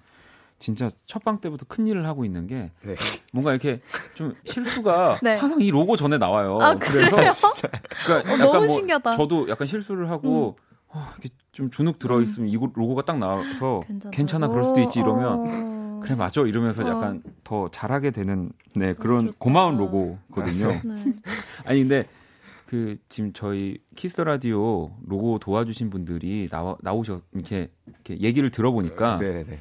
진짜 0.58 0.90
첫 1.06 1.24
방 1.24 1.40
때부터 1.40 1.66
큰 1.68 1.88
일을 1.88 2.06
하고 2.06 2.24
있는 2.24 2.46
게 2.46 2.70
네. 2.82 2.94
뭔가 3.32 3.50
이렇게 3.50 3.80
좀 4.14 4.32
실수가 4.44 5.18
네. 5.24 5.34
항상 5.36 5.60
이 5.60 5.70
로고 5.72 5.96
전에 5.96 6.18
나와요. 6.18 6.58
아, 6.60 6.74
그래서 6.76 7.16
진짜. 7.52 7.68
그러니까 8.06 8.30
어, 8.32 8.38
약간 8.46 8.58
뭐 8.64 8.68
신기하다. 8.68 9.10
저도 9.12 9.48
약간 9.48 9.66
실수를 9.66 10.08
하고 10.08 10.56
음. 10.58 10.62
어, 10.94 11.08
이렇게 11.20 11.30
좀 11.50 11.68
주눅 11.70 11.98
들어 11.98 12.18
음. 12.18 12.22
있으면 12.22 12.48
음. 12.48 12.52
이 12.52 12.54
로고가 12.54 13.02
딱 13.02 13.18
나와서 13.18 13.80
괜찮아 14.12 14.46
그럴 14.48 14.62
수도 14.62 14.78
있지 14.80 15.00
이러면 15.00 15.40
어... 15.40 15.81
그래 16.02 16.14
맞아 16.14 16.42
이러면서 16.42 16.84
어. 16.84 16.88
약간 16.88 17.22
더 17.44 17.68
잘하게 17.68 18.10
되는 18.10 18.52
네 18.74 18.92
그런 18.92 19.28
어, 19.28 19.32
고마운 19.38 19.76
로고거든요. 19.76 20.68
네. 20.68 20.80
아니 21.64 21.80
근데 21.80 22.06
그 22.66 22.96
지금 23.08 23.32
저희 23.32 23.78
키스 23.94 24.20
라디오 24.20 24.96
로고 25.04 25.38
도와주신 25.38 25.90
분들이 25.90 26.48
나와 26.50 26.76
나오셔 26.80 27.20
이렇게, 27.32 27.70
이렇게 27.86 28.18
얘기를 28.20 28.50
들어보니까 28.50 29.18
네네. 29.18 29.58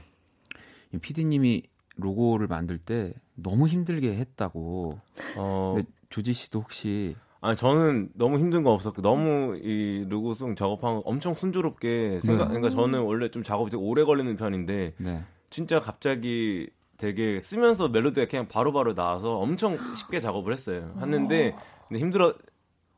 PD님이 1.02 1.64
로고를 1.96 2.48
만들 2.48 2.78
때 2.78 3.14
너무 3.36 3.68
힘들게 3.68 4.16
했다고. 4.16 5.00
어... 5.38 5.78
조지 6.12 6.34
씨도 6.34 6.60
혹시 6.60 7.16
아 7.40 7.56
저는 7.56 8.10
너무 8.14 8.38
힘든 8.38 8.64
거 8.64 8.72
없었고 8.72 9.02
너무 9.02 9.58
이 9.58 10.06
로고송 10.08 10.56
작업한 10.56 10.96
거 10.96 11.00
엄청 11.06 11.34
순조롭게 11.34 12.20
생각. 12.22 12.50
네. 12.50 12.60
그러니까 12.60 12.70
저는 12.70 13.02
원래 13.02 13.30
좀 13.32 13.42
작업이 13.42 13.72
되게 13.72 13.82
오래 13.82 14.04
걸리는 14.04 14.36
편인데 14.36 14.94
네. 14.98 15.24
진짜 15.52 15.80
갑자기 15.80 16.72
되게 16.98 17.40
쓰면서 17.40 17.90
멜로디가 17.90 18.28
그냥 18.28 18.48
바로바로 18.48 18.94
바로 18.94 18.96
나와서 18.96 19.38
엄청 19.38 19.78
쉽게 19.96 20.20
작업을 20.20 20.54
했어요. 20.54 20.96
했는데 21.00 21.56
근데 21.88 22.00
힘들어. 22.00 22.34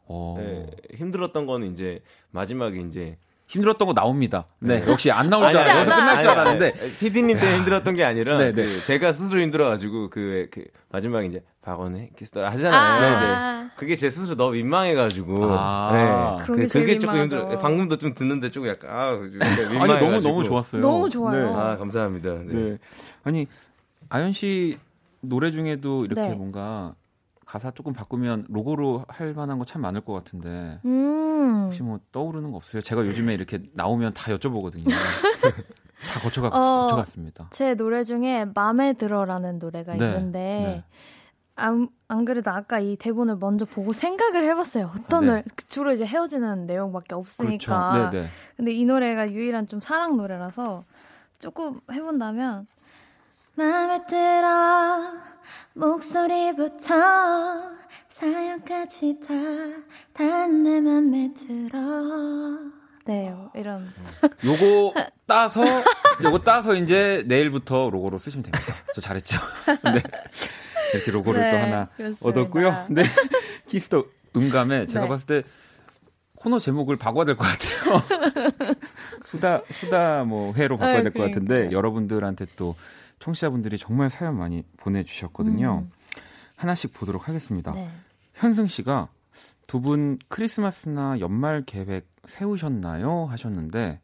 어. 0.05 0.35
네, 0.37 0.69
힘들었던 0.95 1.45
거는 1.45 1.71
이제 1.71 2.01
마지막에 2.31 2.79
이제 2.81 3.17
힘들었던 3.53 3.87
거 3.87 3.93
나옵니다. 3.93 4.47
네, 4.57 4.79
네. 4.79 4.91
역시 4.91 5.11
안 5.11 5.29
나올 5.29 5.51
줄 5.51 5.59
알아서 5.59 5.95
끝날 5.95 6.21
줄 6.21 6.31
알았는데 6.31 6.73
피디님 6.99 7.37
때 7.37 7.57
힘들었던 7.57 7.93
게 7.93 8.03
아니라 8.03 8.39
네, 8.39 8.51
네. 8.51 8.63
그 8.63 8.83
제가 8.83 9.13
스스로 9.13 9.39
힘들어가지고 9.41 10.09
그, 10.09 10.47
그 10.51 10.65
마지막에 10.89 11.27
이제 11.27 11.43
박원의 11.61 12.09
Kiss 12.17 12.32
the 12.32 12.43
하잖아요. 12.43 12.73
아~ 12.73 13.63
네, 13.63 13.69
그게 13.75 13.95
제 13.95 14.09
스스로 14.09 14.35
너무 14.35 14.53
민망해가지고 14.53 15.45
아~ 15.51 16.39
네, 16.39 16.45
그, 16.45 16.67
그게 16.67 16.97
조금 16.97 17.21
힘들어. 17.21 17.47
방금도 17.59 17.97
좀 17.97 18.15
듣는데 18.15 18.49
조금 18.49 18.69
약간 18.69 18.89
아 18.89 19.11
민망해. 19.11 19.77
아니 19.79 19.99
너무 19.99 20.19
너무 20.19 20.43
좋았어요. 20.43 20.81
너무 20.81 21.07
좋아요. 21.07 21.45
네. 21.45 21.55
아 21.55 21.77
감사합니다. 21.77 22.33
네. 22.47 22.77
아니 23.23 23.45
아연 24.09 24.33
씨 24.33 24.79
노래 25.21 25.51
중에도 25.51 26.05
이렇게 26.05 26.29
뭔가 26.29 26.95
가사 27.45 27.71
조금 27.71 27.93
바꾸면 27.93 28.45
로고로 28.49 29.05
할 29.07 29.33
만한 29.33 29.57
거 29.59 29.65
참 29.65 29.81
많을 29.81 30.01
것 30.01 30.13
같은데 30.13 30.79
음. 30.85 31.65
혹시 31.65 31.83
뭐 31.83 31.99
떠오르는 32.11 32.51
거 32.51 32.57
없어요? 32.57 32.81
제가 32.81 33.05
요즘에 33.05 33.33
이렇게 33.33 33.59
나오면 33.73 34.13
다 34.13 34.31
여쭤보거든요. 34.35 34.89
다 36.03 36.19
거쳐갔, 36.21 36.53
어, 36.53 36.81
거쳐갔습니다. 36.83 37.47
제 37.51 37.75
노래 37.75 38.03
중에 38.03 38.45
맘에 38.53 38.93
들어라는 38.93 39.59
노래가 39.59 39.93
네, 39.95 40.05
있는데 40.07 40.39
네. 40.39 40.83
안, 41.55 41.87
안 42.07 42.25
그래도 42.25 42.51
아까 42.51 42.79
이 42.79 42.95
대본을 42.97 43.37
먼저 43.37 43.63
보고 43.65 43.93
생각을 43.93 44.43
해봤어요. 44.43 44.91
어떤 44.97 45.21
네. 45.21 45.27
노래 45.27 45.43
주로 45.67 45.93
이제 45.93 46.05
헤어지는 46.05 46.65
내용밖에 46.65 47.15
없으니까. 47.15 47.91
그렇죠. 47.93 48.09
네, 48.09 48.21
네. 48.23 48.27
근데 48.57 48.71
이 48.71 48.85
노래가 48.85 49.31
유일한 49.31 49.67
좀 49.67 49.79
사랑 49.79 50.17
노래라서 50.17 50.83
조금 51.39 51.79
해본다면 51.91 52.67
맘에 53.55 54.05
들어 54.07 55.11
목소리부터 55.73 56.93
사연까지 58.09 59.19
다, 59.25 59.33
다내 60.13 60.79
맘에 60.81 61.33
들어. 61.33 61.79
네, 63.05 63.33
이런. 63.55 63.85
요거 64.45 64.93
따서, 65.25 65.61
요거 66.23 66.39
따서 66.39 66.73
이제 66.75 67.23
내일부터 67.27 67.89
로고로 67.89 68.17
쓰시면 68.17 68.43
됩니다. 68.43 68.73
저 68.93 69.01
잘했죠? 69.01 69.37
네. 69.93 70.01
이렇게 70.93 71.11
로고를 71.11 71.41
네, 71.41 71.51
또 71.51 71.57
하나 71.57 71.85
그렇습니다. 71.97 72.29
얻었고요. 72.41 72.85
네. 72.89 73.03
Kiss 73.67 73.89
the 73.89 74.05
음감에 74.35 74.85
제가 74.87 75.01
네. 75.01 75.07
봤을 75.09 75.25
때 75.25 75.43
코너 76.35 76.59
제목을 76.59 76.97
바꿔야 76.97 77.25
될 77.25 77.35
것 77.35 77.45
같아요. 77.45 78.75
수다, 79.25 79.61
수다 79.71 80.23
뭐 80.25 80.53
회로 80.53 80.77
바꿔야 80.77 81.01
될 81.01 81.11
것 81.13 81.23
같은데 81.23 81.71
여러분들한테 81.71 82.45
또 82.55 82.75
청취자분들이 83.27 83.77
정말 83.77 84.09
사연 84.09 84.37
많이 84.37 84.63
보내주셨거든요. 84.77 85.85
음. 85.85 85.91
하나씩 86.57 86.93
보도록 86.93 87.27
하겠습니다. 87.29 87.71
네. 87.73 87.89
현승 88.33 88.67
씨가 88.67 89.07
두 89.65 89.79
분 89.79 90.19
크리스마스나 90.27 91.19
연말 91.19 91.63
계획 91.65 92.05
세우셨나요? 92.25 93.25
하셨는데 93.25 94.01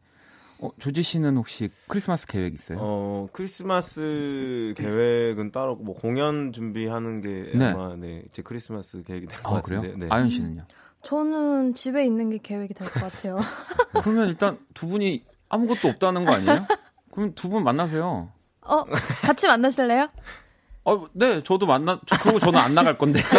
어, 0.61 0.69
조지 0.79 1.03
씨는 1.03 1.35
혹시 1.37 1.69
크리스마스 1.87 2.25
계획 2.27 2.53
있어요? 2.53 2.77
어, 2.81 3.27
크리스마스 3.33 4.73
계획은 4.77 5.51
따로 5.51 5.75
뭐 5.75 5.95
공연 5.95 6.51
준비하는 6.53 7.21
게 7.21 7.51
네. 7.57 7.65
아마 7.71 7.95
네, 7.95 8.23
제 8.31 8.41
크리스마스 8.41 9.03
계획이 9.03 9.27
될것 9.27 9.45
아, 9.53 9.61
같은데. 9.61 9.93
네. 9.97 10.07
아연 10.09 10.29
씨는요? 10.29 10.63
저는 11.01 11.75
집에 11.75 12.05
있는 12.05 12.29
게 12.29 12.39
계획이 12.39 12.73
될 12.73 12.87
것 12.87 12.93
같아요. 13.01 13.39
그러면 14.03 14.27
일단 14.29 14.57
두 14.73 14.87
분이 14.87 15.23
아무것도 15.49 15.87
없다는 15.89 16.25
거 16.25 16.33
아니에요? 16.33 16.65
그럼 17.11 17.33
두 17.35 17.49
분 17.49 17.63
만나세요. 17.63 18.31
어, 18.61 18.83
같이 19.25 19.47
만나실래요? 19.47 20.09
어, 20.85 21.05
네, 21.13 21.43
저도 21.43 21.65
만나, 21.65 21.99
그리고 22.23 22.39
저는 22.39 22.59
안 22.59 22.73
나갈 22.73 22.97
건데. 22.97 23.19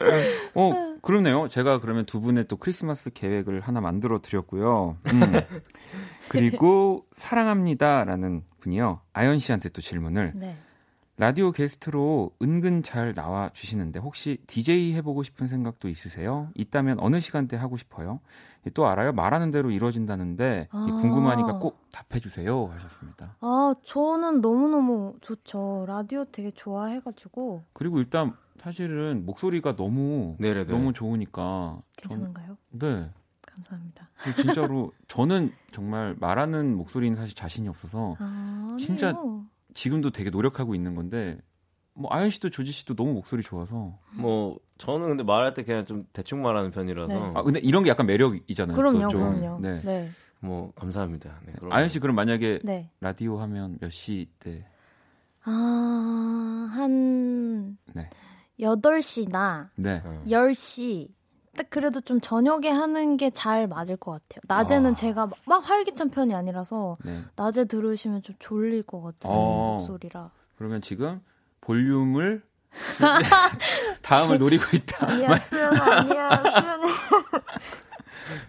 어, 0.54 0.96
그러네요. 1.02 1.48
제가 1.48 1.80
그러면 1.80 2.04
두 2.04 2.20
분의 2.20 2.46
또 2.48 2.56
크리스마스 2.56 3.10
계획을 3.10 3.60
하나 3.60 3.80
만들어 3.80 4.20
드렸고요. 4.20 4.98
음. 5.12 5.20
그리고 6.28 7.06
사랑합니다라는 7.14 8.42
분이요. 8.60 9.00
아연 9.12 9.38
씨한테 9.38 9.70
또 9.70 9.80
질문을. 9.80 10.34
네. 10.36 10.56
라디오 11.20 11.52
게스트로 11.52 12.30
은근 12.40 12.82
잘 12.82 13.12
나와 13.12 13.50
주시는데 13.52 13.98
혹시 13.98 14.38
DJ 14.46 14.94
해보고 14.94 15.22
싶은 15.22 15.48
생각도 15.48 15.90
있으세요? 15.90 16.48
있다면 16.54 16.98
어느 16.98 17.20
시간대 17.20 17.58
하고 17.58 17.76
싶어요? 17.76 18.20
또 18.72 18.88
알아요? 18.88 19.12
말하는 19.12 19.50
대로 19.50 19.70
이루어진다는데 19.70 20.68
아. 20.70 20.86
궁금하니까 20.98 21.58
꼭 21.58 21.78
답해주세요 21.92 22.70
하셨습니다. 22.72 23.36
아 23.40 23.74
저는 23.84 24.40
너무 24.40 24.68
너무 24.68 25.14
좋죠. 25.20 25.84
라디오 25.86 26.24
되게 26.24 26.52
좋아해가지고. 26.52 27.64
그리고 27.74 27.98
일단 27.98 28.34
사실은 28.56 29.26
목소리가 29.26 29.76
너무 29.76 30.36
네네네. 30.38 30.72
너무 30.72 30.94
좋으니까. 30.94 31.82
괜찮은가요? 31.98 32.56
전, 32.70 32.78
네. 32.78 33.10
감사합니다. 33.42 34.08
진짜로 34.40 34.90
저는 35.06 35.52
정말 35.70 36.16
말하는 36.18 36.74
목소리는 36.78 37.14
사실 37.14 37.36
자신이 37.36 37.68
없어서 37.68 38.16
아, 38.18 38.74
진짜 38.78 39.12
지금도 39.74 40.10
되게 40.10 40.30
노력하고 40.30 40.74
있는 40.74 40.94
건데 40.94 41.38
뭐 41.94 42.10
아연 42.12 42.30
씨도 42.30 42.50
조지 42.50 42.72
씨도 42.72 42.94
너무 42.94 43.12
목소리 43.14 43.42
좋아서 43.42 43.98
뭐 44.12 44.58
저는 44.78 45.08
근데 45.08 45.22
말할 45.24 45.52
때 45.54 45.62
그냥 45.64 45.84
좀 45.84 46.06
대충 46.12 46.40
말하는 46.42 46.70
편이라서 46.70 47.12
네. 47.12 47.32
아 47.34 47.42
근데 47.42 47.60
이런 47.60 47.82
게 47.82 47.90
약간 47.90 48.06
매력이잖아요. 48.06 48.76
그럼요, 48.76 49.08
그럼요. 49.08 49.58
네. 49.60 49.80
네. 49.82 50.08
뭐 50.40 50.72
감사합니다. 50.74 51.40
네, 51.44 51.52
아연 51.70 51.88
씨 51.90 51.98
그럼 51.98 52.16
만약에 52.16 52.60
네. 52.64 52.90
라디오 53.00 53.38
하면 53.40 53.76
몇 53.80 53.90
시 53.90 54.26
때? 54.38 54.64
아, 55.44 56.70
한 56.72 57.76
네. 57.94 58.08
8시나 58.58 59.68
네. 59.76 60.02
10시 60.26 61.08
딱 61.56 61.66
그래도 61.68 62.00
좀 62.00 62.20
저녁에 62.20 62.70
하는 62.70 63.16
게 63.16 63.30
잘 63.30 63.66
맞을 63.66 63.96
것 63.96 64.12
같아요. 64.12 64.40
낮에는 64.46 64.90
아. 64.90 64.94
제가 64.94 65.28
막 65.46 65.68
활기찬 65.68 66.10
편이 66.10 66.34
아니라서 66.34 66.96
네. 67.04 67.22
낮에 67.36 67.64
들으시면 67.64 68.22
좀 68.22 68.34
졸릴 68.38 68.82
것 68.82 69.02
같은 69.02 69.30
어. 69.30 69.76
목소리라. 69.78 70.30
그러면 70.56 70.80
지금 70.82 71.20
볼륨을 71.60 72.42
다음을 74.02 74.38
노리고 74.38 74.64
있다. 74.76 75.06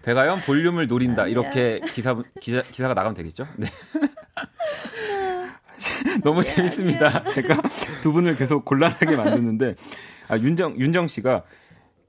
배가연 0.02 0.40
볼륨을 0.46 0.86
노린다. 0.86 1.26
이렇게 1.26 1.80
기사 1.94 2.16
기사 2.40 2.62
기사가 2.62 2.94
나가면 2.94 3.14
되겠죠? 3.14 3.46
네. 3.56 3.66
너무 6.22 6.42
재밌습니다. 6.42 7.24
제가 7.24 7.60
두 8.00 8.12
분을 8.12 8.36
계속 8.36 8.64
곤란하게 8.64 9.16
만드는데 9.16 9.74
아, 10.28 10.38
윤정 10.38 10.78
윤정 10.78 11.08
씨가 11.08 11.42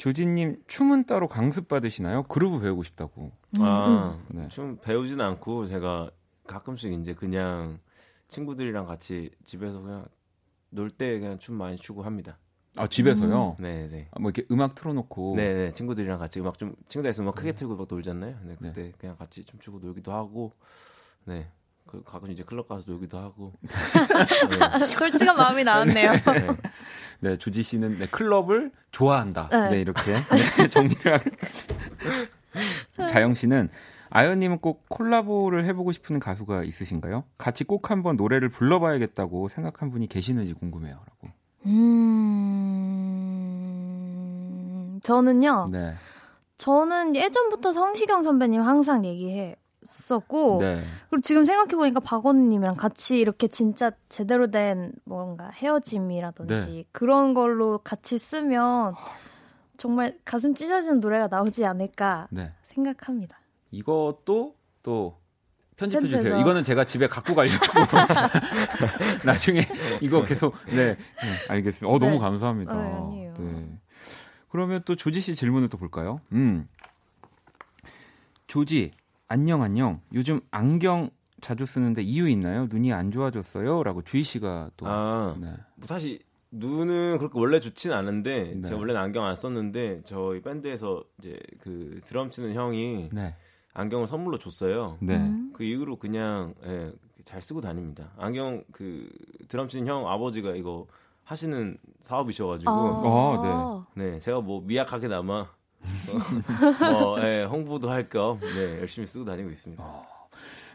조진님 0.04 0.64
춤은 0.68 1.06
따로 1.06 1.30
강습 1.30 1.70
받으시나요? 1.70 2.24
그루브 2.24 2.60
배우고 2.60 2.84
싶다고. 2.84 3.32
아, 3.60 4.20
음. 4.30 4.38
네. 4.38 4.48
춤 4.50 4.76
배우지는 4.76 5.24
않고 5.24 5.68
제가 5.68 6.12
가끔씩 6.46 6.92
이제 6.92 7.14
그냥 7.14 7.80
친구들이랑 8.28 8.86
같이 8.86 9.30
집에서 9.46 9.80
그냥 9.80 10.06
놀 10.72 10.90
때 10.90 11.18
그냥 11.20 11.38
춤 11.40 11.56
많이 11.56 11.78
추고 11.78 12.04
합니다. 12.04 12.38
아 12.76 12.86
집에서요? 12.86 13.56
음. 13.58 13.64
네, 13.64 13.88
네. 13.88 14.10
아, 14.12 14.20
뭐 14.20 14.30
이렇게 14.30 14.46
음악 14.52 14.76
틀어놓고. 14.76 15.36
네, 15.38 15.54
네. 15.54 15.72
친구들이랑 15.72 16.20
같이 16.20 16.42
음악 16.42 16.58
좀 16.58 16.76
친구들에서 16.90 17.22
음악 17.22 17.36
크게 17.36 17.52
네. 17.52 17.56
틀고 17.56 17.78
막 17.78 17.88
놀잖아요. 17.90 18.40
네, 18.44 18.56
그때 18.60 18.84
네. 18.84 18.92
그냥 18.98 19.16
같이 19.16 19.46
춤추고 19.46 19.80
놀기도 19.80 20.12
하고. 20.12 20.52
네. 21.24 21.50
그 21.94 22.04
가끔 22.04 22.32
이제 22.32 22.44
클럽 22.44 22.68
가서 22.68 22.92
놀기도 22.92 23.20
하고. 23.20 23.54
네. 23.62 23.70
솔직한 24.90 25.38
마음이 25.38 25.64
나왔네요. 25.64 26.12
네. 26.14 26.48
네, 27.20 27.38
주지 27.38 27.62
씨는 27.62 28.00
네, 28.00 28.08
클럽을 28.08 28.72
좋아한다. 28.92 29.50
네, 29.52 29.70
네 29.70 29.82
이렇게 29.82 30.14
네, 30.58 30.68
정리를 30.70 31.14
하고. 31.14 31.30
자영 33.08 33.36
씨는 33.36 33.70
아연님은 34.10 34.58
꼭 34.58 34.90
콜라보를 34.90 35.66
해보고 35.66 35.92
싶은 35.92 36.20
가수가 36.20 36.64
있으신가요? 36.64 37.26
같이 37.38 37.64
꼭 37.64 37.92
한번 37.92 38.16
노래를 38.16 38.50
불러봐야겠다고 38.50 39.50
생각한 39.50 39.92
분이 39.92 40.08
계시는지 40.08 40.54
궁금해요라고. 40.54 41.28
음, 41.68 42.60
저는요. 45.04 45.70
네. 45.72 45.94
저는 46.58 47.16
예전부터 47.16 47.72
성시경 47.72 48.24
선배님 48.24 48.62
항상 48.62 49.06
얘기해 49.06 49.58
썼고 49.86 50.60
네. 50.62 50.84
그리고 51.10 51.22
지금 51.22 51.44
생각해 51.44 51.76
보니까 51.76 52.00
박원님이랑 52.00 52.76
같이 52.76 53.20
이렇게 53.20 53.48
진짜 53.48 53.92
제대로 54.10 54.50
된 54.52 54.92
뭔가 55.04 55.50
헤어짐이라든지 55.50 56.54
네. 56.54 56.86
그런 56.92 57.34
걸로 57.34 57.80
같이 57.80 58.18
쓰면 58.18 58.94
정말 59.78 60.18
가슴 60.26 60.56
찢어지는 60.56 61.00
노래가 61.00 61.28
나오지 61.28 61.66
않을까 61.66 62.28
네. 62.32 62.52
생각합니다. 62.64 63.40
이것도 63.72 64.56
또 64.84 65.18
편집해 65.76 66.08
주세요. 66.08 66.38
이거는 66.40 66.64
제가 66.64 66.86
집에 66.86 67.08
갖고 67.08 67.36
가려고 67.36 67.58
나중에 69.26 69.62
이거 70.02 70.24
계속 70.24 70.56
네, 70.68 70.76
네 70.76 70.98
알겠습니다. 71.50 71.94
어 71.94 72.00
너무 72.00 72.14
네. 72.14 72.20
감사합니다. 72.20 72.74
어, 72.76 73.34
네. 73.40 73.80
그러면 74.50 74.84
또 74.86 74.96
조지 74.96 75.20
씨 75.20 75.36
질문을 75.36 75.68
또 75.70 75.78
볼까요? 75.78 76.22
음. 76.32 76.68
조지 78.46 78.92
안녕 79.34 79.64
안녕. 79.64 80.00
요즘 80.14 80.42
안경 80.52 81.10
자주 81.42 81.66
쓰는데 81.66 82.04
이유 82.04 82.30
있나요? 82.30 82.68
눈이 82.70 82.94
안 82.94 83.10
좋아졌어요?라고 83.10 84.04
주희 84.04 84.22
씨가 84.22 84.70
또 84.78 84.86
아, 84.86 85.36
네. 85.42 85.48
뭐 85.76 85.88
사실 85.88 86.20
눈은 86.52 87.18
그렇게 87.18 87.40
원래 87.40 87.60
좋진 87.60 87.94
않은데 87.94 88.54
네. 88.58 88.62
제가 88.62 88.78
원래는 88.78 89.02
안경 89.02 89.26
안 89.26 89.36
썼는데 89.36 90.04
저희 90.06 90.40
밴드에서 90.44 91.04
이제 91.18 91.40
그 91.62 92.00
드럼 92.04 92.30
치는 92.30 92.54
형이 92.54 93.10
네. 93.12 93.36
안경을 93.74 94.06
선물로 94.06 94.38
줬어요. 94.38 95.00
네. 95.02 95.18
음. 95.18 95.52
그 95.56 95.64
이후로 95.64 95.96
그냥 95.96 96.54
예, 96.68 96.92
잘 97.26 97.42
쓰고 97.42 97.60
다닙니다. 97.60 98.12
안경 98.18 98.64
그 98.72 99.10
드럼 99.48 99.68
치는 99.68 99.88
형 99.88 100.08
아버지가 100.08 100.52
이거 100.52 100.86
하시는 101.24 101.76
사업이셔가지고 102.02 102.72
아, 102.72 103.88
네. 103.96 104.12
네 104.12 104.20
제가 104.20 104.42
뭐 104.42 104.62
미약하게나마 104.62 105.50
뭐 106.80 107.20
예, 107.24 107.44
홍보도 107.44 107.90
할 107.90 108.08
겸 108.10 108.40
네, 108.40 108.80
열심히 108.80 109.08
쓰고 109.08 109.26
다니고 109.26 109.50
있습니다. 109.50 109.84
어. 109.84 110.06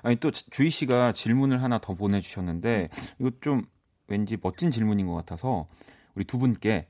아니 0.03 0.17
또 0.17 0.31
주희 0.31 0.71
씨가 0.71 1.13
질문을 1.13 1.63
하나 1.63 1.79
더 1.79 1.95
보내주셨는데 1.95 2.89
이거 3.19 3.31
좀 3.41 3.63
왠지 4.07 4.37
멋진 4.41 4.71
질문인 4.71 5.07
것 5.07 5.15
같아서 5.15 5.67
우리 6.15 6.25
두 6.25 6.39
분께 6.39 6.89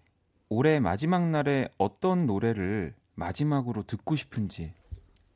올해 0.49 0.79
마지막 0.81 1.29
날에 1.29 1.69
어떤 1.79 2.27
노래를 2.27 2.95
마지막으로 3.15 3.83
듣고 3.85 4.15
싶은지 4.17 4.73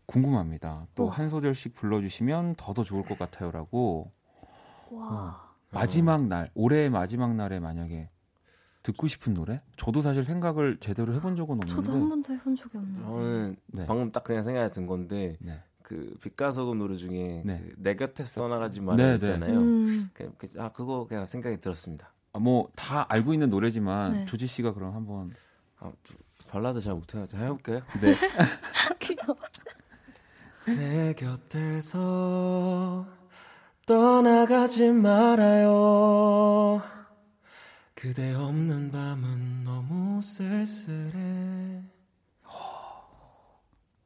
궁금합니다. 0.06 0.86
또 0.94 1.08
한 1.08 1.28
소절씩 1.30 1.74
불러주시면 1.74 2.54
더더 2.56 2.84
좋을 2.84 3.02
것 3.04 3.18
같아요라고. 3.18 4.12
와. 4.90 5.06
어, 5.08 5.52
마지막 5.70 6.26
날, 6.26 6.50
올해의 6.54 6.90
마지막 6.90 7.34
날에 7.34 7.58
만약에 7.58 8.10
듣고 8.82 9.06
싶은 9.06 9.34
노래? 9.34 9.60
저도 9.76 10.00
사실 10.00 10.24
생각을 10.24 10.78
제대로 10.80 11.14
해본 11.14 11.36
적은 11.36 11.54
없는데. 11.56 11.72
저도 11.74 11.92
한 11.92 12.08
번도 12.08 12.32
해본 12.34 12.56
적이 12.56 12.78
없는데. 12.78 13.02
저는 13.02 13.56
네. 13.66 13.86
방금 13.86 14.10
딱 14.10 14.24
그냥 14.24 14.42
생각이 14.44 14.72
든 14.74 14.86
건데 14.86 15.36
네. 15.40 15.60
그 15.82 16.16
빛과 16.22 16.52
소금 16.52 16.78
노래 16.78 16.96
중에 16.96 17.42
네. 17.44 17.58
그 17.60 17.74
내 17.78 17.94
곁에서 17.94 18.40
떠나가지 18.42 18.80
말아 18.80 18.96
네, 18.96 19.08
네. 19.10 19.14
있잖아요. 19.16 19.58
음. 19.60 20.10
그, 20.14 20.32
그, 20.38 20.48
아 20.58 20.70
그거 20.72 21.06
그냥 21.08 21.26
생각이 21.26 21.60
들었습니다. 21.60 22.12
아, 22.32 22.38
뭐 22.38 22.68
다 22.76 23.04
알고 23.12 23.32
있는 23.34 23.50
노래지만 23.50 24.12
네. 24.12 24.24
조지 24.26 24.46
씨가 24.46 24.72
그럼 24.74 24.94
한번 24.94 25.32
아, 25.78 25.92
발라드 26.48 26.80
잘 26.80 26.94
못해요. 26.94 27.26
잘 27.26 27.42
해볼게요. 27.44 27.80
네. 28.00 28.16
내 30.76 31.12
곁에서 31.14 33.04
떠나가지 33.86 34.92
말아요. 34.92 36.80
그대 38.02 38.34
없는 38.34 38.90
밤은 38.90 39.62
너무 39.62 40.20
쓸쓸해. 40.22 41.82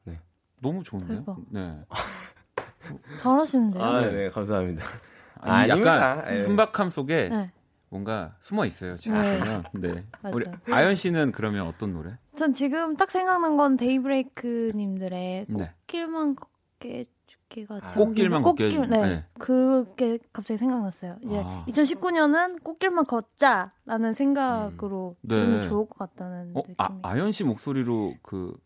네. 0.05 0.21
너무 0.61 0.83
좋은데요? 0.83 1.21
대박. 1.21 1.39
네. 1.49 1.81
잘하시는데요? 3.19 3.83
아, 3.83 4.01
네, 4.03 4.29
감사합니다. 4.29 4.85
아니, 5.37 5.71
약간 5.71 6.31
예. 6.31 6.41
순박함 6.41 6.91
속에 6.91 7.31
네. 7.31 7.51
뭔가 7.89 8.37
숨어 8.41 8.67
있어요. 8.67 8.97
지금 8.99 9.19
네. 9.19 9.39
보면. 9.39 9.65
네. 9.73 10.05
우리 10.31 10.45
아연 10.71 10.95
씨는 10.95 11.33
그러면 11.33 11.67
어떤 11.67 11.95
노래? 11.95 12.19
전 12.37 12.53
지금 12.53 12.97
딱 12.97 13.11
생각난 13.11 13.57
건 13.57 13.79
데이브레이크 13.79 14.73
님들의 14.75 15.47
네. 15.49 15.73
꽃길만 15.87 16.37
걷게 16.37 17.07
꽃길가 17.49 17.81
아, 17.83 17.93
꽃길만 17.95 18.43
걷게 18.43 18.65
꽃길, 18.71 18.91
네. 18.91 19.01
네. 19.07 19.25
그게 19.39 20.19
갑자기 20.33 20.59
생각났어요. 20.59 21.17
이제 21.23 21.43
아. 21.45 21.65
2019년은 21.69 22.63
꽃길만 22.63 23.05
걷자라는 23.07 24.13
생각으로 24.15 25.17
음. 25.21 25.29
네. 25.29 25.63
좋을 25.63 25.89
것 25.89 25.99
같다는 25.99 26.53
어? 26.55 26.61
느낌이. 26.61 26.75
아, 26.79 26.99
아연 27.03 27.33
씨 27.33 27.45
목소리로 27.45 28.15
그 28.23 28.57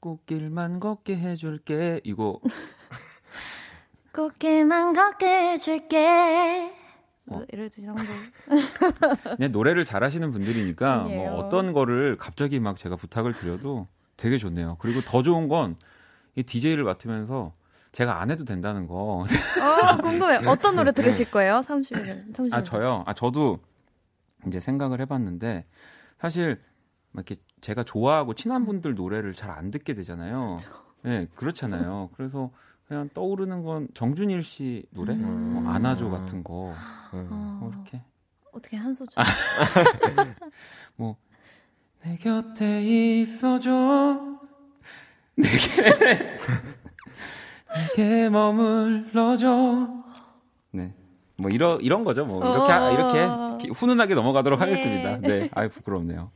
꽃길만 0.00 0.80
걷게 0.80 1.16
해줄게 1.16 2.00
이거 2.04 2.40
꽃길만 4.12 4.92
걷게 4.92 5.52
해줄게 5.52 6.72
어. 7.26 7.42
이럴 7.52 7.70
때 7.70 7.80
정도. 7.82 8.02
그냥 9.36 9.50
노래를 9.52 9.84
잘하시는 9.84 10.30
분들이니까 10.30 11.04
뭐 11.04 11.34
어떤 11.36 11.72
거를 11.72 12.16
갑자기 12.18 12.60
막 12.60 12.76
제가 12.76 12.96
부탁을 12.96 13.32
드려도 13.32 13.88
되게 14.16 14.36
좋네요. 14.38 14.76
그리고 14.78 15.00
더 15.00 15.22
좋은 15.22 15.48
건 15.48 15.76
이 16.36 16.42
DJ를 16.42 16.84
맡으면서 16.84 17.54
제가 17.94 18.20
안 18.20 18.28
해도 18.30 18.44
된다는 18.44 18.88
거. 18.88 19.24
어, 19.24 19.96
궁금해. 20.02 20.38
어떤 20.50 20.74
노래 20.74 20.90
들으실 20.90 21.30
거예요? 21.30 21.60
30일. 21.64 22.34
30일. 22.34 22.52
아, 22.52 22.64
저요? 22.64 23.04
아, 23.06 23.14
저도 23.14 23.60
이제 24.48 24.58
생각을 24.58 25.00
해봤는데, 25.00 25.64
사실, 26.18 26.60
이렇게 27.14 27.36
제가 27.60 27.84
좋아하고 27.84 28.34
친한 28.34 28.66
분들 28.66 28.96
노래를 28.96 29.32
잘 29.32 29.50
안 29.52 29.70
듣게 29.70 29.94
되잖아요. 29.94 30.56
그렇죠. 30.58 30.84
네, 31.02 31.28
그렇잖아요. 31.36 32.10
그래서 32.16 32.50
그냥 32.88 33.08
떠오르는 33.14 33.62
건 33.62 33.86
정준일 33.94 34.42
씨 34.42 34.84
노래? 34.90 35.14
음. 35.14 35.52
뭐 35.62 35.72
안아줘 35.72 36.08
같은 36.08 36.42
거. 36.42 36.74
음. 37.14 37.28
뭐 37.60 37.70
이렇게. 37.72 38.02
어떻게 38.52 38.76
한 38.76 38.92
소절? 38.92 39.22
뭐, 40.96 41.16
내 42.02 42.16
곁에 42.16 42.82
있어줘. 43.20 44.20
내게. 45.36 46.38
내게 47.74 48.28
머물러줘. 48.28 49.88
네. 50.72 50.94
뭐 51.36 51.50
이런 51.50 51.80
이런 51.80 52.04
거죠. 52.04 52.24
뭐 52.24 52.38
이렇게 52.38 52.72
어... 52.72 52.92
이렇게 52.92 53.68
훈훈하게 53.68 54.14
넘어가도록 54.14 54.60
네. 54.60 54.64
하겠습니다. 54.64 55.18
네. 55.18 55.50
아유 55.52 55.68
부끄럽네요. 55.68 56.30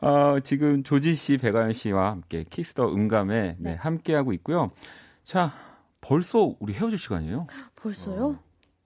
어, 0.00 0.40
지금 0.40 0.82
조지 0.82 1.14
씨, 1.14 1.36
배가연 1.36 1.72
씨와 1.72 2.10
함께 2.10 2.44
키스 2.50 2.74
더 2.74 2.92
음감에 2.92 3.42
네, 3.42 3.56
네. 3.58 3.74
함께 3.76 4.14
하고 4.14 4.32
있고요. 4.32 4.72
자, 5.22 5.52
벌써 6.00 6.56
우리 6.58 6.72
헤어질 6.72 6.98
시간이에요. 6.98 7.46
벌써요? 7.76 8.36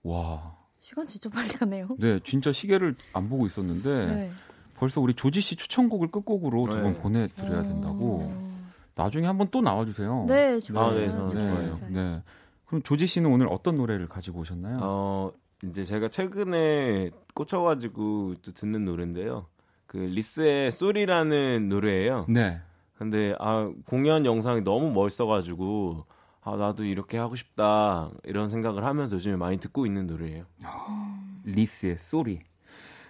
어. 0.03 0.09
와. 0.11 0.55
시간 0.79 1.07
진짜 1.07 1.27
빨리 1.31 1.47
가네요. 1.49 1.87
네, 1.97 2.19
진짜 2.23 2.51
시계를 2.51 2.95
안 3.13 3.29
보고 3.29 3.47
있었는데 3.47 4.05
네. 4.05 4.31
벌써 4.75 5.01
우리 5.01 5.15
조지 5.15 5.41
씨 5.41 5.55
추천곡을 5.55 6.11
끝곡으로 6.11 6.69
두번 6.69 6.93
네. 6.93 6.99
보내드려야 6.99 7.63
된다고. 7.63 8.29
어... 8.29 8.56
나중에 8.97 9.27
한번 9.27 9.47
또 9.51 9.61
나와주세요. 9.61 10.25
네, 10.27 10.59
좋아요. 10.59 10.85
아, 10.85 10.93
네, 10.93 11.07
저는 11.09 11.27
네, 11.27 11.33
좋아요. 11.33 11.89
네. 11.89 12.23
그럼 12.65 12.81
조지 12.83 13.05
씨는 13.07 13.31
오늘 13.31 13.47
어떤 13.47 13.77
노래를 13.77 14.07
가지고 14.09 14.39
오셨나요? 14.41 14.79
어, 14.81 15.31
이제 15.63 15.83
제가 15.83 16.09
최근에 16.09 17.11
꽂혀가지고 17.33 18.35
또 18.41 18.51
듣는 18.51 18.85
노래인데요. 18.85 19.45
그 19.85 19.97
리스의 19.97 20.71
쏘리라는 20.71 21.69
노래예요. 21.69 22.25
네. 22.27 22.59
근데 22.97 23.35
아 23.39 23.71
공연 23.85 24.25
영상이 24.25 24.61
너무 24.61 24.91
멋있어가지고 24.91 26.05
아 26.41 26.55
나도 26.55 26.83
이렇게 26.83 27.17
하고 27.17 27.35
싶다 27.35 28.09
이런 28.23 28.49
생각을 28.49 28.83
하면서 28.83 29.15
요즘에 29.15 29.35
많이 29.37 29.57
듣고 29.57 29.85
있는 29.85 30.07
노래예요. 30.07 30.45
어, 30.65 31.19
리스의 31.45 31.97
Sorry. 31.99 32.39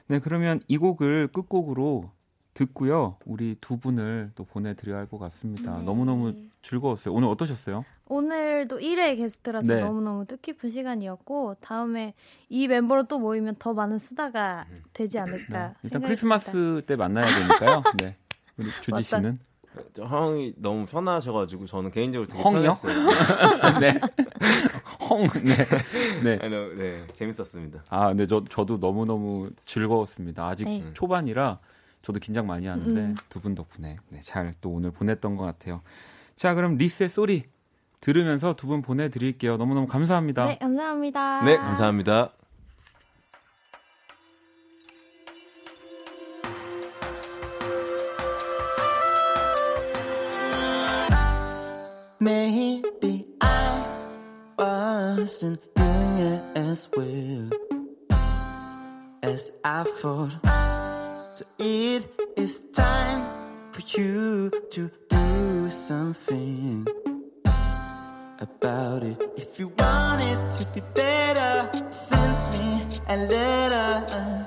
네 0.07 0.19
그러면 0.19 0.61
이 0.67 0.77
곡을 0.77 1.29
끝곡으로 1.29 2.11
듣고요. 2.57 3.17
우리 3.25 3.55
두 3.61 3.77
분을 3.77 4.31
또 4.33 4.43
보내드려야 4.43 4.97
할 4.99 5.07
것 5.07 5.19
같습니다. 5.19 5.77
네. 5.77 5.83
너무너무 5.83 6.33
즐거웠어요. 6.63 7.13
오늘 7.13 7.27
어떠셨어요? 7.29 7.85
오늘도 8.07 8.79
1회 8.79 9.15
게스트라서 9.17 9.75
네. 9.75 9.81
너무너무 9.81 10.25
뜻깊은 10.25 10.71
시간이었고 10.71 11.57
다음에 11.61 12.15
이 12.49 12.67
멤버로 12.67 13.03
또 13.03 13.19
모이면 13.19 13.57
더 13.59 13.73
많은 13.73 13.99
수다가 13.99 14.65
되지 14.93 15.19
않을까. 15.19 15.67
네. 15.67 15.73
일단 15.83 16.01
크리스마스 16.01 16.81
때 16.87 16.95
만나야 16.95 17.25
되니까요. 17.27 17.83
네. 18.01 18.15
우리 18.57 18.69
조지 18.81 19.03
씨는 19.03 19.39
형이 19.95 20.55
너무 20.57 20.87
편하셔가지고 20.87 21.67
저는 21.67 21.91
개인적으로 21.91 22.27
되게 22.27 22.41
헝이요? 22.41 22.73
편했어요. 22.73 23.77
네. 23.79 23.99
총. 25.07 25.27
네. 25.43 25.55
네. 26.23 26.39
아, 26.41 26.49
네. 26.49 27.05
재밌었습니다. 27.13 27.83
아, 27.89 28.07
근데 28.07 28.25
저 28.25 28.43
저도 28.49 28.79
너무 28.79 29.05
너무 29.05 29.51
즐거웠습니다. 29.65 30.47
아직 30.47 30.65
네. 30.65 30.83
초반이라 30.95 31.59
저도 32.01 32.19
긴장 32.19 32.47
많이 32.47 32.67
하는데 32.67 33.01
음. 33.01 33.15
두분 33.29 33.55
덕분에 33.55 33.97
네, 34.09 34.21
잘 34.21 34.53
또 34.61 34.69
오늘 34.71 34.91
보냈던 34.91 35.35
것 35.35 35.43
같아요. 35.45 35.81
자, 36.35 36.53
그럼 36.55 36.75
리스의 36.77 37.09
소리 37.09 37.43
들으면서 37.99 38.53
두 38.53 38.67
분 38.67 38.81
보내드릴게요. 38.81 39.57
너무너무 39.57 39.87
감사합니다. 39.87 40.45
네, 40.45 40.57
감사합니다. 40.59 41.43
네, 41.45 41.57
감사합니다. 41.57 42.31
Maybe 52.19 53.25
I 53.41 53.83
wasn't 54.57 55.59
doing 55.75 56.41
as 56.55 56.89
well 56.95 57.49
as 59.23 59.51
I 59.63 59.83
thought. 60.01 60.33
So 61.37 61.45
it 61.59 62.07
is 62.35 62.61
time 62.73 63.21
for 63.71 63.81
you 63.95 64.49
to 64.71 64.89
do 65.07 65.69
something 65.69 66.87
about 68.39 69.03
it. 69.03 69.21
If 69.37 69.59
you 69.59 69.67
want 69.67 70.23
it 70.23 70.51
to 70.53 70.67
be 70.73 70.81
better, 70.95 71.69
send 71.91 72.37
me 72.53 72.81
a 73.07 73.17
letter. 73.17 74.46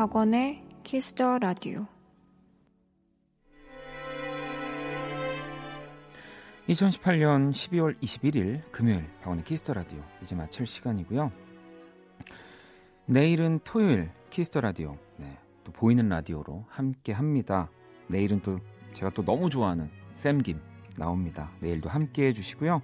박원의 0.00 0.64
Kiss 0.82 1.15
the 1.15 1.40
Radio 1.40 1.86
2018년 6.66 7.50
12월 7.50 8.00
21일 8.00 8.62
금요일 8.72 9.04
박원의 9.20 9.44
Kiss 9.44 9.61
the 9.61 9.74
Radio 9.74 10.02
이제 10.22 10.34
마칠 10.34 10.64
시간이고요. 10.64 11.30
내일은 13.04 13.60
토요일 13.62 14.10
Kiss 14.30 14.48
the 14.48 14.62
Radio 14.62 14.96
네, 15.18 15.36
또 15.64 15.72
보이는 15.72 16.08
라디오로 16.08 16.64
함께 16.70 17.12
합니다. 17.12 17.68
내일은 18.06 18.40
또 18.40 18.58
제가 18.94 19.10
또 19.10 19.22
너무 19.22 19.50
좋아하는 19.50 19.90
샘김 20.14 20.62
나옵니다. 20.96 21.52
내일도 21.60 21.90
함께 21.90 22.28
해주시고요. 22.28 22.80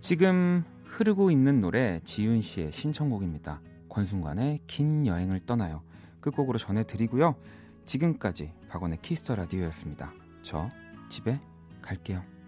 지금 0.00 0.64
흐르고 0.84 1.30
있는 1.30 1.60
노래 1.60 2.00
지윤 2.04 2.40
씨의 2.40 2.72
신청곡입니다. 2.72 3.60
권순관의 3.90 4.60
긴 4.66 5.06
여행을 5.06 5.44
떠나요. 5.44 5.82
끝곡으로 6.20 6.58
전해드리고요. 6.58 7.36
지금까지 7.84 8.52
박원의 8.68 8.98
키스터 9.02 9.34
라디오였습니다. 9.36 10.12
저 10.42 10.68
집에 11.08 11.40
갈게요. 11.82 12.39